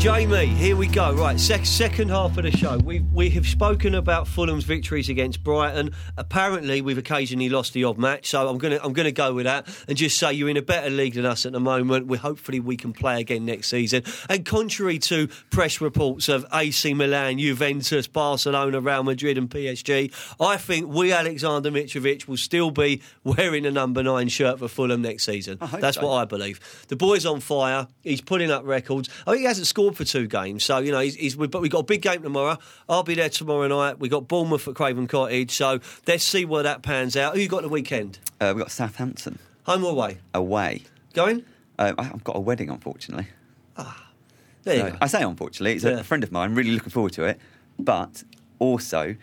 Jamie, 0.07 0.47
here 0.47 0.77
we 0.77 0.87
go. 0.87 1.13
Right, 1.15 1.39
sec- 1.39 1.67
second 1.67 2.11
half 2.11 2.39
of 2.39 2.45
the 2.45 2.53
show. 2.53 2.79
We 2.79 3.01
we 3.01 3.29
have 3.31 3.45
spoken 3.45 3.97
about 3.97 4.29
Fulham's 4.29 4.63
victories 4.63 5.09
against 5.09 5.43
Brighton. 5.43 5.91
Apparently, 6.17 6.81
we've 6.81 6.97
occasionally 6.97 7.49
lost 7.49 7.73
the 7.73 7.83
odd 7.83 7.99
match, 7.99 8.29
so 8.29 8.49
I'm 8.49 8.57
gonna 8.57 8.79
I'm 8.85 8.93
gonna 8.93 9.11
go 9.11 9.35
with 9.35 9.47
that 9.47 9.67
and 9.89 9.99
just 9.99 10.17
say 10.17 10.33
you're 10.33 10.49
in 10.49 10.57
a 10.57 10.63
better 10.63 10.91
league 10.91 11.15
than 11.15 11.27
us 11.27 11.45
at 11.45 11.51
the 11.51 11.59
moment. 11.59 12.07
We 12.07 12.19
hopefully 12.19 12.61
we 12.61 12.77
can 12.77 12.93
play 12.93 13.21
again 13.21 13.47
next 13.47 13.67
season. 13.67 14.05
And 14.29 14.47
contrary 14.47 15.01
to 15.01 15.27
press 15.51 15.81
reports 15.81 16.29
of 16.29 16.47
AC 16.55 16.95
Milan, 16.95 17.41
Juventus, 17.41 18.07
Barcelona, 18.07 18.81
Real 18.81 19.03
Madrid, 19.03 19.37
and 19.37 19.51
PSG, 19.51 20.15
I 20.39 20.57
think 20.57 20.87
we 20.87 21.13
Alexander 21.13 21.73
Mitrovic 21.73 22.29
will 22.29 22.37
still 22.37 22.71
be 22.71 23.03
wearing 23.25 23.67
a 23.67 23.73
number 23.73 24.05
nine 24.05 24.29
shirt 24.29 24.61
for 24.61 24.69
Fulham 24.69 25.03
next 25.03 25.25
season. 25.25 25.59
That's 25.81 25.97
so. 25.97 26.07
what 26.07 26.15
I 26.15 26.25
believe. 26.27 26.61
The 26.87 26.95
boy's 26.95 27.27
on 27.27 27.41
fire. 27.41 27.89
He's 28.05 28.21
putting 28.21 28.53
up 28.53 28.65
records. 28.65 29.09
I 29.27 29.33
think 29.33 29.41
he 29.41 29.47
hasn't 29.47 29.67
scored 29.67 29.96
for 29.97 30.05
two 30.05 30.27
games, 30.29 30.63
so 30.65 30.79
you 30.79 30.93
know 30.93 31.01
he's. 31.01 31.15
he's 31.17 31.35
but 31.37 31.61
we've 31.61 31.71
got 31.71 31.81
a 31.81 31.85
big 31.85 32.03
game 32.03 32.23
tomorrow. 32.23 32.59
I'll 32.89 33.03
be 33.03 33.15
there 33.15 33.29
tomorrow 33.29 33.67
night. 33.67 33.99
We 33.99 34.07
have 34.07 34.13
got 34.13 34.29
Bournemouth 34.29 34.69
at 34.69 34.75
Craven 34.75 35.07
Cottage, 35.09 35.51
so 35.53 35.81
let's 36.07 36.23
see 36.25 36.45
where 36.45 36.63
that 36.63 36.83
pans 36.83 37.17
out. 37.17 37.35
Who 37.35 37.41
you 37.41 37.49
got 37.49 37.63
the 37.63 37.69
weekend? 37.69 38.19
Uh, 38.41 38.53
we've 38.55 38.63
got 38.63 38.71
Southampton 38.71 39.39
Home 39.65 39.85
or 39.85 39.91
away? 39.93 40.19
away. 40.35 40.83
Going? 41.15 41.45
Uh, 41.79 41.93
I- 41.99 42.03
I've 42.05 42.25
got 42.25 42.37
a 42.37 42.41
wedding, 42.41 42.71
unfortunately. 42.71 43.27
Ah, 43.77 44.11
There 44.65 44.77
you 44.77 44.91
go. 44.93 44.99
I 45.01 45.07
say 45.07 45.23
unfortunately, 45.23 45.73
it's 45.75 45.85
Yeah. 45.85 45.99
a 45.99 46.05
friend 46.05 46.23
of 46.23 46.31
mine. 46.33 46.55
Really 46.55 46.71
looking 46.73 46.91
forward 46.91 47.13
to 47.15 47.25
it, 47.25 47.39
but 47.79 48.23
also 48.59 49.17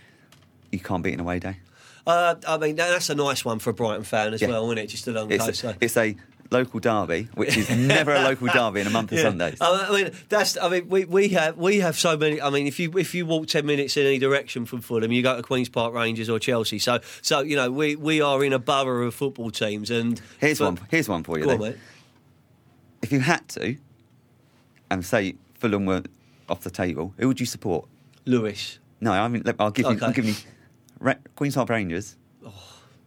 you 0.71 0.79
can't 0.79 1.03
beat 1.03 1.13
an 1.13 1.19
away 1.19 1.39
day. 1.39 1.57
Uh, 2.05 2.35
I 2.47 2.57
mean, 2.57 2.75
that's 2.75 3.09
a 3.09 3.15
nice 3.15 3.45
one 3.45 3.59
for 3.59 3.69
a 3.69 3.73
Brighton 3.73 4.03
fan 4.03 4.33
as 4.33 4.41
Yeah. 4.41 4.49
well, 4.49 4.65
isn't 4.65 4.77
it? 4.77 4.87
Just 4.87 5.07
along 5.07 5.29
the 5.29 5.35
It's 5.35 5.45
coast. 5.45 5.63
a, 5.63 5.67
so- 5.69 5.75
it's 5.79 5.95
a 5.97 6.15
local 6.53 6.79
derby, 6.79 7.27
which 7.33 7.57
is 7.57 7.69
never 7.75 8.13
a 8.13 8.21
local 8.21 8.47
derby 8.47 8.79
in 8.79 8.87
a 8.87 8.89
month 8.89 9.11
of 9.11 9.17
Yeah. 9.17 9.23
Sundays. 9.25 9.57
I 9.59 9.91
mean, 9.91 10.11
that's. 10.29 10.57
I 10.57 10.69
mean, 10.69 10.87
we, 10.87 11.03
we 11.05 11.29
have 11.29 11.57
we 11.57 11.79
have 11.79 11.97
so 11.99 12.15
many. 12.15 12.41
I 12.41 12.49
mean, 12.49 12.67
if 12.67 12.79
you 12.79 12.97
if 12.97 13.13
you 13.13 13.25
walk 13.25 13.47
ten 13.47 13.65
minutes 13.65 13.97
in 13.97 14.05
any 14.05 14.19
direction 14.19 14.65
from 14.65 14.81
Fulham, 14.81 15.11
you 15.11 15.21
go 15.21 15.35
to 15.35 15.43
Queens 15.43 15.67
Park 15.67 15.93
Rangers 15.93 16.29
or 16.29 16.39
Chelsea. 16.39 16.79
So 16.79 16.99
so 17.21 17.41
you 17.41 17.55
know 17.55 17.71
we, 17.71 17.95
we 17.95 18.21
are 18.21 18.43
in 18.43 18.53
a 18.53 18.59
borough 18.59 19.07
of 19.07 19.15
football 19.15 19.51
teams. 19.51 19.91
And 19.91 20.21
Here's 20.39 20.59
but- 20.59 20.65
one. 20.65 20.79
Here's 20.89 21.09
one 21.09 21.23
for 21.23 21.37
you. 21.37 21.49
On, 21.49 21.59
mate. 21.59 21.77
If 23.01 23.11
you 23.11 23.19
had 23.19 23.45
to, 23.49 23.75
and 24.89 25.05
say 25.05 25.35
Fulham 25.55 25.85
were 25.85 26.03
off 26.47 26.61
the 26.61 26.71
table, 26.71 27.13
who 27.17 27.27
would 27.27 27.39
you 27.39 27.45
support? 27.45 27.89
Lewes. 28.25 28.79
No, 29.01 29.11
I 29.11 29.27
mean, 29.27 29.43
I'll 29.59 29.71
give 29.71 29.85
you. 29.85 29.99
I'll 30.01 30.13
give 30.13 30.25
you 30.25 30.35
Queens 31.35 31.55
Park 31.55 31.69
Rangers 31.69 32.15
oh. 32.45 32.53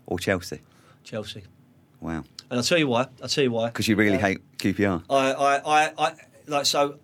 or 0.07 0.19
Chelsea. 0.19 0.61
Chelsea. 1.05 1.45
Wow, 2.01 2.25
And 2.51 2.59
I'll 2.59 2.63
tell 2.63 2.79
you 2.79 2.89
why. 2.89 3.07
I'll 3.23 3.29
tell 3.29 3.45
you 3.45 3.51
why. 3.51 3.67
because 3.69 3.89
you 3.89 3.97
really 3.97 4.17
Uh, 4.17 4.21
hate 4.21 4.39
QPR. 4.59 5.03
I, 5.11 5.33
I, 5.33 5.57
I, 5.87 5.93
I 5.99 6.13
like 6.47 6.67
so. 6.67 6.99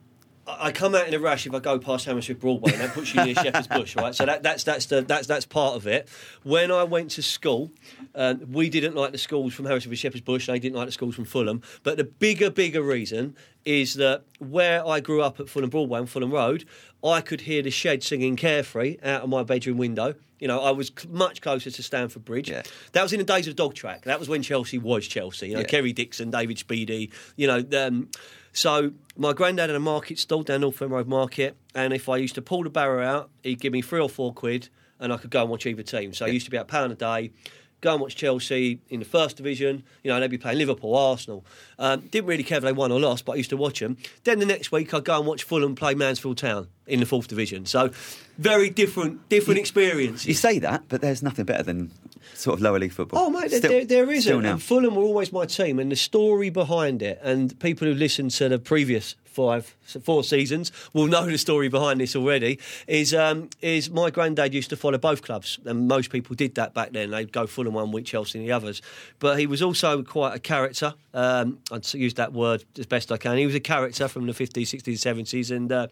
I 0.44 0.72
come 0.72 0.96
out 0.96 1.06
in 1.06 1.14
a 1.14 1.20
rush 1.20 1.46
if 1.46 1.54
I 1.54 1.60
go 1.60 1.78
past 1.78 2.04
Hammersmith 2.04 2.40
Broadway, 2.40 2.72
and 2.72 2.80
that 2.80 2.92
puts 2.94 3.14
you 3.14 3.24
near 3.24 3.34
Shepherd's 3.36 3.68
Bush, 3.78 3.94
right? 3.94 4.12
So 4.12 4.26
that, 4.26 4.42
that's 4.42 4.64
that's 4.64 4.86
the, 4.86 5.00
that's 5.02 5.28
that's 5.28 5.46
part 5.46 5.76
of 5.76 5.86
it. 5.86 6.08
When 6.42 6.72
I 6.72 6.82
went 6.82 7.12
to 7.12 7.22
school, 7.22 7.70
um, 8.16 8.40
we 8.50 8.68
didn't 8.68 8.96
like 8.96 9.12
the 9.12 9.18
schools 9.18 9.54
from 9.54 9.66
Hammersmith 9.66 9.92
and 9.92 9.98
Shepherd's 9.98 10.24
Bush. 10.24 10.48
and 10.48 10.56
They 10.56 10.58
didn't 10.58 10.74
like 10.76 10.86
the 10.86 10.92
schools 10.92 11.14
from 11.14 11.26
Fulham. 11.26 11.62
But 11.84 11.96
the 11.96 12.04
bigger, 12.04 12.50
bigger 12.50 12.82
reason 12.82 13.36
is 13.64 13.94
that 13.94 14.24
where 14.40 14.84
I 14.86 14.98
grew 14.98 15.22
up 15.22 15.38
at 15.38 15.48
Fulham 15.48 15.70
Broadway 15.70 16.00
and 16.00 16.10
Fulham 16.10 16.32
Road, 16.32 16.64
I 17.04 17.20
could 17.20 17.42
hear 17.42 17.62
the 17.62 17.70
shed 17.70 18.02
singing 18.02 18.34
"Carefree" 18.34 18.98
out 19.02 19.22
of 19.22 19.28
my 19.28 19.44
bedroom 19.44 19.78
window. 19.78 20.16
You 20.42 20.48
know, 20.48 20.58
I 20.60 20.72
was 20.72 20.90
c- 20.98 21.06
much 21.08 21.40
closer 21.40 21.70
to 21.70 21.82
Stamford 21.84 22.24
Bridge. 22.24 22.50
Yeah. 22.50 22.62
That 22.92 23.02
was 23.04 23.12
in 23.12 23.18
the 23.20 23.24
days 23.24 23.46
of 23.46 23.54
dog 23.54 23.74
track. 23.74 24.02
That 24.02 24.18
was 24.18 24.28
when 24.28 24.42
Chelsea 24.42 24.76
was 24.76 25.06
Chelsea. 25.06 25.46
You 25.46 25.54
know, 25.54 25.60
Yeah. 25.60 25.66
Kerry 25.66 25.92
Dixon, 25.92 26.32
David 26.32 26.56
Speedie. 26.56 27.12
You 27.36 27.46
know, 27.46 27.86
um, 27.86 28.08
so 28.52 28.90
my 29.16 29.32
granddad 29.34 29.70
had 29.70 29.76
a 29.76 29.80
market 29.80 30.18
stall 30.18 30.42
down 30.42 30.62
North 30.62 30.80
Road 30.80 31.06
Market, 31.06 31.56
and 31.76 31.92
if 31.92 32.08
I 32.08 32.16
used 32.16 32.34
to 32.34 32.42
pull 32.42 32.64
the 32.64 32.70
barrow 32.70 33.06
out, 33.06 33.30
he'd 33.44 33.60
give 33.60 33.72
me 33.72 33.82
three 33.82 34.00
or 34.00 34.08
four 34.08 34.32
quid, 34.34 34.68
and 34.98 35.12
I 35.12 35.16
could 35.16 35.30
go 35.30 35.42
and 35.42 35.48
watch 35.50 35.64
either 35.64 35.82
team. 35.84 36.12
So 36.12 36.26
I 36.26 36.28
used 36.30 36.46
to 36.46 36.50
be 36.50 36.56
at 36.56 36.62
a 36.64 36.66
pound 36.66 36.90
a 36.90 36.96
day. 36.96 37.30
Go 37.82 37.92
and 37.92 38.00
watch 38.00 38.16
Chelsea 38.16 38.78
in 38.88 39.00
the 39.00 39.04
first 39.04 39.36
division. 39.36 39.82
You 40.02 40.10
know, 40.12 40.18
they'd 40.20 40.30
be 40.30 40.38
playing 40.38 40.56
Liverpool, 40.58 40.94
Arsenal. 40.96 41.44
Um, 41.78 42.00
didn't 42.12 42.28
really 42.28 42.44
care 42.44 42.58
if 42.58 42.64
they 42.64 42.72
won 42.72 42.90
or 42.92 42.98
lost, 43.00 43.24
but 43.24 43.32
I 43.32 43.34
used 43.34 43.50
to 43.50 43.56
watch 43.56 43.80
them. 43.80 43.96
Then 44.24 44.38
the 44.38 44.46
next 44.46 44.70
week, 44.72 44.94
I'd 44.94 45.04
go 45.04 45.18
and 45.18 45.26
watch 45.26 45.42
Fulham 45.42 45.74
play 45.74 45.94
Mansfield 45.94 46.38
Town 46.38 46.68
in 46.86 47.00
the 47.00 47.06
fourth 47.06 47.26
division. 47.28 47.66
So, 47.66 47.90
very 48.38 48.70
different, 48.70 49.28
different 49.28 49.58
experience. 49.60 50.24
You 50.24 50.34
say 50.34 50.58
that, 50.60 50.84
but 50.88 51.00
there's 51.00 51.22
nothing 51.22 51.44
better 51.44 51.64
than 51.64 51.90
sort 52.34 52.54
of 52.54 52.62
lower 52.62 52.78
league 52.78 52.92
football. 52.92 53.20
Oh, 53.26 53.30
mate, 53.30 53.50
there- 53.50 53.58
Still- 53.58 53.70
there, 53.70 53.84
there 53.84 54.10
isn't. 54.10 54.22
Still 54.22 54.40
now. 54.40 54.52
And 54.52 54.62
Fulham 54.62 54.94
were 54.94 55.02
always 55.02 55.32
my 55.32 55.44
team, 55.46 55.78
and 55.80 55.90
the 55.90 55.96
story 55.96 56.50
behind 56.50 57.02
it, 57.02 57.18
and 57.22 57.58
people 57.58 57.88
who 57.88 57.94
listened 57.94 58.30
to 58.32 58.48
the 58.48 58.58
previous 58.60 59.16
five, 59.32 59.74
four 60.02 60.22
seasons 60.22 60.70
will 60.92 61.06
know 61.06 61.26
the 61.26 61.38
story 61.38 61.68
behind 61.68 62.00
this 62.00 62.14
already. 62.14 62.58
Is 62.86 63.14
um, 63.14 63.48
is 63.60 63.90
my 63.90 64.10
granddad 64.10 64.54
used 64.54 64.70
to 64.70 64.76
follow 64.76 64.98
both 64.98 65.22
clubs, 65.22 65.58
and 65.64 65.88
most 65.88 66.10
people 66.10 66.36
did 66.36 66.54
that 66.56 66.74
back 66.74 66.92
then. 66.92 67.10
They'd 67.10 67.32
go 67.32 67.46
full 67.46 67.62
Fulham 67.62 67.74
one 67.74 67.92
week, 67.92 68.06
Chelsea 68.06 68.38
the 68.38 68.52
others. 68.52 68.82
But 69.18 69.38
he 69.38 69.46
was 69.46 69.62
also 69.62 70.02
quite 70.02 70.34
a 70.34 70.38
character. 70.38 70.94
Um, 71.14 71.58
I'd 71.70 71.92
use 71.94 72.14
that 72.14 72.32
word 72.32 72.64
as 72.78 72.86
best 72.86 73.12
I 73.12 73.16
can. 73.16 73.36
He 73.36 73.46
was 73.46 73.54
a 73.54 73.60
character 73.60 74.08
from 74.08 74.26
the 74.26 74.32
50s, 74.32 74.62
60s, 74.62 74.94
70s, 74.94 75.54
and 75.54 75.70
uh, 75.70 75.86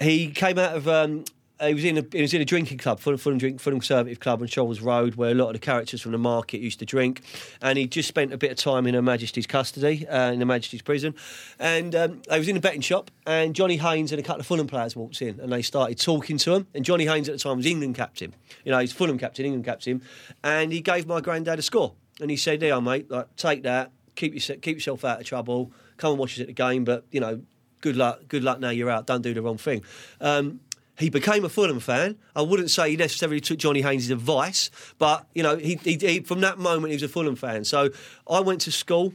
he 0.00 0.30
came 0.30 0.58
out 0.58 0.76
of. 0.76 0.88
Um, 0.88 1.24
he 1.60 1.74
was 1.74 1.84
in 1.84 1.98
a 1.98 2.04
he 2.12 2.22
was 2.22 2.32
in 2.34 2.40
a 2.40 2.44
drinking 2.44 2.78
club, 2.78 3.00
Fulham, 3.00 3.18
Fulham 3.18 3.38
Drink 3.38 3.60
Fulham 3.60 3.80
Conservative 3.80 4.20
Club 4.20 4.40
on 4.40 4.46
Charles 4.46 4.80
Road, 4.80 5.16
where 5.16 5.30
a 5.30 5.34
lot 5.34 5.48
of 5.48 5.54
the 5.54 5.58
characters 5.58 6.00
from 6.00 6.12
the 6.12 6.18
market 6.18 6.60
used 6.60 6.78
to 6.78 6.86
drink. 6.86 7.22
And 7.60 7.78
he 7.78 7.86
just 7.86 8.08
spent 8.08 8.32
a 8.32 8.36
bit 8.36 8.50
of 8.52 8.58
time 8.58 8.86
in 8.86 8.94
Her 8.94 9.02
Majesty's 9.02 9.46
custody, 9.46 10.06
uh, 10.06 10.30
in 10.32 10.40
Her 10.40 10.46
Majesty's 10.46 10.82
prison. 10.82 11.14
And 11.58 11.94
um, 11.94 12.22
I 12.30 12.38
was 12.38 12.48
in 12.48 12.56
a 12.56 12.60
betting 12.60 12.80
shop, 12.80 13.10
and 13.26 13.54
Johnny 13.54 13.76
Haynes 13.76 14.12
and 14.12 14.20
a 14.20 14.22
couple 14.22 14.40
of 14.40 14.46
Fulham 14.46 14.66
players 14.66 14.94
walked 14.94 15.20
in, 15.20 15.40
and 15.40 15.52
they 15.52 15.62
started 15.62 15.98
talking 15.98 16.38
to 16.38 16.54
him. 16.54 16.66
And 16.74 16.84
Johnny 16.84 17.06
Haynes 17.06 17.28
at 17.28 17.32
the 17.32 17.40
time 17.40 17.56
was 17.56 17.66
England 17.66 17.96
captain. 17.96 18.34
You 18.64 18.72
know, 18.72 18.78
he's 18.78 18.92
Fulham 18.92 19.18
captain, 19.18 19.44
England 19.44 19.64
captain, 19.64 20.02
and 20.44 20.72
he 20.72 20.80
gave 20.80 21.06
my 21.06 21.20
granddad 21.20 21.58
a 21.58 21.62
score. 21.62 21.94
And 22.20 22.30
he 22.30 22.36
said, 22.36 22.60
"There, 22.60 22.80
mate, 22.80 23.10
like 23.10 23.34
take 23.36 23.64
that, 23.64 23.90
keep 24.14 24.32
your, 24.34 24.56
keep 24.58 24.76
yourself 24.76 25.04
out 25.04 25.20
of 25.20 25.26
trouble, 25.26 25.72
come 25.96 26.10
and 26.12 26.18
watch 26.20 26.34
us 26.34 26.40
at 26.40 26.46
the 26.46 26.52
game, 26.52 26.84
but 26.84 27.04
you 27.10 27.20
know." 27.20 27.42
Good 27.80 27.94
luck. 27.94 28.22
Good 28.26 28.42
luck. 28.42 28.58
Now 28.58 28.70
you're 28.70 28.90
out. 28.90 29.06
Don't 29.06 29.22
do 29.22 29.32
the 29.32 29.40
wrong 29.40 29.56
thing. 29.56 29.84
Um, 30.20 30.58
he 30.98 31.10
became 31.10 31.44
a 31.44 31.48
Fulham 31.48 31.80
fan. 31.80 32.16
I 32.34 32.42
wouldn't 32.42 32.70
say 32.70 32.90
he 32.90 32.96
necessarily 32.96 33.40
took 33.40 33.58
Johnny 33.58 33.82
Haynes' 33.82 34.10
advice, 34.10 34.70
but 34.98 35.26
you 35.34 35.42
know, 35.42 35.56
he, 35.56 35.76
he, 35.84 35.96
he 36.00 36.20
from 36.20 36.40
that 36.40 36.58
moment 36.58 36.90
he 36.90 36.96
was 36.96 37.02
a 37.02 37.08
Fulham 37.08 37.36
fan. 37.36 37.64
So 37.64 37.90
I 38.28 38.40
went 38.40 38.60
to 38.62 38.72
school. 38.72 39.14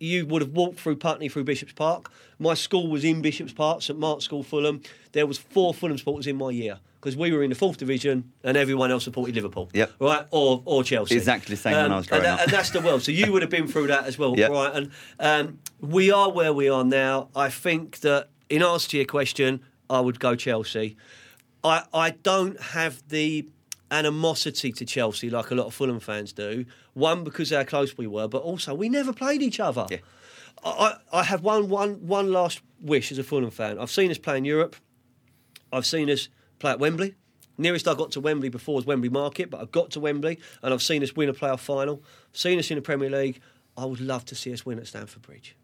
You 0.00 0.26
would 0.26 0.42
have 0.42 0.50
walked 0.52 0.80
through 0.80 0.96
Putney 0.96 1.28
through 1.28 1.44
Bishop's 1.44 1.72
Park. 1.72 2.10
My 2.38 2.54
school 2.54 2.88
was 2.88 3.04
in 3.04 3.22
Bishop's 3.22 3.52
Park, 3.52 3.80
St 3.82 3.98
Mark's 3.98 4.24
School, 4.24 4.42
Fulham. 4.42 4.82
There 5.12 5.26
was 5.26 5.38
four 5.38 5.72
Fulham 5.72 5.96
supporters 5.96 6.26
in 6.26 6.36
my 6.36 6.50
year 6.50 6.78
because 7.00 7.16
we 7.16 7.30
were 7.32 7.42
in 7.42 7.50
the 7.50 7.54
fourth 7.56 7.76
division 7.78 8.32
and 8.42 8.56
everyone 8.56 8.90
else 8.90 9.04
supported 9.04 9.34
Liverpool. 9.36 9.70
Yep. 9.72 9.92
Right, 10.00 10.26
or 10.30 10.62
or 10.66 10.82
Chelsea. 10.84 11.14
Exactly 11.16 11.54
the 11.54 11.60
same 11.60 11.74
when 11.74 11.92
I 11.92 11.96
was 11.96 12.06
and, 12.06 12.08
growing 12.10 12.22
that- 12.24 12.34
up. 12.34 12.40
and 12.42 12.50
that's 12.52 12.70
the 12.70 12.80
world. 12.80 13.02
So 13.02 13.12
you 13.12 13.32
would 13.32 13.42
have 13.42 13.50
been 13.50 13.68
through 13.68 13.86
that 13.86 14.04
as 14.04 14.18
well, 14.18 14.36
Yep. 14.36 14.50
right? 14.50 14.72
And 14.74 14.90
um, 15.20 15.58
we 15.80 16.10
are 16.12 16.30
where 16.30 16.52
we 16.52 16.68
are 16.68 16.84
now. 16.84 17.28
I 17.34 17.48
think 17.48 18.00
that 18.00 18.28
in 18.50 18.62
answer 18.62 18.90
to 18.90 18.96
your 18.98 19.06
question, 19.06 19.60
I 19.88 20.00
would 20.00 20.18
go 20.18 20.34
Chelsea. 20.34 20.96
I 21.64 21.84
I 21.92 22.10
don't 22.10 22.60
have 22.60 23.02
the 23.08 23.48
animosity 23.90 24.72
to 24.72 24.84
Chelsea 24.84 25.30
like 25.30 25.50
a 25.50 25.54
lot 25.54 25.66
of 25.66 25.74
Fulham 25.74 26.00
fans 26.00 26.32
do. 26.32 26.66
One 26.94 27.24
because 27.24 27.50
of 27.52 27.58
how 27.58 27.64
close 27.64 27.96
we 27.96 28.06
were, 28.06 28.28
but 28.28 28.42
also 28.42 28.74
we 28.74 28.88
never 28.88 29.12
played 29.12 29.42
each 29.42 29.60
other. 29.60 29.86
Yeah. 29.90 29.98
I, 30.64 30.70
I 31.12 31.20
I 31.20 31.22
have 31.24 31.42
one, 31.42 31.68
one, 31.68 32.06
one 32.06 32.30
last 32.32 32.60
wish 32.80 33.10
as 33.10 33.18
a 33.18 33.24
Fulham 33.24 33.50
fan. 33.50 33.78
I've 33.78 33.90
seen 33.90 34.10
us 34.10 34.18
play 34.18 34.38
in 34.38 34.44
Europe. 34.44 34.76
I've 35.72 35.86
seen 35.86 36.10
us 36.10 36.28
play 36.58 36.72
at 36.72 36.78
Wembley. 36.78 37.14
Nearest 37.56 37.86
I 37.86 37.94
got 37.94 38.10
to 38.12 38.20
Wembley 38.20 38.48
before 38.48 38.74
was 38.76 38.86
Wembley 38.86 39.08
Market, 39.08 39.48
but 39.50 39.60
I've 39.60 39.70
got 39.70 39.90
to 39.92 40.00
Wembley 40.00 40.40
and 40.62 40.74
I've 40.74 40.82
seen 40.82 41.02
us 41.02 41.14
win 41.14 41.28
a 41.28 41.32
playoff 41.32 41.60
final. 41.60 42.02
Seen 42.32 42.58
us 42.58 42.70
in 42.70 42.76
the 42.76 42.82
Premier 42.82 43.10
League. 43.10 43.40
I 43.76 43.84
would 43.84 44.00
love 44.00 44.24
to 44.26 44.34
see 44.34 44.52
us 44.52 44.66
win 44.66 44.78
at 44.78 44.86
Stamford 44.86 45.22
Bridge. 45.22 45.56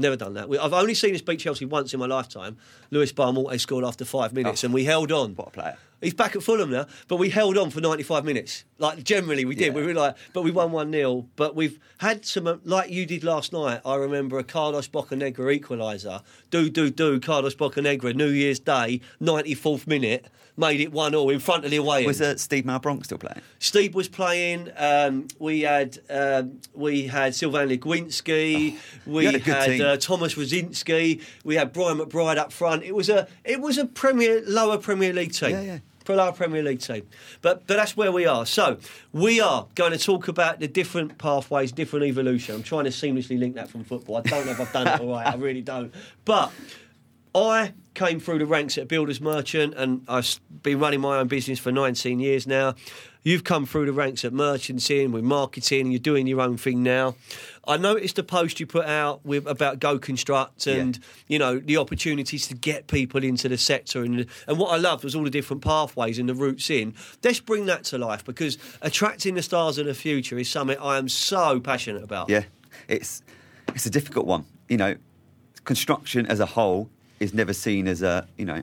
Never 0.00 0.16
done 0.16 0.34
that. 0.34 0.48
We, 0.48 0.58
I've 0.58 0.72
only 0.72 0.94
seen 0.94 1.14
us 1.14 1.20
beat 1.20 1.40
Chelsea 1.40 1.64
once 1.64 1.92
in 1.92 1.98
my 2.00 2.06
lifetime. 2.06 2.56
Luis 2.92 3.10
Boa 3.12 3.32
Morte 3.32 3.58
scored 3.58 3.84
after 3.84 4.04
five 4.04 4.32
minutes, 4.32 4.62
Oh. 4.62 4.66
and 4.68 4.74
we 4.74 4.84
held 4.84 5.10
on. 5.12 5.34
What 5.34 5.48
a 5.48 5.50
player. 5.50 5.76
He's 6.00 6.14
back 6.14 6.36
at 6.36 6.42
Fulham 6.42 6.70
now, 6.70 6.86
but 7.08 7.16
we 7.16 7.30
held 7.30 7.58
on 7.58 7.70
for 7.70 7.80
95 7.80 8.24
minutes. 8.24 8.64
Like 8.78 9.02
generally 9.02 9.44
we 9.44 9.56
did. 9.56 9.68
Yeah. 9.68 9.72
We 9.72 9.82
were 9.86 9.94
like, 9.94 10.16
but 10.32 10.42
we 10.42 10.52
won 10.52 10.70
one 10.70 10.92
0 10.92 11.28
But 11.34 11.56
we've 11.56 11.80
had 11.98 12.24
some 12.24 12.46
uh, 12.46 12.56
like 12.64 12.90
you 12.90 13.04
did 13.04 13.24
last 13.24 13.52
night. 13.52 13.80
I 13.84 13.96
remember 13.96 14.38
a 14.38 14.44
Carlos 14.44 14.86
Bocanegra 14.86 15.58
equaliser. 15.58 16.22
Do 16.50 16.70
do 16.70 16.90
do. 16.90 17.18
Carlos 17.18 17.56
Bocanegra 17.56 18.14
New 18.14 18.28
Year's 18.28 18.60
Day, 18.60 19.00
94th 19.20 19.88
minute, 19.88 20.26
made 20.56 20.80
it 20.80 20.92
one 20.92 21.12
0 21.12 21.30
in 21.30 21.40
front 21.40 21.64
of 21.64 21.72
the 21.72 21.76
away. 21.78 22.06
Was 22.06 22.20
uh, 22.20 22.36
Steve 22.36 22.64
Malbranque 22.64 23.04
still 23.04 23.18
playing? 23.18 23.40
Steve 23.58 23.94
was 23.94 24.08
playing. 24.08 24.70
Um, 24.76 25.26
we 25.40 25.62
had 25.62 25.98
um, 26.08 26.60
we 26.74 27.08
had 27.08 27.34
Sylvain 27.34 27.68
Legwinski. 27.68 28.76
we 29.06 29.24
had 29.24 29.40
had 29.42 29.80
uh, 29.80 29.96
Thomas 29.96 30.34
Radzinski. 30.34 31.22
We 31.44 31.56
had 31.56 31.72
Brian 31.72 31.98
McBride 31.98 32.36
up 32.36 32.52
front. 32.52 32.84
It 32.84 32.94
was 32.94 33.08
a 33.08 33.26
it 33.44 33.60
was 33.60 33.78
a 33.78 33.86
Premier 33.86 34.42
lower 34.46 34.78
Premier 34.78 35.12
League 35.12 35.32
team. 35.32 35.50
Yeah, 35.50 35.62
yeah. 35.62 35.78
For 36.08 36.18
our 36.18 36.32
Premier 36.32 36.62
League 36.62 36.80
team, 36.80 37.06
but 37.42 37.66
but 37.66 37.76
that's 37.76 37.94
where 37.94 38.10
we 38.10 38.24
are. 38.24 38.46
So 38.46 38.78
we 39.12 39.42
are 39.42 39.66
going 39.74 39.92
to 39.92 39.98
talk 39.98 40.28
about 40.28 40.58
the 40.58 40.66
different 40.66 41.18
pathways, 41.18 41.70
different 41.70 42.06
evolution. 42.06 42.54
I'm 42.54 42.62
trying 42.62 42.84
to 42.84 42.90
seamlessly 42.90 43.38
link 43.38 43.56
that 43.56 43.68
from 43.68 43.84
football. 43.84 44.16
I 44.16 44.22
don't 44.22 44.46
know 44.46 44.52
if 44.52 44.58
I've 44.58 44.72
done 44.72 44.86
it 44.86 45.00
all 45.02 45.10
right. 45.10 45.26
I 45.26 45.34
really 45.34 45.60
don't. 45.60 45.92
But 46.24 46.50
I 47.34 47.74
came 47.94 48.20
through 48.20 48.38
the 48.38 48.46
ranks 48.46 48.78
at 48.78 48.84
a 48.84 48.86
Builders 48.86 49.20
Merchant 49.20 49.74
and 49.76 50.02
I've 50.08 50.38
been 50.62 50.78
running 50.78 51.00
my 51.00 51.18
own 51.18 51.26
business 51.28 51.58
for 51.58 51.72
19 51.72 52.20
years 52.20 52.46
now. 52.46 52.74
You've 53.24 53.44
come 53.44 53.66
through 53.66 53.86
the 53.86 53.92
ranks 53.92 54.24
at 54.24 54.32
merchanting 54.32 55.10
with 55.10 55.24
marketing 55.24 55.80
and 55.82 55.92
you're 55.92 55.98
doing 55.98 56.26
your 56.26 56.40
own 56.40 56.56
thing 56.56 56.82
now. 56.82 57.16
I 57.66 57.76
noticed 57.76 58.16
the 58.16 58.22
post 58.22 58.60
you 58.60 58.66
put 58.66 58.86
out 58.86 59.26
with 59.26 59.46
about 59.46 59.80
Go 59.80 59.98
Construct 59.98 60.66
and 60.66 60.96
Yeah. 60.96 61.02
you 61.26 61.38
know 61.38 61.58
the 61.58 61.76
opportunities 61.76 62.46
to 62.46 62.54
get 62.54 62.86
people 62.86 63.22
into 63.24 63.48
the 63.48 63.58
sector 63.58 64.02
and 64.02 64.24
and 64.46 64.58
what 64.58 64.68
I 64.72 64.76
loved 64.76 65.04
was 65.04 65.14
all 65.14 65.24
the 65.24 65.30
different 65.30 65.62
pathways 65.62 66.18
and 66.18 66.28
the 66.28 66.34
routes 66.34 66.70
in. 66.70 66.94
Let's 67.22 67.40
bring 67.40 67.66
that 67.66 67.84
to 67.84 67.98
life 67.98 68.24
because 68.24 68.56
attracting 68.80 69.34
the 69.34 69.42
stars 69.42 69.76
of 69.76 69.84
the 69.86 69.94
future 69.94 70.38
is 70.38 70.48
something 70.48 70.78
I 70.78 70.96
am 70.96 71.08
so 71.08 71.60
passionate 71.60 72.04
about. 72.04 72.30
Yeah, 72.30 72.44
it's 72.86 73.22
it's 73.74 73.84
a 73.84 73.90
difficult 73.90 74.24
one. 74.26 74.46
You 74.68 74.78
know, 74.78 74.94
construction 75.64 76.24
as 76.26 76.40
a 76.40 76.46
whole 76.46 76.88
is 77.20 77.34
never 77.34 77.52
seen 77.52 77.86
as 77.88 78.02
a 78.02 78.26
you 78.36 78.44
know 78.44 78.62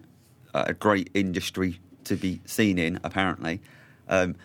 a 0.53 0.73
great 0.73 1.09
industry 1.13 1.79
to 2.05 2.15
be 2.15 2.41
seen 2.45 2.77
in. 2.77 2.99
Apparently, 3.03 3.61
um, 4.07 4.35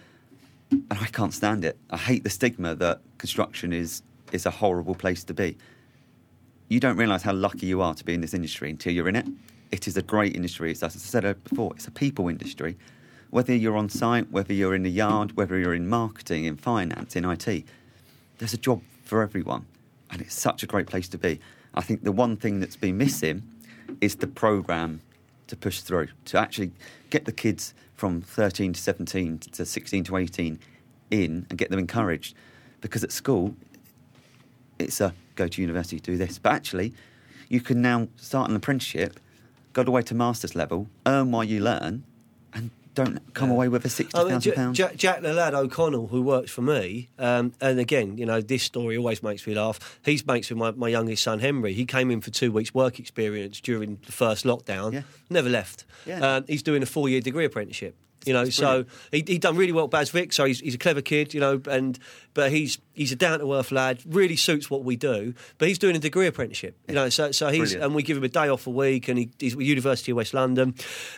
and 0.70 0.92
I 0.92 1.06
can't 1.06 1.34
stand 1.34 1.64
it. 1.64 1.78
I 1.90 1.96
hate 1.96 2.24
the 2.24 2.30
stigma 2.30 2.74
that 2.76 3.00
construction 3.18 3.72
is 3.72 4.02
is 4.32 4.46
a 4.46 4.50
horrible 4.50 4.94
place 4.94 5.24
to 5.24 5.34
be. 5.34 5.56
You 6.68 6.78
don't 6.78 6.96
realise 6.96 7.22
how 7.22 7.32
lucky 7.32 7.66
you 7.66 7.82
are 7.82 7.94
to 7.94 8.04
be 8.04 8.14
in 8.14 8.20
this 8.20 8.34
industry 8.34 8.70
until 8.70 8.92
you're 8.92 9.08
in 9.08 9.16
it. 9.16 9.26
It 9.72 9.88
is 9.88 9.96
a 9.96 10.02
great 10.02 10.36
industry. 10.36 10.70
It's, 10.70 10.82
as 10.82 10.94
I 10.94 10.98
said 10.98 11.44
before, 11.44 11.72
it's 11.74 11.86
a 11.88 11.90
people 11.90 12.28
industry. 12.28 12.76
Whether 13.30 13.54
you're 13.54 13.76
on 13.76 13.88
site, 13.88 14.30
whether 14.30 14.52
you're 14.52 14.74
in 14.74 14.84
the 14.84 14.90
yard, 14.90 15.36
whether 15.36 15.58
you're 15.58 15.74
in 15.74 15.88
marketing, 15.88 16.44
in 16.44 16.56
finance, 16.56 17.16
in 17.16 17.24
IT, 17.24 17.64
there's 18.38 18.54
a 18.54 18.58
job 18.58 18.82
for 19.04 19.22
everyone. 19.22 19.66
and 20.10 20.20
it's 20.20 20.34
such 20.34 20.62
a 20.62 20.66
great 20.66 20.86
place 20.86 21.08
to 21.08 21.18
be. 21.18 21.40
I 21.74 21.82
think 21.82 22.02
the 22.02 22.12
one 22.12 22.36
thing 22.36 22.60
that's 22.60 22.76
been 22.76 22.98
missing 22.98 23.42
is 24.00 24.16
the 24.16 24.26
program 24.26 25.00
to 25.46 25.56
push 25.56 25.80
through 25.80 26.08
to 26.26 26.38
actually 26.38 26.72
get 27.10 27.24
the 27.24 27.32
kids 27.32 27.74
from 27.94 28.22
13 28.22 28.72
to 28.72 28.80
17 28.80 29.38
to 29.38 29.66
16 29.66 30.04
to 30.04 30.16
18 30.16 30.58
in 31.10 31.46
and 31.50 31.58
get 31.58 31.70
them 31.70 31.78
encouraged. 31.78 32.34
Because 32.80 33.04
at 33.04 33.12
school 33.12 33.54
it's 34.78 35.00
a 35.00 35.12
go 35.34 35.48
to 35.48 35.60
university 35.60 36.00
do 36.00 36.16
this. 36.16 36.38
But 36.38 36.52
actually 36.52 36.94
you 37.48 37.60
can 37.60 37.82
now 37.82 38.08
start 38.16 38.48
an 38.48 38.56
apprenticeship 38.56 39.20
go 39.72 39.82
the 39.82 39.90
way 39.90 40.02
to 40.02 40.14
master's 40.14 40.54
level 40.54 40.88
earn 41.06 41.30
while 41.30 41.44
you 41.44 41.60
learn 41.60 42.04
and 42.52 42.70
don't 42.94 43.34
come 43.34 43.48
Yeah. 43.50 43.54
away 43.54 43.68
with 43.68 43.84
a 43.84 43.88
sixty 43.88 44.18
I 44.18 44.24
mean, 44.24 44.40
J- 44.40 44.52
pounds. 44.52 44.76
Jack, 44.76 44.96
Jack 44.96 45.22
the 45.22 45.32
lad 45.32 45.54
O'Connell, 45.54 46.08
who 46.08 46.22
works 46.22 46.50
for 46.50 46.62
me, 46.62 47.08
um, 47.18 47.52
and 47.60 47.78
again, 47.78 48.18
you 48.18 48.26
know, 48.26 48.40
this 48.40 48.62
story 48.62 48.96
always 48.96 49.22
makes 49.22 49.46
me 49.46 49.54
laugh. 49.54 50.00
He's 50.04 50.26
mates 50.26 50.50
with 50.50 50.58
my, 50.58 50.70
my 50.72 50.88
youngest 50.88 51.22
son 51.22 51.38
Henry. 51.40 51.72
He 51.72 51.84
came 51.86 52.10
in 52.10 52.20
for 52.20 52.30
two 52.30 52.52
weeks' 52.52 52.74
work 52.74 52.98
experience 52.98 53.60
during 53.60 53.98
the 54.06 54.12
first 54.12 54.44
lockdown. 54.44 54.92
Yeah. 54.92 55.02
Never 55.28 55.48
left. 55.48 55.84
Yeah. 56.06 56.36
Um, 56.36 56.44
he's 56.46 56.62
doing 56.62 56.82
a 56.82 56.86
four-year 56.86 57.20
degree 57.20 57.44
apprenticeship. 57.44 57.94
You 58.26 58.34
know, 58.34 58.44
so 58.50 58.84
he 59.10 59.24
he 59.26 59.38
done 59.38 59.56
really 59.56 59.72
well 59.72 59.86
at 59.86 59.90
Basvic. 59.90 60.34
So 60.34 60.44
he's, 60.44 60.60
he's 60.60 60.74
a 60.74 60.78
clever 60.78 61.00
kid, 61.00 61.32
you 61.32 61.40
know, 61.40 61.62
and 61.70 61.98
but 62.34 62.50
he's 62.52 62.76
he's 62.92 63.12
a 63.12 63.16
down 63.16 63.38
to 63.38 63.54
earth 63.54 63.72
lad. 63.72 64.00
Really 64.04 64.36
suits 64.36 64.68
what 64.68 64.84
we 64.84 64.94
do. 64.96 65.32
But 65.56 65.68
he's 65.68 65.78
doing 65.78 65.96
a 65.96 65.98
degree 65.98 66.26
apprenticeship, 66.26 66.76
you 66.86 66.94
know. 66.94 67.08
So 67.08 67.32
so 67.32 67.48
he's 67.48 67.60
Brilliant. 67.70 67.82
and 67.84 67.94
we 67.94 68.02
give 68.02 68.18
him 68.18 68.24
a 68.24 68.28
day 68.28 68.50
off 68.50 68.66
a 68.66 68.70
week, 68.70 69.08
and 69.08 69.18
he, 69.18 69.30
he's 69.38 69.54
at 69.54 69.60
University 69.62 70.10
of 70.12 70.16
West 70.18 70.34
London, 70.34 70.74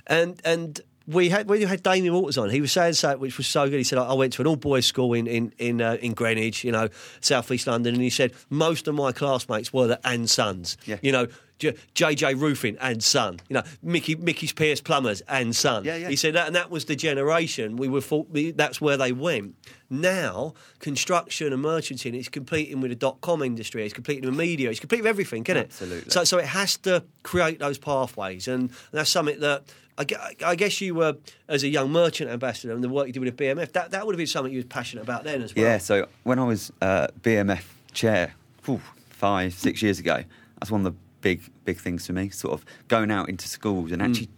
and 0.06 0.40
and 0.44 0.80
we 1.07 1.28
had 1.28 1.48
we 1.48 1.62
had 1.62 1.82
Damien 1.82 2.14
Walters 2.14 2.38
on. 2.38 2.50
He 2.50 2.61
was 2.61 2.72
saying 2.72 2.94
something 2.94 3.20
which 3.20 3.36
was 3.38 3.46
so 3.46 3.68
good. 3.68 3.78
He 3.78 3.84
said, 3.84 3.98
"I 3.98 4.12
went 4.14 4.32
to 4.34 4.42
an 4.42 4.46
all 4.48 4.57
boys 4.57 4.86
school 4.86 5.12
in 5.14 5.26
in 5.26 5.53
in, 5.59 5.80
uh, 5.82 5.98
in 6.00 6.14
Greenwich, 6.14 6.64
you 6.64 6.72
know, 6.72 6.88
South 7.20 7.50
East 7.50 7.66
London," 7.66 7.94
and 7.94 8.03
he 8.03 8.11
said 8.11 8.32
most 8.50 8.88
of 8.88 8.94
my 8.94 9.12
classmates 9.12 9.72
were 9.72 9.86
the 9.86 10.00
and 10.07 10.28
sons, 10.30 10.76
Yeah. 10.86 10.96
you 11.03 11.12
know. 11.12 11.26
J- 11.59 11.76
JJ 11.94 12.40
Roofing 12.40 12.76
and 12.80 13.05
Son, 13.05 13.38
you 13.48 13.55
know, 13.55 13.62
Mickey 13.84 14.16
Mickey's 14.16 14.53
Pierce 14.53 14.80
Plumbers 14.80 15.20
and 15.28 15.55
Son. 15.55 15.84
Yeah, 15.84 15.94
yeah. 15.94 16.09
He 16.09 16.16
said 16.16 16.34
that, 16.34 16.48
and 16.48 16.57
that 16.57 16.72
was 16.72 16.86
the 16.86 16.96
generation 16.96 17.76
we 17.76 17.86
were. 17.86 18.00
thought 18.00 18.26
that's 18.57 18.80
where 18.80 18.96
they 18.96 19.12
went. 19.12 19.55
Now, 19.88 20.55
construction 20.80 21.53
and 21.53 21.62
merchanting 21.62 22.14
is 22.18 22.28
competing 22.28 22.80
with 22.80 22.90
the 22.90 22.96
dot 22.96 23.20
com 23.20 23.42
industry. 23.42 23.84
It's 23.84 23.94
competing 23.94 24.24
with 24.28 24.36
media. 24.36 24.70
It's 24.70 24.80
competing 24.80 25.05
with 25.05 25.11
everything, 25.11 25.44
isn't 25.44 25.57
it? 25.57 25.66
Absolutely. 25.66 26.11
So, 26.11 26.24
so 26.24 26.38
it 26.38 26.46
has 26.46 26.76
to 26.78 27.05
create 27.22 27.61
those 27.61 27.78
pathways, 27.78 28.48
and 28.48 28.70
that's 28.90 29.11
something 29.11 29.38
that 29.38 29.62
I, 29.99 30.07
I 30.45 30.55
guess 30.57 30.80
you 30.80 30.95
were 30.95 31.16
as 31.49 31.62
a 31.62 31.68
young 31.68 31.90
merchant 31.93 32.30
ambassador 32.30 32.72
and 32.72 32.82
the 32.82 32.88
work 32.88 33.07
you 33.09 33.12
did 33.12 33.20
with 33.22 33.36
the 33.36 33.45
BMF. 33.45 33.72
That 33.72 33.90
that 33.90 34.07
would 34.07 34.14
have 34.14 34.18
been 34.18 34.26
something 34.26 34.53
you 34.53 34.59
was 34.59 34.64
passionate 34.66 35.03
about 35.03 35.24
then 35.24 35.43
as 35.43 35.55
well. 35.55 35.64
Yeah, 35.64 35.78
so 35.78 36.07
when 36.22 36.38
I 36.38 36.45
was 36.45 36.72
uh, 36.80 37.09
BMF 37.20 37.64
chair 37.93 38.34
phew, 38.62 38.80
five, 39.11 39.53
six 39.55 39.82
years 39.82 39.99
ago, 39.99 40.24
that's 40.59 40.70
one 40.70 40.86
of 40.86 40.93
the 40.93 40.99
big, 41.20 41.43
big 41.64 41.78
things 41.78 42.07
for 42.07 42.12
me. 42.14 42.30
Sort 42.30 42.55
of 42.55 42.64
going 42.88 43.11
out 43.11 43.28
into 43.28 43.49
schools 43.49 43.93
and 43.93 44.01
actually, 44.03 44.28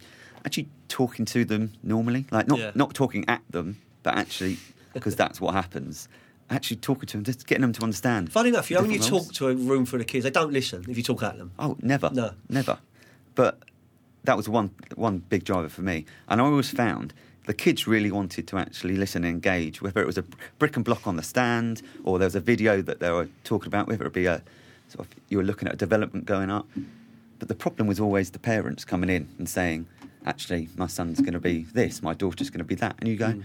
actually 0.45 0.67
talking 0.89 1.25
to 1.25 1.45
them 1.45 1.71
normally, 1.83 2.25
like 2.31 2.47
not 2.47 2.59
Yeah. 2.59 2.71
not 2.75 2.93
talking 2.93 3.23
at 3.29 3.41
them, 3.49 3.77
but 4.03 4.15
actually 4.17 4.57
because 4.93 5.15
that's 5.15 5.39
what 5.39 5.53
happens. 5.53 6.07
Actually 6.49 6.77
talking 6.77 7.07
to 7.07 7.17
them, 7.17 7.23
just 7.23 7.47
getting 7.47 7.63
them 7.63 7.73
to 7.73 7.81
understand. 7.81 8.31
Funny 8.31 8.49
enough, 8.49 8.69
you 8.69 8.77
when 8.79 8.91
you 8.91 8.99
roles. 8.99 9.09
talk 9.09 9.33
to 9.35 9.47
a 9.49 9.55
room 9.55 9.85
full 9.85 9.99
of 9.99 10.05
kids, 10.05 10.23
they 10.25 10.29
don't 10.29 10.53
listen 10.53 10.85
if 10.87 10.95
you 10.97 11.01
talk 11.01 11.23
at 11.23 11.37
them. 11.37 11.51
Oh, 11.57 11.75
never. 11.81 12.11
No. 12.11 12.31
Never. 12.49 12.77
But 13.33 13.57
that 14.25 14.37
was 14.37 14.47
one 14.49 14.71
one 14.95 15.19
big 15.29 15.43
driver 15.43 15.69
for 15.69 15.81
me. 15.81 16.05
And 16.27 16.41
I 16.41 16.45
always 16.45 16.71
found 16.71 17.13
the 17.45 17.53
kids 17.53 17.85
really 17.87 18.11
wanted 18.11 18.47
to 18.47 18.57
actually 18.57 18.95
listen 18.95 19.23
and 19.23 19.31
engage, 19.33 19.81
whether 19.81 20.01
it 20.01 20.07
was 20.07 20.17
a 20.17 20.23
brick 20.59 20.75
and 20.75 20.83
block 20.83 21.05
on 21.07 21.15
the 21.15 21.23
stand 21.23 21.81
or 22.03 22.17
there 22.19 22.25
was 22.25 22.35
a 22.35 22.39
video 22.39 22.81
that 22.81 22.99
they 22.99 23.11
were 23.11 23.29
talking 23.43 23.67
about, 23.67 23.87
whether 23.87 24.05
it 24.05 24.13
be 24.13 24.25
a 24.25 24.41
sort 24.89 25.07
of 25.07 25.13
you 25.29 25.37
were 25.37 25.43
looking 25.43 25.67
at 25.67 25.73
a 25.75 25.77
development 25.77 26.25
going 26.25 26.49
up. 26.49 26.67
But 27.39 27.47
the 27.47 27.55
problem 27.55 27.87
was 27.87 27.99
always 27.99 28.31
the 28.31 28.39
parents 28.39 28.83
coming 28.85 29.09
in 29.09 29.27
and 29.37 29.47
saying, 29.47 29.87
actually, 30.25 30.69
my 30.75 30.87
son's 30.87 31.19
going 31.19 31.33
to 31.33 31.39
be 31.39 31.63
this, 31.73 32.01
my 32.01 32.13
daughter's 32.13 32.49
going 32.49 32.59
to 32.59 32.65
be 32.65 32.75
that. 32.75 32.95
And 32.99 33.07
you 33.09 33.15
go, 33.17 33.31
Hmm. 33.31 33.41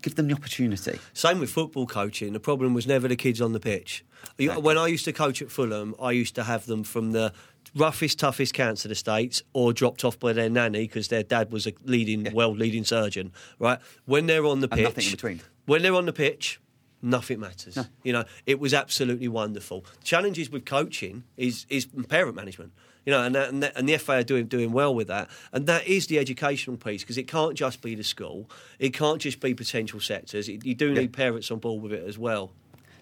give 0.00 0.14
them 0.14 0.28
the 0.28 0.34
opportunity. 0.34 0.98
Same 1.12 1.40
with 1.40 1.50
football 1.50 1.86
coaching. 1.86 2.32
The 2.32 2.40
problem 2.40 2.72
was 2.72 2.86
never 2.86 3.06
the 3.08 3.16
kids 3.16 3.40
on 3.40 3.52
the 3.52 3.60
pitch. 3.60 4.02
Exactly. 4.38 4.62
When 4.62 4.78
I 4.78 4.86
used 4.86 5.04
to 5.06 5.12
coach 5.12 5.42
at 5.42 5.50
Fulham, 5.50 5.94
I 6.00 6.12
used 6.12 6.34
to 6.36 6.44
have 6.44 6.64
them 6.66 6.84
from 6.84 7.12
the 7.12 7.32
roughest, 7.74 8.18
toughest 8.18 8.54
cancer 8.54 8.90
estates 8.90 9.42
or 9.52 9.72
dropped 9.72 10.04
off 10.04 10.18
by 10.18 10.32
their 10.32 10.48
nanny 10.50 10.82
because 10.86 11.08
their 11.08 11.22
dad 11.22 11.52
was 11.52 11.66
a 11.66 11.72
leading, 11.84 12.26
Yeah. 12.26 12.32
world 12.32 12.58
leading 12.58 12.84
surgeon. 12.84 13.32
Right? 13.58 13.78
When 14.06 14.26
they're 14.26 14.46
on 14.46 14.60
the 14.60 14.68
And 14.70 14.78
pitch, 14.78 14.84
nothing 14.84 15.04
in 15.04 15.10
between. 15.12 15.40
When 15.66 15.82
they're 15.82 15.94
on 15.94 16.06
the 16.06 16.12
pitch, 16.12 16.60
nothing 17.02 17.40
matters. 17.40 17.76
No. 17.76 17.84
You 18.02 18.12
know, 18.12 18.24
it 18.46 18.58
was 18.60 18.74
absolutely 18.74 19.28
wonderful. 19.28 19.84
Challenges 20.02 20.50
with 20.50 20.64
coaching 20.64 21.24
is 21.36 21.66
is 21.68 21.86
parent 22.08 22.36
management. 22.36 22.72
You 23.06 23.12
know, 23.12 23.22
and 23.22 23.34
that, 23.34 23.48
and, 23.48 23.62
that, 23.62 23.72
and 23.76 23.88
the 23.88 23.96
FA 23.96 24.12
are 24.18 24.22
doing 24.22 24.44
doing 24.46 24.72
well 24.72 24.94
with 24.94 25.08
that, 25.08 25.30
and 25.52 25.66
that 25.66 25.86
is 25.86 26.06
the 26.08 26.18
educational 26.18 26.76
piece 26.76 27.02
because 27.02 27.16
it 27.16 27.26
can't 27.26 27.54
just 27.56 27.80
be 27.80 27.94
the 27.94 28.04
school, 28.04 28.50
it 28.78 28.90
can't 28.92 29.22
just 29.22 29.40
be 29.40 29.54
potential 29.54 30.00
sectors. 30.00 30.50
It, 30.50 30.66
you 30.66 30.74
do 30.74 30.88
Yeah. 30.88 31.00
need 31.00 31.12
parents 31.14 31.50
on 31.50 31.60
board 31.60 31.82
with 31.82 31.92
it 31.94 32.06
as 32.06 32.18
well. 32.18 32.52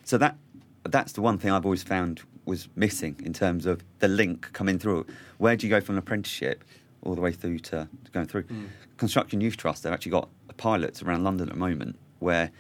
So 0.05 0.17
that 0.19 0.37
that's 0.89 1.13
the 1.13 1.21
one 1.21 1.37
thing 1.39 1.51
I've 1.51 1.65
always 1.65 1.83
found 1.83 2.21
was 2.49 2.69
missing 2.75 3.15
in 3.25 3.33
terms 3.33 3.67
of 3.67 3.85
the 4.01 4.09
link 4.09 4.53
coming 4.53 4.79
through. 4.79 5.07
Where 5.37 5.55
do 5.55 5.67
you 5.67 5.71
go 5.71 5.81
from 5.81 5.95
an 5.95 5.99
apprenticeship 6.01 6.65
all 7.03 7.15
the 7.15 7.21
way 7.21 7.33
through 7.33 7.61
to, 7.61 7.89
going 8.13 8.27
through? 8.27 8.43
Hmm. 8.43 8.65
Construction 8.97 9.41
Youth 9.41 9.57
Trust, 9.57 9.85
they've 9.85 9.93
actually 9.93 10.13
got 10.13 10.29
pilots 10.57 11.03
around 11.03 11.25
London 11.25 11.49
at 11.49 11.55
the 11.55 11.61
moment 11.61 11.97
where 12.19 12.51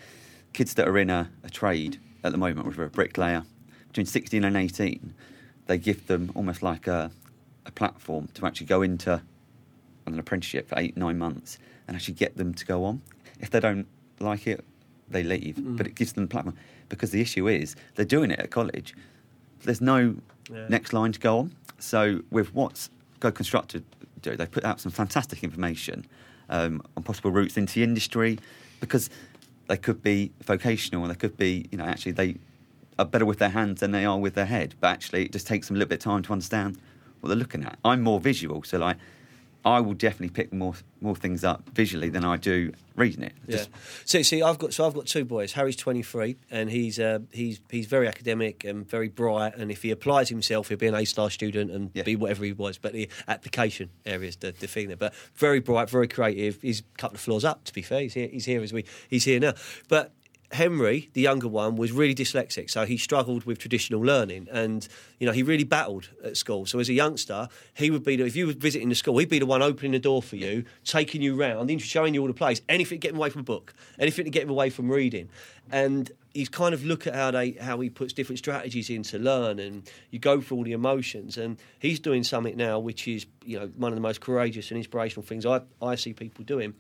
kids 0.53 0.75
that 0.75 0.89
are 0.89 0.99
in 0.99 1.11
a, 1.11 1.31
a 1.43 1.51
trade 1.51 1.99
at 2.25 2.33
the 2.33 2.39
moment, 2.39 2.67
whether 2.67 2.85
a 2.85 2.91
bricklayer, 2.91 3.45
between 3.89 4.07
16 4.07 4.45
and 4.45 4.57
18, 4.57 5.15
they 5.67 5.79
give 5.79 6.07
them 6.07 6.31
almost 6.35 6.63
like 6.63 6.87
a, 6.87 7.11
a 7.67 7.73
platform 7.73 8.29
to 8.35 8.47
actually 8.47 8.67
go 8.67 8.83
into 8.83 9.21
an 10.07 10.19
apprenticeship 10.19 10.69
for 10.69 10.79
eight, 10.79 10.97
nine 10.97 11.19
months 11.19 11.59
and 11.87 11.97
actually 11.97 12.15
get 12.15 12.37
them 12.37 12.55
to 12.55 12.65
go 12.65 12.85
on. 12.85 13.03
If 13.41 13.51
they 13.51 13.61
don't 13.61 13.87
like 14.21 14.47
it, 14.47 14.65
they 15.09 15.23
leave. 15.23 15.57
Hmm. 15.57 15.77
But 15.77 15.87
it 15.87 15.95
gives 15.95 16.13
them 16.13 16.25
the 16.25 16.29
platform. 16.29 16.57
Because 16.89 17.11
the 17.11 17.21
issue 17.21 17.49
is, 17.49 17.77
they're 17.95 18.05
doing 18.05 18.31
it 18.31 18.39
at 18.39 18.51
college. 18.51 18.95
There's 19.65 19.81
no 19.81 20.17
Yeah. 20.51 20.67
next 20.69 20.93
line 20.93 21.13
to 21.13 21.21
go 21.21 21.39
on. 21.39 21.53
So, 21.79 22.23
with 22.31 22.55
what's 22.55 22.91
Go 23.21 23.31
Constructed 23.31 23.85
do, 24.23 24.37
they 24.37 24.47
put 24.47 24.65
out 24.65 24.81
some 24.81 24.91
fantastic 24.93 25.45
information 25.45 26.07
um, 26.51 26.83
on 26.97 27.03
possible 27.03 27.31
routes 27.31 27.57
into 27.57 27.75
the 27.75 27.83
industry 27.85 28.39
because 28.81 29.11
they 29.69 29.77
could 29.77 30.03
be 30.03 30.33
vocational 30.43 31.03
and 31.05 31.11
they 31.11 31.17
could 31.17 31.37
be, 31.37 31.67
you 31.71 31.79
know, 31.79 31.85
actually 31.85 32.13
they 32.13 32.37
are 32.99 33.05
better 33.05 33.27
with 33.27 33.39
their 33.39 33.51
hands 33.51 33.81
than 33.81 33.93
they 33.93 34.05
are 34.05 34.19
with 34.19 34.35
their 34.35 34.47
head. 34.47 34.75
But 34.81 34.89
actually, 34.89 35.27
it 35.27 35.33
just 35.33 35.47
takes 35.47 35.69
them 35.69 35.77
a 35.77 35.79
little 35.79 35.89
bit 35.91 35.97
of 36.01 36.05
time 36.05 36.23
to 36.23 36.33
understand 36.33 36.79
what 37.21 37.29
they're 37.29 37.37
looking 37.37 37.65
at. 37.65 37.79
I'm 37.85 38.01
more 38.03 38.19
visual, 38.19 38.63
so 38.63 38.79
like 38.79 38.97
I 39.69 39.81
will 39.81 39.95
definitely 39.95 40.31
pick 40.31 40.53
more 40.53 40.75
more 41.01 41.15
things 41.15 41.45
up 41.45 41.63
visually 41.75 42.09
than 42.09 42.25
I 42.25 42.37
do 42.39 42.73
reading 42.97 43.23
it. 43.23 43.33
Yeah. 43.47 43.65
So 44.05 44.23
see, 44.23 44.43
I've 44.43 44.59
got 44.59 44.73
so 44.73 44.87
I've 44.87 44.95
got 44.95 45.07
two 45.07 45.25
boys. 45.25 45.53
Harry's 45.53 45.77
twenty 45.77 46.03
three, 46.03 46.37
and 46.51 46.71
he's 46.71 46.99
uh, 46.99 47.19
he's 47.33 47.61
he's 47.71 47.87
very 47.87 48.09
academic 48.09 48.65
and 48.65 48.89
very 48.89 49.09
bright. 49.09 49.55
And 49.57 49.71
if 49.71 49.83
he 49.83 49.91
applies 49.91 50.29
himself, 50.31 50.69
he'll 50.69 50.79
be 50.79 50.87
an 50.87 50.95
A 50.95 51.05
star 51.05 51.29
student 51.31 51.71
and 51.71 51.91
Yeah. 51.93 52.05
be 52.05 52.17
whatever 52.17 52.45
he 52.45 52.53
was. 52.53 52.79
But 52.79 52.95
the 52.95 53.09
application 53.29 53.91
area 54.07 54.29
is 54.29 54.37
the, 54.37 54.53
the 54.53 54.67
thing 54.67 54.89
there. 54.89 54.97
But 54.97 55.15
very 55.35 55.61
bright, 55.61 55.91
very 55.91 56.09
creative. 56.09 56.61
He's 56.63 56.81
a 56.81 56.99
couple 56.99 57.17
of 57.17 57.21
floors 57.21 57.45
up. 57.45 57.65
To 57.65 57.75
be 57.75 57.83
fair, 57.83 58.01
he's 58.01 58.15
here. 58.15 58.29
He's 58.29 58.47
here 58.47 58.63
as 58.63 58.73
we. 58.73 58.85
He's 59.11 59.25
here 59.25 59.39
now. 59.39 59.53
But 59.89 60.13
Henry, 60.53 61.11
the 61.13 61.21
younger 61.21 61.49
one, 61.49 61.77
was 61.77 61.93
really 61.93 62.15
dyslexic, 62.15 62.71
so 62.71 62.87
he 62.87 62.97
struggled 62.97 63.45
with 63.45 63.59
traditional 63.59 64.01
learning, 64.01 64.49
and 64.51 64.89
you 65.19 65.27
know 65.27 65.33
he 65.33 65.43
really 65.43 65.65
battled 65.65 66.09
at 66.25 66.39
school. 66.39 66.65
So 66.65 66.79
as 66.79 66.89
a 66.89 66.95
youngster, 66.95 67.49
he 67.75 67.91
would 67.91 68.03
be 68.03 68.17
the, 68.17 68.25
if 68.25 68.35
you 68.35 68.47
were 68.47 68.55
visiting 68.55 68.89
the 68.89 68.95
school, 68.95 69.19
he'd 69.19 69.29
be 69.29 69.39
the 69.39 69.47
one 69.47 69.61
opening 69.61 69.93
the 69.93 69.99
door 69.99 70.23
for 70.23 70.37
you, 70.37 70.65
taking 70.85 71.21
you 71.21 71.37
round, 71.37 71.71
showing 71.83 72.15
you 72.15 72.23
all 72.23 72.29
the 72.29 72.35
place, 72.35 72.63
anything 72.69 72.99
to 72.99 73.01
get 73.01 73.11
him 73.11 73.19
away 73.19 73.29
from 73.29 73.43
a 73.43 73.45
book, 73.45 73.75
anything 73.99 74.25
to 74.25 74.31
get 74.31 74.45
him 74.45 74.51
away 74.51 74.71
from 74.71 74.91
reading, 74.91 75.29
and 75.71 76.11
he's 76.33 76.49
kind 76.49 76.73
of 76.73 76.83
look 76.83 77.07
at 77.07 77.15
how 77.15 77.31
they 77.31 77.51
how 77.53 77.79
he 77.81 77.91
puts 77.91 78.15
different 78.15 78.39
strategies 78.39 78.89
in 78.89 79.03
to 79.03 79.19
learn, 79.19 79.59
and 79.59 79.91
you 80.11 80.19
go 80.19 80.41
through 80.41 80.57
all 80.57 80.65
the 80.65 80.73
emotions, 80.73 81.37
and 81.37 81.59
he's 81.79 82.01
doing 82.01 82.25
something 82.25 82.57
now 82.57 82.79
which 82.79 83.07
is 83.07 83.27
you 83.45 83.59
know 83.61 83.67
one 83.77 83.93
of 83.93 83.97
the 83.97 84.03
most 84.03 84.23
courageous 84.23 84.71
and 84.71 84.79
inspirational 84.79 85.27
things 85.27 85.45
I 85.45 85.61
I 85.83 85.97
see 85.97 86.15
people 86.15 86.43
doing, 86.45 86.73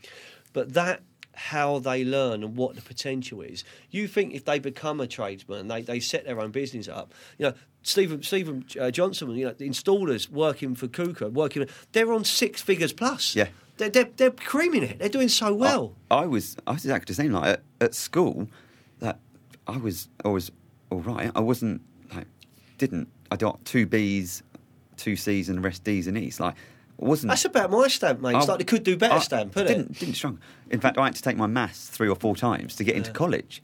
but 0.54 0.72
that 0.72 1.02
how 1.38 1.78
they 1.78 2.04
learn 2.04 2.42
and 2.42 2.56
what 2.56 2.74
the 2.74 2.82
potential 2.82 3.40
is. 3.42 3.62
You 3.90 4.08
think 4.08 4.34
if 4.34 4.44
they 4.44 4.58
become 4.58 5.00
a 5.00 5.06
tradesman, 5.06 5.68
they, 5.68 5.82
they 5.82 6.00
set 6.00 6.24
their 6.24 6.40
own 6.40 6.50
business 6.50 6.88
up. 6.88 7.14
You 7.38 7.46
know, 7.46 7.54
Stephen 7.84 8.24
Stephen 8.24 8.64
uh, 8.78 8.90
Johnson, 8.90 9.30
you 9.30 9.46
know, 9.46 9.52
the 9.52 9.68
installers 9.68 10.28
working 10.28 10.74
for 10.74 10.88
KUKA, 10.88 11.32
working, 11.32 11.64
they're 11.92 12.12
on 12.12 12.24
six 12.24 12.60
figures 12.60 12.92
plus. 12.92 13.36
Yeah. 13.36 13.46
They're, 13.76 13.88
they're, 13.88 14.08
they're 14.16 14.30
creaming 14.32 14.82
it. 14.82 14.98
They're 14.98 15.08
doing 15.08 15.28
so 15.28 15.54
well. 15.54 15.94
I, 16.10 16.22
I 16.22 16.26
was 16.26 16.56
I 16.66 16.72
was 16.72 16.84
exactly 16.84 17.12
the 17.12 17.22
same. 17.22 17.30
Like 17.30 17.46
at, 17.46 17.62
at 17.80 17.94
school, 17.94 18.48
that 18.98 19.20
I 19.68 19.76
was 19.76 20.08
always 20.24 20.50
all 20.90 21.00
right. 21.00 21.30
I 21.36 21.40
wasn't 21.40 21.82
like 22.12 22.26
didn't 22.78 23.06
I 23.30 23.36
got 23.36 23.64
two 23.64 23.86
B's, 23.86 24.42
two 24.96 25.14
C's, 25.14 25.48
and 25.48 25.58
the 25.58 25.62
rest 25.62 25.84
D's 25.84 26.08
and 26.08 26.18
E's. 26.18 26.40
Like 26.40 26.54
I 26.54 26.58
wasn't. 26.98 27.30
That's 27.30 27.44
about 27.44 27.70
my 27.70 27.88
stamp, 27.88 28.20
mate. 28.20 28.36
It's 28.36 28.46
I- 28.48 28.52
like 28.52 28.58
they 28.58 28.64
could 28.64 28.82
do 28.82 28.96
better 28.96 29.14
I 29.14 29.18
stamp, 29.20 29.56
isn't 29.56 29.66
didn't, 29.66 29.90
it? 29.92 29.98
Didn't 30.00 30.14
struggle. 30.14 30.38
In 30.70 30.80
fact, 30.80 30.98
I 30.98 31.04
had 31.04 31.14
to 31.16 31.22
take 31.22 31.36
my 31.36 31.46
maths 31.46 31.88
three 31.88 32.08
or 32.08 32.16
four 32.16 32.34
times 32.36 32.74
to 32.76 32.84
get 32.84 32.96
into 32.96 33.10
college. 33.12 33.62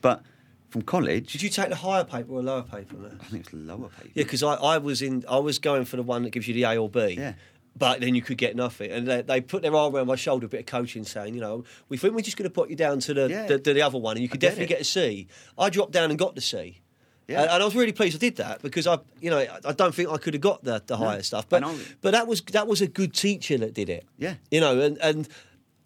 But 0.00 0.22
from 0.70 0.82
college, 0.82 1.32
Did 1.32 1.42
you 1.42 1.48
take 1.48 1.68
the 1.70 1.76
higher 1.76 2.04
paper 2.04 2.32
or 2.32 2.42
lower 2.42 2.62
paper? 2.62 2.96
Man? 2.96 3.18
I 3.20 3.24
think 3.24 3.46
it 3.46 3.52
was 3.52 3.62
lower 3.62 3.88
paper. 3.88 4.10
Yeah, 4.14 4.22
because 4.24 4.42
I, 4.42 4.54
I 4.54 4.78
was 4.78 5.02
in. 5.02 5.24
I 5.28 5.38
was 5.38 5.58
going 5.58 5.84
for 5.84 5.96
the 5.96 6.02
one 6.02 6.22
that 6.24 6.30
gives 6.30 6.46
you 6.48 6.54
the 6.54 6.64
A 6.64 6.76
or 6.76 6.88
B. 6.88 7.16
Yeah. 7.18 7.34
But 7.78 8.00
then 8.00 8.14
you 8.14 8.22
could 8.22 8.38
get 8.38 8.56
nothing, 8.56 8.90
and 8.90 9.06
they, 9.06 9.20
they 9.20 9.40
put 9.42 9.60
their 9.60 9.74
arm 9.76 9.94
around 9.94 10.06
my 10.06 10.16
shoulder, 10.16 10.46
a 10.46 10.48
bit 10.48 10.60
of 10.60 10.66
coaching, 10.66 11.04
saying, 11.04 11.34
you 11.34 11.42
know, 11.42 11.62
we 11.90 11.98
think 11.98 12.14
we're 12.14 12.22
just 12.22 12.38
going 12.38 12.48
to 12.48 12.54
put 12.54 12.70
you 12.70 12.76
down 12.76 13.00
to 13.00 13.12
the, 13.12 13.28
Yeah. 13.28 13.46
the, 13.46 13.58
to 13.58 13.74
the 13.74 13.82
other 13.82 13.98
one, 13.98 14.16
and 14.16 14.22
you 14.22 14.30
could 14.30 14.40
definitely 14.40 14.64
it. 14.64 14.68
get 14.68 14.80
a 14.80 14.84
C. 14.84 15.26
I 15.58 15.68
dropped 15.68 15.92
down 15.92 16.08
and 16.08 16.18
got 16.18 16.34
the 16.34 16.40
C. 16.40 16.80
Yeah. 17.28 17.42
And, 17.42 17.62
I 17.62 17.64
was 17.64 17.74
really 17.74 17.92
pleased 17.92 18.14
I 18.16 18.18
did 18.18 18.36
that 18.36 18.62
because 18.62 18.86
I, 18.86 18.98
you 19.20 19.30
know, 19.30 19.38
I- 19.64 19.72
don't 19.72 19.94
think 19.94 20.08
I 20.10 20.16
could 20.16 20.34
have 20.34 20.40
got 20.40 20.62
the, 20.62 20.80
the 20.86 20.96
higher 20.96 21.22
stuff. 21.22 21.48
But 21.48 21.64
but 22.00 22.12
that 22.12 22.26
was 22.26 22.40
that 22.52 22.66
was 22.68 22.80
a 22.80 22.86
good 22.86 23.12
teacher 23.14 23.58
that 23.58 23.74
did 23.74 23.88
it. 23.88 24.06
Yeah. 24.18 24.34
You 24.50 24.60
know, 24.60 24.80
and 24.80 24.96
and 24.98 25.28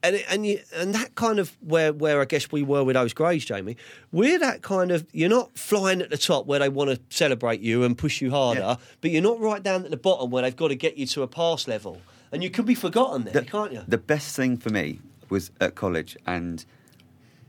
and 0.03 0.16
and 0.30 0.47
you, 0.47 0.61
and 0.74 0.95
that 0.95 1.14
kind 1.14 1.38
of 1.38 1.57
where 1.61 1.93
where 1.93 2.20
I 2.20 2.24
guess 2.24 2.51
we 2.53 2.62
were 2.62 2.84
with 2.84 2.95
those 2.95 3.12
grades, 3.12 3.45
Jamie. 3.45 3.76
We're 4.12 4.38
that 4.38 4.62
kind 4.62 4.91
of 4.91 5.07
you're 5.12 5.28
not 5.30 5.57
flying 5.59 6.01
at 6.03 6.11
the 6.11 6.16
top 6.18 6.47
where 6.47 6.59
they 6.59 6.68
want 6.68 6.91
to 6.91 7.01
celebrate 7.14 7.61
you 7.61 7.84
and 7.84 7.97
push 7.97 8.20
you 8.20 8.30
harder, 8.30 8.61
Yeah. 8.61 8.76
but 9.01 9.11
you're 9.11 9.22
not 9.22 9.41
right 9.41 9.62
down 9.62 9.84
at 9.84 9.91
the 9.91 9.97
bottom 9.99 10.30
where 10.30 10.43
they've 10.43 10.57
got 10.57 10.68
to 10.68 10.74
get 10.76 10.97
you 10.97 11.07
to 11.07 11.22
a 11.22 11.26
pass 11.26 11.68
level, 11.68 12.01
and 12.32 12.43
you 12.43 12.49
can 12.51 12.64
be 12.64 12.74
forgotten 12.74 13.24
there, 13.24 13.32
the, 13.34 13.43
can't 13.43 13.72
you? 13.72 13.82
The 13.86 13.99
best 13.99 14.34
thing 14.36 14.57
for 14.57 14.70
me 14.70 15.01
was 15.28 15.51
at 15.61 15.74
college, 15.74 16.16
and 16.26 16.64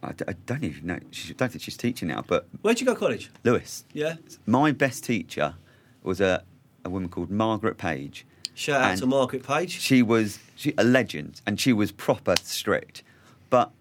I, 0.03 0.09
I 0.27 0.33
don't 0.45 0.63
even 0.63 0.85
know. 0.87 0.99
She, 1.11 1.31
I 1.31 1.35
don't 1.37 1.49
think 1.51 1.61
she's 1.63 1.77
teaching 1.77 2.07
now, 2.07 2.23
but 2.25 2.47
Where'd 2.61 2.79
you 2.79 2.85
go 2.85 2.93
to 2.93 2.99
college? 2.99 3.29
Lewes. 3.43 3.85
Yeah. 3.93 4.15
My 4.45 4.71
best 4.71 5.03
teacher 5.03 5.55
was 6.03 6.19
a, 6.19 6.43
a 6.83 6.89
woman 6.89 7.09
called 7.09 7.29
Margaret 7.29 7.77
Page. 7.77 8.25
Shout 8.53 8.81
out 8.81 8.97
to 8.97 9.05
Margaret 9.05 9.43
Page. 9.43 9.79
She 9.79 10.01
was 10.01 10.39
she, 10.55 10.73
a 10.77 10.83
legend, 10.83 11.41
and 11.45 11.59
she 11.59 11.71
was 11.73 11.91
proper 11.91 12.35
strict. 12.41 13.03
But 13.49 13.71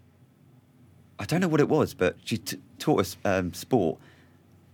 I 1.18 1.24
don't 1.24 1.40
know 1.40 1.48
what 1.48 1.60
it 1.60 1.68
was, 1.68 1.92
but 1.94 2.16
she 2.24 2.38
t- 2.38 2.58
taught 2.78 3.00
us 3.00 3.16
um, 3.24 3.52
sport, 3.52 3.98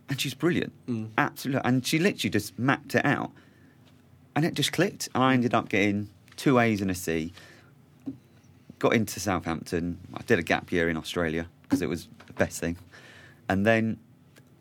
and 0.08 0.20
she's 0.20 0.34
brilliant, 0.34 0.72
Mm. 0.86 1.10
absolutely. 1.16 1.62
And 1.64 1.84
she 1.86 1.98
literally 1.98 2.30
just 2.30 2.58
mapped 2.58 2.94
it 2.94 3.04
out, 3.06 3.30
and 4.34 4.44
it 4.44 4.54
just 4.54 4.72
clicked. 4.72 5.08
And 5.14 5.22
I 5.24 5.32
ended 5.34 5.54
up 5.54 5.68
getting 5.68 6.08
two 6.36 6.58
A's 6.58 6.80
and 6.82 6.90
a 6.90 6.94
C. 6.94 7.32
Got 8.78 8.92
into 8.94 9.20
Southampton. 9.20 9.98
I 10.14 10.22
did 10.22 10.38
a 10.38 10.42
gap 10.42 10.70
year 10.70 10.88
in 10.90 10.96
Australia 10.96 11.46
because 11.62 11.80
it 11.82 11.88
was 11.88 12.08
the 12.26 12.32
best 12.34 12.60
thing, 12.60 12.76
and 13.48 13.64
then 13.64 13.98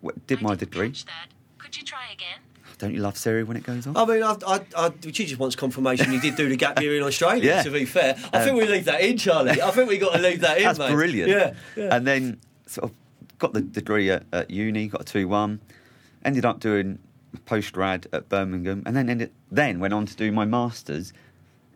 w- 0.02 0.18
did 0.26 0.38
I 0.38 0.42
my 0.42 0.48
didn't 0.54 0.70
degree. 0.72 0.88
catch 0.88 1.04
that. 1.04 1.28
Could 1.58 1.76
you 1.76 1.82
try 1.84 2.10
again? 2.12 2.38
Don't 2.78 2.94
you 2.94 3.00
love 3.00 3.16
Siri 3.16 3.42
when 3.42 3.56
it 3.56 3.62
goes 3.62 3.86
on? 3.86 3.96
I 3.96 4.04
mean, 4.04 4.22
I, 4.22 4.36
I, 4.46 4.60
I, 4.76 4.92
she 5.12 5.24
just 5.26 5.38
wants 5.38 5.56
confirmation 5.56 6.12
you 6.12 6.20
did 6.20 6.36
do 6.36 6.48
the 6.48 6.56
gap 6.56 6.80
year 6.80 6.96
in 6.96 7.02
Australia. 7.02 7.42
Yeah. 7.44 7.62
To 7.62 7.70
be 7.70 7.84
fair, 7.86 8.16
I 8.34 8.38
Um, 8.38 8.44
think 8.44 8.56
we 8.58 8.66
leave 8.66 8.84
that 8.86 9.00
in, 9.00 9.16
Charlie. 9.16 9.60
I 9.62 9.70
think 9.70 9.88
we 9.88 9.96
got 9.98 10.12
to 10.14 10.20
leave 10.20 10.40
that 10.40 10.58
in. 10.58 10.64
That's 10.64 10.78
mate. 10.78 10.92
brilliant. 10.92 11.30
Yeah, 11.30 11.54
yeah. 11.74 11.94
And 11.96 12.06
then 12.06 12.38
sort 12.66 12.90
of 12.90 12.96
got 13.38 13.52
the 13.54 13.60
degree 13.62 14.10
at, 14.10 14.24
at 14.32 14.50
uni, 14.50 14.88
got 14.88 15.00
a 15.02 15.04
two 15.04 15.26
one, 15.28 15.60
ended 16.24 16.44
up 16.44 16.60
doing 16.60 16.98
post 17.46 17.72
grad 17.72 18.06
at 18.12 18.28
Birmingham, 18.28 18.82
and 18.86 18.94
then 18.96 19.08
ended, 19.08 19.30
then 19.50 19.78
went 19.80 19.92
on 19.94 20.04
to 20.06 20.14
do 20.16 20.30
my 20.32 20.44
masters. 20.44 21.12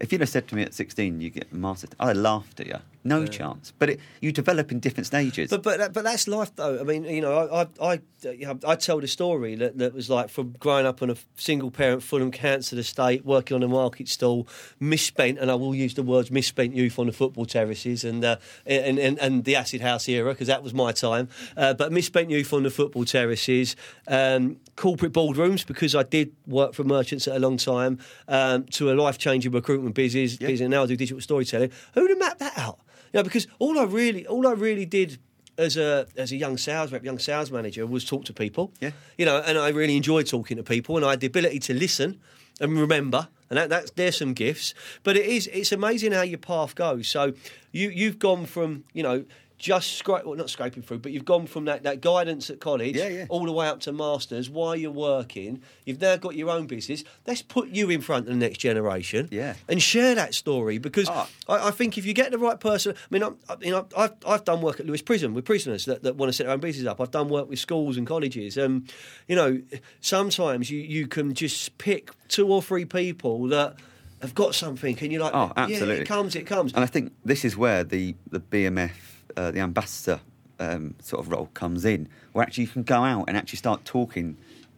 If 0.01 0.13
you'd 0.13 0.23
have 0.23 0.31
said 0.31 0.49
to 0.49 0.57
me 0.57 0.63
at 0.63 0.75
sixteen 0.75 1.21
you 1.21 1.31
get 1.31 1.53
a 1.53 1.55
master's, 1.55 1.91
I'd 2.01 2.09
have 2.09 2.17
laughed 2.17 2.61
at 2.61 2.67
you. 2.67 2.79
No 3.03 3.27
chance. 3.27 3.73
But 3.79 3.91
it, 3.91 4.01
you 4.21 4.31
develop 4.31 4.71
in 4.71 4.79
different 4.79 5.07
stages. 5.07 5.49
But 5.51 5.63
but 5.63 5.93
but 5.93 6.05
that's 6.05 6.29
life 6.29 6.55
though. 6.55 6.79
I 6.79 6.83
mean, 6.83 7.05
you 7.05 7.23
know, 7.23 7.49
I 7.51 7.67
I 7.83 8.01
I, 8.27 8.57
I 8.67 8.75
tell 8.75 9.01
the 9.01 9.09
story 9.09 9.55
that, 9.55 9.79
that 9.79 9.95
was 9.95 10.11
like 10.11 10.29
from 10.29 10.55
growing 10.59 10.85
up 10.85 11.01
on 11.01 11.09
a 11.09 11.17
single 11.37 11.71
parent 11.71 12.03
Fulham 12.03 12.31
council 12.31 12.79
estate, 12.79 13.25
working 13.25 13.55
on 13.55 13.63
a 13.63 13.69
market 13.69 14.09
stall, 14.09 14.47
misspent, 14.79 15.39
and 15.39 15.51
I 15.51 15.55
will 15.55 15.75
use 15.75 15.95
the 15.95 16.03
words 16.03 16.31
misspent 16.31 16.75
youth 16.75 16.99
on 16.99 17.07
the 17.07 17.13
football 17.13 17.47
terraces 17.47 18.05
and 18.05 18.23
uh, 18.23 18.37
and, 18.67 18.99
and 18.99 19.19
and 19.19 19.45
the 19.45 19.57
acid 19.57 19.81
house 19.81 20.07
era 20.07 20.33
because 20.33 20.49
that 20.49 20.63
was 20.63 20.75
my 20.75 20.93
time. 20.93 21.29
Uh, 21.57 21.73
but 21.73 21.93
misspent 21.93 22.29
youth 22.29 22.53
on 22.53 22.65
the 22.65 22.71
football 22.71 23.07
terraces, 23.07 23.77
um, 24.09 24.59
corporate 24.77 25.13
boardrooms 25.13 25.67
because 25.67 25.95
I 25.95 26.03
did 26.03 26.33
work 26.47 26.75
for 26.75 26.85
merchants 26.85 27.27
at 27.29 27.37
a 27.37 27.39
long 27.39 27.57
time, 27.57 27.99
um, 28.29 28.65
to 28.65 28.93
a 28.93 28.95
life 28.95 29.17
changing 29.17 29.53
recruitment 29.53 29.95
business. 29.95 30.39
Yeah. 30.39 30.49
business. 30.49 30.69
Now 30.69 30.83
I 30.83 30.87
do 30.87 30.97
digital 30.97 31.23
storytelling. 31.23 31.71
Who'd 31.95 32.11
have 32.11 32.19
mapped 32.19 32.41
that 32.41 32.59
out? 32.59 32.79
Know, 33.13 33.23
because 33.23 33.47
all 33.59 33.79
I 33.79 33.85
really 33.85 34.27
all 34.27 34.47
I 34.47 34.53
really 34.53 34.87
did 34.87 35.19
as 35.59 35.77
a 35.77 36.07
as 36.17 36.33
a 36.33 36.37
young 36.37 36.57
sales 36.57 36.93
rep, 36.93 37.05
young 37.05 37.19
sales 37.19 37.51
manager, 37.51 37.87
was 37.87 38.05
talk 38.05 38.25
to 38.27 38.33
people. 38.33 38.73
Yeah. 38.81 38.91
You 39.19 39.27
know, 39.27 39.43
and 39.45 39.59
I 39.59 39.69
really 39.69 39.97
enjoyed 39.97 40.27
talking 40.27 40.57
to 40.57 40.63
people, 40.63 40.97
and 40.97 41.05
I 41.05 41.11
had 41.11 41.21
the 41.21 41.27
ability 41.27 41.59
to 41.61 41.75
listen 41.75 42.21
and 42.61 42.79
remember, 42.79 43.29
and 43.49 43.57
that, 43.57 43.69
that's 43.69 43.91
there's 43.93 44.19
some 44.19 44.33
gifts. 44.33 44.75
But 45.03 45.17
it 45.17 45.27
is 45.27 45.49
it's 45.53 45.73
amazing 45.73 46.13
how 46.13 46.23
your 46.23 46.39
path 46.39 46.75
goes. 46.75 47.09
So 47.09 47.35
you 47.73 47.91
you've 47.91 48.19
gone 48.19 48.47
from 48.47 48.85
you 48.93 49.03
know. 49.03 49.25
Just 49.61 50.03
scra- 50.03 50.25
well, 50.25 50.37
not 50.37 50.49
scraping 50.49 50.83
through, 50.83 51.01
but 51.01 51.13
you've 51.13 51.27
gone 51.27 51.47
from 51.47 51.67
that, 51.67 51.83
that 51.83 52.01
guidance 52.01 52.49
at 52.49 52.61
college 52.61 52.97
Yeah, 52.97 53.09
yeah. 53.09 53.27
all 53.29 53.45
the 53.45 53.53
way 53.53 53.69
up 53.69 53.81
to 53.81 53.93
masters 53.93 54.49
while 54.49 54.75
you're 54.75 54.91
working. 54.91 55.61
You've 55.85 56.01
now 56.01 56.17
got 56.17 56.35
your 56.35 56.49
own 56.49 56.67
business. 56.67 57.05
Let's 57.27 57.43
put 57.43 57.69
you 57.69 57.91
in 57.91 58.01
front 58.01 58.27
of 58.27 58.33
the 58.33 58.39
next 58.41 58.57
generation 58.57 59.29
Yeah. 59.31 59.57
and 59.69 59.83
share 59.83 60.15
that 60.15 60.33
story 60.33 60.79
because 60.79 61.09
Ah. 61.11 61.29
I, 61.47 61.69
I 61.69 61.71
think 61.73 61.99
if 61.99 62.07
you 62.07 62.15
get 62.15 62.31
the 62.31 62.39
right 62.39 62.59
person, 62.59 62.95
I 62.97 63.07
mean, 63.11 63.23
I'm, 63.23 63.37
I, 63.51 63.57
you 63.61 63.71
know, 63.71 63.87
I've, 63.95 64.15
I've 64.27 64.45
done 64.45 64.63
work 64.63 64.81
at 64.81 64.87
Lewes 64.87 65.03
Prison 65.03 65.35
with 65.35 65.45
prisoners 65.45 65.85
that, 65.85 66.05
that 66.05 66.17
want 66.17 66.31
to 66.31 66.33
set 66.33 66.45
their 66.47 66.55
own 66.55 66.61
business 66.61 66.87
up. 66.87 66.99
I've 66.99 67.11
done 67.11 67.29
work 67.29 67.47
with 67.51 67.59
schools 67.59 67.99
and 67.99 68.07
colleges. 68.07 68.57
Um, 68.57 68.87
you 69.29 69.37
know, 69.37 69.61
sometimes 70.01 70.71
you, 70.71 70.81
you 70.81 71.07
can 71.07 71.35
just 71.35 71.77
pick 71.79 72.11
two 72.29 72.51
or 72.51 72.63
three 72.63 72.87
people 72.87 73.47
that 73.49 73.77
have 74.23 74.35
got 74.35 74.55
something, 74.55 74.99
and 75.01 75.13
you're 75.13 75.23
like, 75.23 75.35
Oh, 75.35 75.53
yeah, 75.57 75.63
absolutely. 75.65 75.97
it 76.01 76.05
comes, 76.07 76.35
it 76.37 76.47
comes. 76.47 76.73
And 76.75 76.83
I 76.83 76.87
think 76.87 77.13
this 77.25 77.45
is 77.45 77.57
where 77.57 77.85
the, 77.85 78.15
the 78.31 78.41
BMF, 78.41 78.91
uh, 79.37 79.51
the 79.51 79.61
ambassador 79.61 80.20
um, 80.59 80.95
sort 81.01 81.24
of 81.24 81.31
role 81.33 81.47
comes 81.55 81.85
in, 81.85 82.09
where 82.33 82.45
actually 82.45 82.64
you 82.64 82.70
can 82.70 82.83
go 82.83 83.03
out 83.03 83.24
and 83.28 83.37
actually 83.37 83.59
start 83.59 83.85
talking 83.85 84.37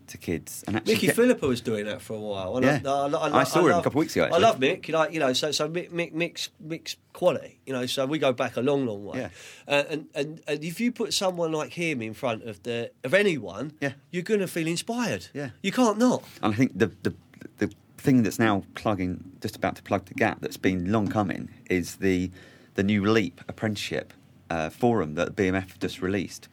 to 0.08 0.18
kids 0.18 0.64
and 0.66 0.76
actually 0.76 0.94
Mickey 0.94 1.06
get- 1.06 1.16
Philippa 1.16 1.46
was 1.46 1.60
doing 1.60 1.86
that 1.86 2.02
for 2.02 2.14
a 2.14 2.20
while. 2.20 2.56
And 2.56 2.66
Yeah. 2.66 2.80
I, 2.84 3.06
I, 3.06 3.28
I, 3.28 3.40
I 3.40 3.44
saw 3.44 3.60
him 3.60 3.70
a 3.78 3.82
couple 3.82 3.92
of 3.92 3.94
weeks 4.04 4.14
ago, 4.16 4.28
I 4.32 4.38
love 4.38 4.58
Mick. 4.58 4.88
Like 4.88 5.12
you 5.14 5.20
know, 5.20 5.32
so 5.32 5.52
so 5.52 5.68
Mick, 5.68 5.90
Mick 5.90 6.12
Mick's 6.12 6.50
Mick's 6.62 6.96
quality. 7.12 7.60
You 7.66 7.72
know, 7.72 7.86
so 7.86 8.04
we 8.04 8.18
go 8.18 8.32
back 8.32 8.56
a 8.56 8.60
long, 8.60 8.84
long 8.84 9.04
way. 9.04 9.18
Yeah. 9.20 9.28
Uh, 9.66 9.84
and, 9.88 10.06
and 10.14 10.40
and 10.46 10.64
if 10.64 10.80
you 10.80 10.92
put 10.92 11.14
someone 11.14 11.52
like 11.52 11.72
him 11.72 12.02
in 12.02 12.14
front 12.14 12.42
of 12.44 12.62
the 12.64 12.90
of 13.04 13.14
anyone, 13.14 13.72
Yeah. 13.80 13.92
you're 14.10 14.24
going 14.24 14.40
to 14.40 14.48
feel 14.48 14.66
inspired. 14.66 15.28
Yeah. 15.32 15.50
you 15.62 15.72
can't 15.72 15.98
not. 15.98 16.24
And 16.42 16.52
I 16.52 16.56
think 16.56 16.76
the, 16.78 16.90
the 17.04 17.14
the 17.58 17.72
thing 17.96 18.24
that's 18.24 18.38
now 18.40 18.64
plugging, 18.74 19.22
just 19.40 19.54
about 19.56 19.76
to 19.76 19.82
plug 19.82 20.06
the 20.06 20.14
gap, 20.14 20.40
that's 20.40 20.56
been 20.58 20.90
long 20.92 21.08
coming, 21.08 21.48
is 21.70 21.96
the 21.96 22.30
the 22.74 22.82
new 22.82 23.04
Leap 23.08 23.40
apprenticeship 23.48 24.12
uh, 24.52 24.70
forum 24.70 25.14
that 25.14 25.34
BMF 25.34 25.78
just 25.78 26.02
released. 26.02 26.48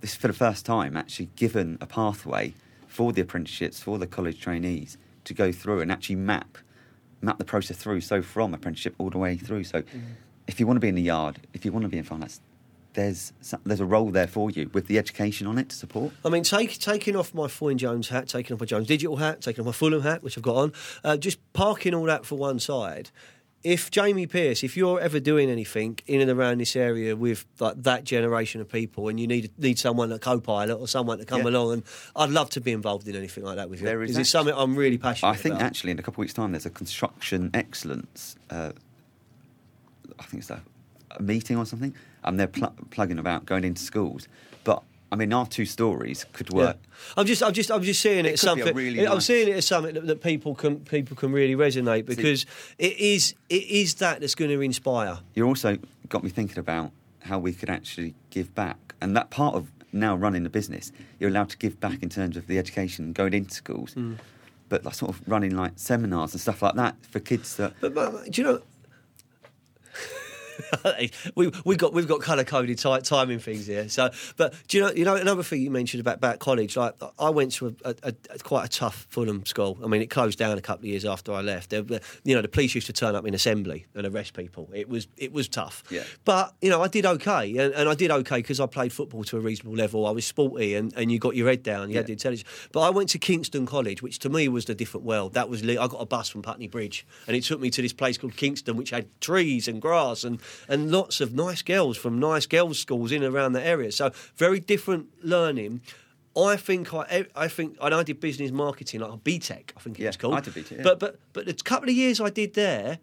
This 0.00 0.12
is 0.12 0.16
for 0.16 0.28
the 0.28 0.34
first 0.34 0.64
time 0.64 0.96
actually 0.96 1.28
given 1.36 1.76
a 1.80 1.86
pathway 1.86 2.54
for 2.86 3.12
the 3.12 3.22
apprenticeships 3.22 3.80
for 3.80 3.98
the 3.98 4.06
college 4.06 4.40
trainees 4.40 4.96
to 5.24 5.34
go 5.34 5.50
through 5.50 5.80
and 5.80 5.90
actually 5.90 6.16
map 6.16 6.58
map 7.20 7.38
the 7.38 7.44
process 7.44 7.76
through. 7.76 8.00
So 8.00 8.20
from 8.22 8.52
apprenticeship 8.54 8.94
all 8.98 9.10
the 9.10 9.18
way 9.18 9.36
through. 9.36 9.64
So 9.64 9.82
if 10.46 10.58
you 10.58 10.66
want 10.66 10.76
to 10.76 10.80
be 10.80 10.88
in 10.88 10.94
the 10.94 11.02
yard, 11.02 11.38
if 11.52 11.64
you 11.64 11.72
want 11.72 11.84
to 11.84 11.88
be 11.88 11.98
in 11.98 12.04
finance, 12.04 12.40
there's 12.94 13.32
there's 13.64 13.80
a 13.80 13.86
role 13.86 14.10
there 14.10 14.26
for 14.26 14.50
you 14.50 14.70
with 14.72 14.86
the 14.86 14.98
education 14.98 15.46
on 15.46 15.58
it 15.58 15.68
to 15.70 15.76
support. 15.76 16.12
I 16.24 16.28
mean, 16.28 16.42
take, 16.42 16.78
taking 16.78 17.16
off 17.16 17.32
my 17.34 17.48
Foy 17.48 17.74
Jones 17.74 18.08
hat, 18.08 18.28
taking 18.28 18.54
off 18.54 18.60
my 18.60 18.66
Jones 18.66 18.86
Digital 18.86 19.16
hat, 19.16 19.40
taking 19.40 19.62
off 19.62 19.66
my 19.66 19.72
Fulham 19.72 20.02
hat, 20.02 20.22
which 20.22 20.36
I've 20.36 20.44
got 20.44 20.56
on, 20.56 20.72
uh, 21.02 21.16
just 21.16 21.38
parking 21.52 21.94
all 21.94 22.04
that 22.04 22.24
for 22.26 22.36
one 22.36 22.58
side. 22.58 23.10
If 23.64 23.92
Jamie 23.92 24.26
Pierce, 24.26 24.64
if 24.64 24.76
you're 24.76 24.98
ever 25.00 25.20
doing 25.20 25.48
anything 25.48 25.98
in 26.08 26.20
and 26.20 26.28
around 26.28 26.58
this 26.58 26.74
area 26.74 27.14
with 27.14 27.46
like 27.60 27.80
that 27.84 28.02
generation 28.02 28.60
of 28.60 28.68
people, 28.68 29.08
and 29.08 29.20
you 29.20 29.28
need 29.28 29.52
need 29.56 29.78
someone 29.78 30.08
to 30.08 30.18
co-pilot 30.18 30.74
or 30.74 30.88
someone 30.88 31.18
to 31.18 31.24
come 31.24 31.42
Yeah. 31.42 31.50
along, 31.50 31.72
and 31.74 31.82
I'd 32.16 32.30
love 32.30 32.50
to 32.50 32.60
be 32.60 32.72
involved 32.72 33.06
in 33.06 33.14
anything 33.14 33.44
like 33.44 33.56
that 33.56 33.70
with 33.70 33.80
you 33.80 33.86
There 33.86 34.02
is 34.02 34.16
it's 34.16 34.30
something 34.30 34.52
I'm 34.56 34.74
really 34.74 34.98
passionate 34.98 35.30
I 35.30 35.36
think 35.36 35.54
about. 35.54 35.64
actually 35.66 35.92
in 35.92 35.98
a 36.00 36.02
couple 36.02 36.14
of 36.20 36.24
weeks' 36.24 36.34
time 36.34 36.50
there's 36.50 36.66
a 36.66 36.70
construction 36.70 37.50
excellence. 37.54 38.34
Uh, 38.50 38.72
I 40.18 40.24
think 40.24 40.40
it's 40.42 40.50
a, 40.50 40.60
a 41.12 41.22
meeting 41.22 41.56
or 41.56 41.64
something, 41.64 41.94
and 42.24 42.40
they're 42.40 42.48
pl- 42.48 42.74
plugging 42.90 43.18
about 43.20 43.46
going 43.46 43.62
into 43.64 43.82
schools. 43.82 44.26
I 45.12 45.16
mean, 45.16 45.32
our 45.32 45.46
two 45.46 45.66
stories 45.66 46.24
could 46.32 46.48
Yeah. 46.50 46.56
work. 46.56 46.76
I'm 47.18 47.26
just, 47.26 47.42
I'm 47.42 47.52
just, 47.52 47.70
I'm 47.70 47.82
just 47.82 48.00
seeing 48.00 48.24
it, 48.24 48.30
It 48.30 48.32
as 48.34 48.40
could 48.40 48.54
be 48.56 48.60
a 48.62 48.64
something. 48.64 48.76
really 48.76 49.06
I'm 49.06 49.14
nice- 49.14 49.26
seeing 49.26 49.48
it 49.48 49.56
as 49.56 49.66
something 49.66 49.94
that, 49.94 50.06
that 50.06 50.22
people 50.22 50.54
can, 50.54 50.80
people 50.80 51.16
can 51.16 51.32
really 51.32 51.54
resonate 51.54 52.06
because 52.06 52.46
it 52.78 52.96
is, 52.98 53.34
it 53.50 53.64
is 53.66 53.94
that 53.96 54.20
that's 54.20 54.34
going 54.34 54.50
to 54.50 54.60
inspire. 54.62 55.18
You 55.34 55.46
also 55.46 55.76
got 56.08 56.24
me 56.24 56.30
thinking 56.30 56.58
about 56.58 56.92
how 57.20 57.38
we 57.38 57.52
could 57.52 57.68
actually 57.70 58.14
give 58.30 58.54
back, 58.54 58.94
and 59.02 59.14
that 59.16 59.30
part 59.30 59.54
of 59.54 59.70
now 59.92 60.16
running 60.16 60.42
the 60.44 60.50
business, 60.50 60.90
you're 61.20 61.28
allowed 61.28 61.50
to 61.50 61.58
give 61.58 61.78
back 61.78 62.02
in 62.02 62.08
terms 62.08 62.36
of 62.38 62.46
the 62.46 62.58
education 62.58 63.12
going 63.12 63.34
into 63.34 63.52
schools. 63.54 63.92
Hmm. 63.92 64.14
But 64.70 64.86
like 64.86 64.94
sort 64.94 65.10
of 65.10 65.20
running 65.28 65.54
like 65.54 65.72
seminars 65.76 66.32
and 66.32 66.40
stuff 66.40 66.62
like 66.62 66.74
that 66.76 66.96
for 67.10 67.20
kids 67.20 67.56
that 67.56 67.74
but, 67.82 67.94
but, 67.94 68.30
do 68.30 68.40
you 68.40 68.48
know? 68.48 68.62
we 71.34 71.50
we 71.64 71.76
got 71.76 71.92
we've 71.92 72.08
got 72.08 72.20
colour 72.20 72.44
coded 72.44 72.78
ti 72.78 73.00
timing 73.00 73.38
things 73.38 73.66
here. 73.66 73.88
So, 73.88 74.10
but 74.36 74.54
do 74.68 74.76
you 74.76 74.82
know 74.84 74.92
you 74.92 75.04
know 75.04 75.16
another 75.16 75.42
thing 75.42 75.62
you 75.62 75.70
mentioned 75.70 76.00
about 76.00 76.16
about 76.16 76.38
college? 76.38 76.76
Like 76.76 76.94
I 77.18 77.30
went 77.30 77.52
to 77.52 77.76
a, 77.84 77.94
a, 78.02 78.14
a 78.30 78.38
quite 78.38 78.64
a 78.64 78.68
tough 78.68 79.06
Fulham 79.10 79.44
school. 79.46 79.78
I 79.84 79.86
mean, 79.86 80.02
it 80.02 80.10
closed 80.10 80.38
down 80.38 80.56
a 80.58 80.60
couple 80.60 80.84
of 80.84 80.90
years 80.90 81.04
after 81.04 81.32
I 81.32 81.40
left. 81.40 81.70
There, 81.70 81.82
you 82.24 82.34
know, 82.34 82.42
the 82.42 82.48
police 82.48 82.74
used 82.74 82.86
to 82.88 82.92
turn 82.92 83.14
up 83.14 83.26
in 83.26 83.34
assembly 83.34 83.86
and 83.94 84.06
arrest 84.06 84.34
people. 84.34 84.68
It 84.72 84.88
was 84.88 85.08
it 85.16 85.32
was 85.32 85.48
tough. 85.48 85.82
Yeah. 85.90 86.02
But 86.24 86.54
you 86.60 86.70
know, 86.70 86.82
I 86.82 86.88
did 86.88 87.06
okay, 87.06 87.56
and, 87.56 87.74
and 87.74 87.88
I 87.88 87.94
did 87.94 88.10
okay 88.10 88.36
because 88.36 88.60
I 88.60 88.66
played 88.66 88.92
football 88.92 89.24
to 89.24 89.36
a 89.36 89.40
reasonable 89.40 89.76
level. 89.76 90.06
I 90.06 90.10
was 90.10 90.26
sporty, 90.26 90.74
and, 90.74 90.92
and 90.96 91.10
you 91.10 91.18
got 91.18 91.36
your 91.36 91.48
head 91.48 91.62
down. 91.62 91.90
You 91.90 91.96
had 91.96 92.06
the 92.06 92.12
intelligence. 92.12 92.48
But 92.72 92.80
I 92.80 92.90
went 92.90 93.08
to 93.10 93.18
Kingston 93.18 93.66
College, 93.66 94.02
which 94.02 94.18
to 94.20 94.28
me 94.28 94.48
was 94.48 94.66
the 94.66 94.74
different 94.74 95.06
world. 95.06 95.34
That 95.34 95.48
was 95.48 95.62
I 95.62 95.74
got 95.74 96.00
a 96.00 96.06
bus 96.06 96.28
from 96.28 96.42
Putney 96.42 96.68
Bridge, 96.68 97.06
and 97.26 97.36
it 97.36 97.44
took 97.44 97.60
me 97.60 97.70
to 97.70 97.82
this 97.82 97.92
place 97.92 98.18
called 98.18 98.36
Kingston, 98.36 98.76
which 98.76 98.90
had 98.90 99.08
trees 99.20 99.68
and 99.68 99.80
grass 99.80 100.24
and 100.24 100.41
and 100.68 100.90
lots 100.90 101.20
of 101.20 101.34
nice 101.34 101.62
girls 101.62 101.96
from 101.96 102.18
nice 102.18 102.46
girls' 102.46 102.78
schools 102.78 103.12
in 103.12 103.22
and 103.22 103.34
around 103.34 103.52
the 103.52 103.64
area. 103.66 103.92
So 103.92 104.10
very 104.36 104.60
different 104.60 105.06
learning. 105.24 105.80
I 106.36 106.56
think 106.56 106.94
I, 106.94 107.26
I 107.36 107.48
think 107.48 107.76
and 107.80 107.94
I 107.94 108.02
did 108.02 108.18
business 108.20 108.50
marketing 108.50 109.00
like 109.00 109.22
BTEC, 109.22 109.70
I 109.76 109.80
think 109.80 109.98
it 109.98 110.02
Yeah, 110.02 110.08
was 110.08 110.16
called. 110.16 110.34
I 110.34 110.40
did 110.40 110.54
BTEC, 110.54 110.76
yeah. 110.78 110.82
But 110.82 110.98
but 110.98 111.18
but 111.34 111.44
the 111.46 111.54
couple 111.54 111.88
of 111.90 111.94
years 111.94 112.20
I 112.20 112.30
did 112.30 112.54
there, 112.54 112.98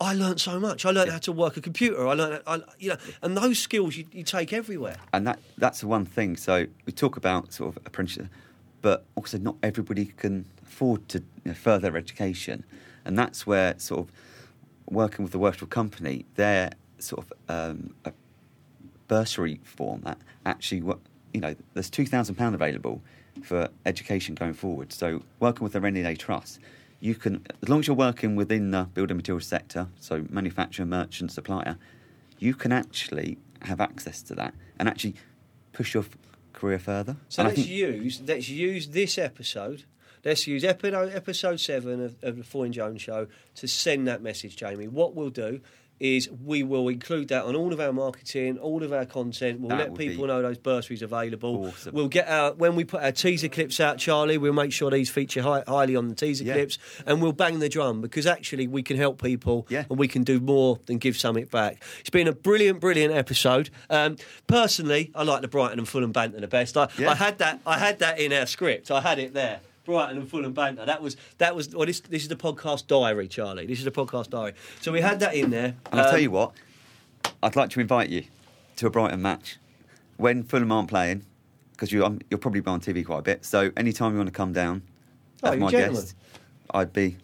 I 0.00 0.12
learned 0.12 0.40
so 0.40 0.60
much. 0.60 0.84
I 0.84 0.90
learned 0.90 1.10
how 1.10 1.18
to 1.18 1.32
work 1.32 1.56
a 1.56 1.60
computer. 1.62 2.06
I 2.06 2.12
learned, 2.14 2.42
I, 2.46 2.60
you 2.78 2.90
know, 2.90 2.96
and 3.22 3.36
those 3.36 3.58
skills 3.60 3.96
you, 3.96 4.04
you 4.12 4.24
take 4.24 4.52
everywhere. 4.52 4.96
and 5.14 5.26
that 5.26 5.38
that's 5.56 5.80
the 5.80 5.86
one 5.86 6.04
thing. 6.04 6.36
So 6.36 6.66
we 6.84 6.92
talk 6.92 7.16
about 7.16 7.52
sort 7.54 7.74
of 7.76 7.86
apprenticeship, 7.86 8.26
but 8.82 9.06
also 9.14 9.38
not 9.38 9.56
everybody 9.62 10.06
can 10.06 10.44
afford 10.66 11.08
to 11.10 11.18
you 11.20 11.24
know, 11.52 11.54
further 11.54 11.96
education, 11.96 12.64
and 13.06 13.18
that's 13.18 13.46
where 13.46 13.78
sort 13.78 14.00
of 14.00 14.12
working 14.88 15.22
with 15.22 15.32
the 15.32 15.38
virtual 15.38 15.68
company, 15.68 16.24
their 16.34 16.70
sort 16.98 17.26
of 17.26 17.32
um, 17.48 17.94
a 18.04 18.12
bursary 19.08 19.60
form 19.64 20.00
that 20.02 20.18
actually 20.46 20.82
you 21.32 21.40
know 21.40 21.54
there's 21.74 21.90
two 21.90 22.06
thousand 22.06 22.36
pound 22.36 22.54
available 22.54 23.02
for 23.42 23.68
education 23.84 24.34
going 24.34 24.54
forward. 24.54 24.92
So 24.92 25.22
working 25.40 25.64
with 25.64 25.72
the 25.72 25.80
Rainy 25.80 26.02
Day 26.02 26.14
Trust. 26.14 26.60
You 27.00 27.14
can, 27.14 27.44
as 27.62 27.68
long 27.68 27.80
as 27.80 27.86
you're 27.86 27.96
working 27.96 28.34
within 28.34 28.70
the 28.70 28.84
building 28.94 29.18
materials 29.18 29.46
sector, 29.46 29.88
so 30.00 30.24
manufacturer, 30.30 30.86
merchant, 30.86 31.32
supplier, 31.32 31.76
you 32.38 32.54
can 32.54 32.72
actually 32.72 33.36
have 33.60 33.78
access 33.78 34.22
to 34.22 34.34
that 34.36 34.54
and 34.78 34.88
actually 34.88 35.14
push 35.72 35.92
your 35.92 36.04
career 36.54 36.78
further. 36.78 37.16
So 37.28 37.42
and 37.42 37.48
let's 37.48 37.60
think- 37.60 37.68
use 37.68 38.22
let's 38.26 38.48
use 38.48 38.88
this 38.88 39.18
episode. 39.18 39.84
Let's 40.24 40.46
use 40.46 40.64
episode 40.64 41.12
episode 41.14 41.60
seven 41.60 42.02
of, 42.02 42.16
of 42.22 42.50
the 42.50 42.58
and 42.60 42.72
Jones 42.72 43.02
show 43.02 43.26
to 43.56 43.68
send 43.68 44.08
that 44.08 44.22
message, 44.22 44.56
Jamie. 44.56 44.88
What 44.88 45.14
we'll 45.14 45.30
do 45.30 45.60
is 46.00 46.28
we 46.28 46.62
will 46.64 46.88
include 46.88 47.28
that 47.28 47.44
on 47.44 47.54
all 47.54 47.72
of 47.72 47.78
our 47.78 47.92
marketing, 47.92 48.58
all 48.58 48.82
of 48.82 48.92
our 48.92 49.04
content. 49.06 49.60
We'll 49.60 49.68
That 49.68 49.90
let 49.90 49.94
people 49.96 50.26
know 50.26 50.42
those 50.42 50.58
bursaries 50.58 51.02
available. 51.02 51.66
awesome. 51.68 51.94
We'll 51.94 52.08
get 52.08 52.26
our 52.28 52.52
when 52.54 52.74
we 52.74 52.84
put 52.84 53.02
our 53.02 53.12
teaser 53.12 53.48
clips 53.48 53.78
out, 53.80 53.98
Charlie. 53.98 54.38
We'll 54.38 54.54
make 54.54 54.72
sure 54.72 54.90
these 54.90 55.08
feature 55.10 55.42
high, 55.42 55.62
highly 55.68 55.94
on 55.94 56.08
the 56.08 56.14
teaser 56.14 56.44
Yeah. 56.44 56.54
clips, 56.54 56.78
and 57.06 57.20
we'll 57.22 57.32
bang 57.32 57.58
the 57.58 57.68
drum 57.68 58.00
because 58.00 58.26
actually 58.26 58.66
we 58.66 58.82
can 58.82 58.96
help 58.96 59.22
people, 59.22 59.66
Yeah. 59.68 59.84
and 59.90 59.98
we 59.98 60.08
can 60.08 60.24
do 60.24 60.40
more 60.40 60.80
than 60.86 60.98
give 60.98 61.16
something 61.18 61.44
back. 61.44 61.82
It's 62.00 62.10
been 62.10 62.28
a 62.28 62.32
brilliant, 62.32 62.80
brilliant 62.80 63.14
episode. 63.14 63.68
Um, 63.90 64.16
personally, 64.46 65.12
I 65.14 65.22
like 65.22 65.42
the 65.42 65.48
Brighton 65.48 65.78
and 65.78 65.86
Fulham 65.88 66.12
banter 66.12 66.40
the 66.40 66.48
best. 66.48 66.76
I, 66.78 66.88
Yeah. 66.98 67.10
I 67.10 67.14
had 67.14 67.38
that. 67.38 67.60
I 67.66 67.78
had 67.78 67.98
that 68.00 68.18
in 68.18 68.32
our 68.32 68.46
script. 68.46 68.90
I 68.90 69.00
had 69.02 69.18
it 69.18 69.32
there. 69.34 69.60
Brighton 69.84 70.18
and 70.18 70.28
Fulham 70.28 70.52
banter. 70.52 70.84
That 70.86 71.02
was 71.02 71.16
that 71.38 71.54
was. 71.54 71.74
Well, 71.74 71.86
this 71.86 72.00
this 72.00 72.22
is 72.22 72.28
the 72.28 72.36
podcast 72.36 72.86
diary, 72.86 73.28
Charlie. 73.28 73.66
This 73.66 73.78
is 73.78 73.84
the 73.84 73.90
podcast 73.90 74.30
diary. 74.30 74.54
So 74.80 74.92
we 74.92 75.00
had 75.00 75.20
that 75.20 75.34
in 75.34 75.50
there. 75.50 75.74
And 75.90 76.00
I'll 76.00 76.06
Um, 76.06 76.10
tell 76.10 76.20
you 76.20 76.30
what, 76.30 76.52
I'd 77.42 77.56
like 77.56 77.70
to 77.70 77.80
invite 77.80 78.08
you 78.08 78.24
to 78.76 78.86
a 78.86 78.90
Brighton 78.90 79.22
match 79.22 79.58
when 80.16 80.42
Fulham 80.42 80.70
aren't 80.72 80.88
playing, 80.88 81.24
because 81.72 81.92
you, 81.92 82.04
um, 82.04 82.20
you'll 82.30 82.40
probably 82.40 82.60
be 82.60 82.70
on 82.70 82.80
TV 82.80 83.04
quite 83.04 83.18
a 83.18 83.22
bit. 83.22 83.44
So 83.44 83.70
anytime 83.76 84.12
you 84.12 84.18
want 84.18 84.28
to 84.28 84.32
come 84.32 84.52
down 84.52 84.82
Oh, 85.42 85.52
as 85.52 85.58
my 85.58 85.70
gentleman. 85.70 86.00
guest, 86.02 86.14
I'd 86.70 86.92
be, 86.92 87.16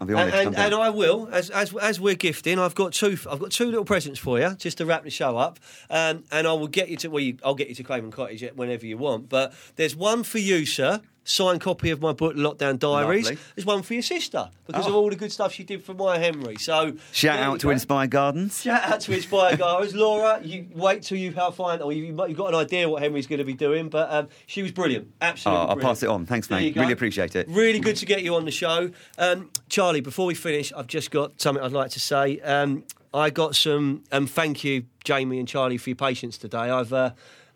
I'd 0.00 0.06
be 0.08 0.14
honoured 0.14 0.34
And, 0.34 0.46
and, 0.48 0.56
and 0.56 0.74
I 0.74 0.90
will, 0.90 1.28
as, 1.30 1.50
as 1.50 1.74
as 1.76 2.00
we're 2.00 2.14
gifting, 2.16 2.58
I've 2.58 2.74
got 2.74 2.92
two. 2.92 3.16
I've 3.30 3.38
got 3.38 3.50
two 3.52 3.66
little 3.66 3.84
presents 3.84 4.18
for 4.18 4.38
you, 4.40 4.54
just 4.56 4.78
to 4.78 4.86
wrap 4.86 5.04
the 5.04 5.10
show 5.10 5.36
up. 5.36 5.58
Um, 5.90 6.24
and 6.32 6.46
I 6.46 6.52
will 6.54 6.66
get 6.68 6.88
you 6.88 6.96
to. 6.98 7.08
Well, 7.08 7.20
you, 7.22 7.36
I'll 7.44 7.54
get 7.54 7.68
you 7.68 7.74
to 7.76 7.82
Craven 7.84 8.10
Cottage 8.10 8.42
whenever 8.56 8.86
you 8.86 8.96
want. 8.98 9.28
But 9.28 9.52
there's 9.76 9.94
one 9.94 10.22
for 10.24 10.38
you, 10.38 10.66
sir. 10.66 11.00
Signed 11.30 11.60
copy 11.60 11.90
of 11.90 12.00
my 12.00 12.12
book, 12.12 12.36
Lockdown 12.36 12.78
Diaries. 12.78 13.26
Lovely. 13.26 13.38
There's 13.54 13.66
one 13.66 13.82
for 13.82 13.92
your 13.92 14.02
sister 14.02 14.48
because 14.66 14.86
Oh. 14.86 14.88
of 14.88 14.94
all 14.94 15.10
the 15.10 15.16
good 15.16 15.30
stuff 15.30 15.52
she 15.52 15.62
did 15.62 15.84
for 15.84 15.92
my 15.92 16.16
Henry. 16.16 16.56
So 16.56 16.94
Shout 17.12 17.38
out 17.38 17.60
to 17.60 17.66
go. 17.66 17.70
Inspire 17.70 18.06
Gardens. 18.06 18.62
Shout 18.62 18.82
out 18.82 19.00
to 19.00 19.12
Inspire 19.12 19.58
Gardens, 19.58 19.94
Laura, 19.94 20.40
you 20.42 20.66
wait 20.74 21.02
till 21.02 21.18
you 21.18 21.32
have 21.32 21.54
find 21.54 21.82
or 21.82 21.92
you, 21.92 22.04
you've 22.26 22.36
got 22.38 22.48
an 22.48 22.54
idea 22.54 22.88
what 22.88 23.02
Henry's 23.02 23.26
going 23.26 23.40
to 23.40 23.44
be 23.44 23.52
doing, 23.52 23.90
but 23.90 24.10
um, 24.10 24.28
she 24.46 24.62
was 24.62 24.72
brilliant. 24.72 25.08
Oh, 25.20 25.26
Absolutely. 25.26 25.66
I'll 25.68 25.76
pass 25.76 26.02
it 26.02 26.08
on. 26.08 26.24
Thanks, 26.24 26.48
mate. 26.48 26.74
Really 26.74 26.92
appreciate 26.94 27.36
it. 27.36 27.46
Really 27.50 27.80
good 27.80 27.96
to 27.96 28.06
get 28.06 28.22
you 28.22 28.34
on 28.34 28.46
the 28.46 28.50
show. 28.50 28.90
Um, 29.18 29.50
Charlie, 29.68 30.00
before 30.00 30.24
we 30.24 30.34
finish, 30.34 30.72
I've 30.72 30.86
just 30.86 31.10
got 31.10 31.38
something 31.42 31.62
I'd 31.62 31.72
like 31.72 31.90
to 31.90 32.00
say. 32.00 32.40
Um, 32.40 32.84
I 33.12 33.28
got 33.28 33.54
some, 33.54 34.02
um, 34.12 34.26
thank 34.26 34.64
you, 34.64 34.84
Jamie 35.04 35.38
and 35.40 35.46
Charlie, 35.48 35.76
for 35.76 35.90
your 35.90 35.96
patience 35.96 36.38
today. 36.38 36.70
I've. 36.70 36.90
Uh, 36.90 37.10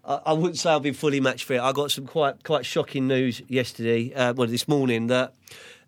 I 0.04 0.32
wouldn't 0.32 0.58
say 0.58 0.70
I've 0.70 0.82
been 0.82 0.94
fully 0.94 1.20
match 1.20 1.44
fit. 1.44 1.60
I 1.60 1.72
got 1.72 1.92
some 1.92 2.06
quite 2.06 2.42
quite 2.42 2.66
shocking 2.66 3.06
news 3.06 3.40
yesterday, 3.46 4.12
uh, 4.12 4.32
well 4.34 4.48
this 4.48 4.66
morning, 4.66 5.06
that 5.06 5.34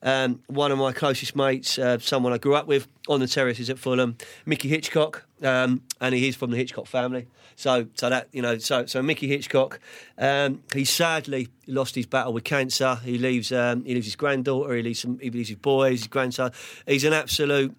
um, 0.03 0.41
one 0.47 0.71
of 0.71 0.79
my 0.79 0.93
closest 0.93 1.35
mates, 1.35 1.79
uh, 1.79 1.99
someone 1.99 2.33
I 2.33 2.39
grew 2.39 2.55
up 2.55 2.67
with 2.67 2.87
on 3.09 3.21
the 3.21 3.27
terraces 3.27 3.71
at 3.71 3.79
Fulham, 3.79 4.17
Mickey 4.47 4.69
Hitchcock, 4.69 5.25
um, 5.43 5.83
and 6.01 6.15
he 6.15 6.29
is 6.29 6.37
from 6.37 6.51
the 6.51 6.57
Hitchcock 6.57 6.87
family. 6.87 7.27
So, 7.57 7.87
so 7.95 8.11
that 8.11 8.29
you 8.33 8.43
know, 8.43 8.59
so 8.59 8.87
so 8.87 9.03
Mickey 9.03 9.27
Hitchcock, 9.27 9.81
um, 10.19 10.62
he 10.73 10.85
sadly 10.85 11.49
lost 11.67 11.95
his 11.95 12.07
battle 12.07 12.33
with 12.33 12.45
cancer. 12.45 12.97
He 13.05 13.19
leaves 13.19 13.51
um, 13.51 13.85
he 13.85 13.95
leaves 13.95 14.07
his 14.07 14.17
granddaughter, 14.17 14.75
he 14.75 14.83
leaves 14.83 15.01
some, 15.01 15.19
he 15.19 15.31
leaves 15.31 15.49
his 15.49 15.59
boys, 15.59 16.01
his 16.01 16.09
grandson. 16.09 16.53
He's 16.87 17.05
an 17.05 17.12
absolute 17.12 17.75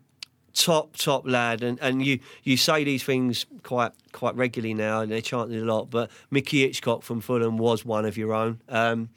top 0.56 0.96
top 0.96 1.28
lad 1.28 1.62
and, 1.62 1.78
and 1.82 2.04
you 2.04 2.20
you 2.44 2.56
say 2.56 2.84
these 2.84 3.04
things 3.04 3.46
quite 3.64 3.92
quite 4.14 4.36
regularly 4.36 4.74
now 4.74 5.02
and 5.02 5.12
they're 5.12 5.22
chanting 5.22 5.62
a 5.62 5.66
lot 5.66 5.90
but 5.90 6.10
Mickey 6.32 6.62
Hitchcock 6.62 7.04
from 7.04 7.20
Fulham 7.20 7.58
was 7.58 7.86
one 7.86 8.06
of 8.06 8.18
your 8.18 8.34
own. 8.34 8.62
Um, 8.70 9.10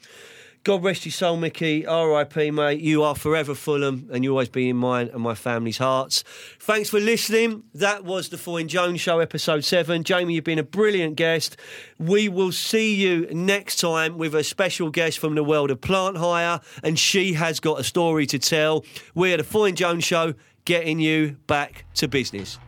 God 0.65 0.83
rest 0.83 1.05
your 1.05 1.13
soul 1.13 1.37
Mickey. 1.37 1.87
R.I.P 1.87 2.51
mate. 2.51 2.81
You 2.81 3.01
are 3.03 3.15
forever 3.15 3.55
Fulham 3.55 4.09
and 4.11 4.25
you 4.25 4.31
always 4.31 4.49
be 4.49 4.67
in 4.67 4.75
mine 4.75 5.09
and 5.13 5.23
my 5.23 5.33
family's 5.33 5.77
hearts. 5.77 6.25
Thanks 6.59 6.89
for 6.89 6.99
listening. 6.99 7.63
That 7.73 8.03
was 8.03 8.27
the 8.27 8.37
Foy 8.37 8.65
Jones 8.65 8.99
show 8.99 9.19
episode 9.19 9.63
7 9.63 10.03
Jamie 10.03 10.33
you've 10.33 10.43
been 10.43 10.59
a 10.59 10.63
brilliant 10.63 11.15
guest. 11.15 11.55
We 11.97 12.27
will 12.27 12.51
see 12.51 12.93
you 12.93 13.27
next 13.31 13.77
time 13.77 14.17
with 14.17 14.35
a 14.35 14.43
special 14.43 14.89
guest 14.89 15.17
from 15.17 15.35
the 15.35 15.43
world 15.45 15.71
of 15.71 15.79
plant 15.79 16.17
hire 16.17 16.59
and 16.83 16.99
she 16.99 17.33
has 17.33 17.61
got 17.61 17.79
a 17.79 17.83
story 17.83 18.25
to 18.25 18.37
tell. 18.37 18.83
We're 19.15 19.37
the 19.37 19.45
Foy 19.45 19.71
Jones 19.71 20.03
show 20.03 20.33
getting 20.69 20.99
you 20.99 21.35
back 21.47 21.83
to 21.95 22.07
business. 22.07 22.59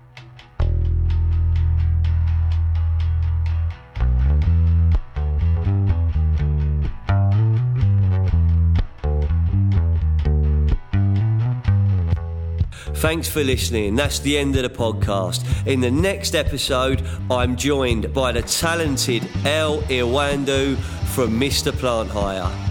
Thanks 12.96 13.30
for 13.30 13.44
listening. 13.44 13.96
That's 13.96 14.18
the 14.18 14.36
end 14.36 14.56
of 14.56 14.64
the 14.64 14.70
podcast. 14.70 15.46
In 15.68 15.82
the 15.82 15.92
next 15.92 16.34
episode, 16.34 17.08
I'm 17.30 17.56
joined 17.56 18.12
by 18.16 18.32
the 18.32 18.42
talented 18.42 19.30
El 19.46 19.84
Irwandu 19.84 20.76
from 21.14 21.40
Mr. 21.40 21.72
Plant 21.72 22.10
Hire. 22.10 22.71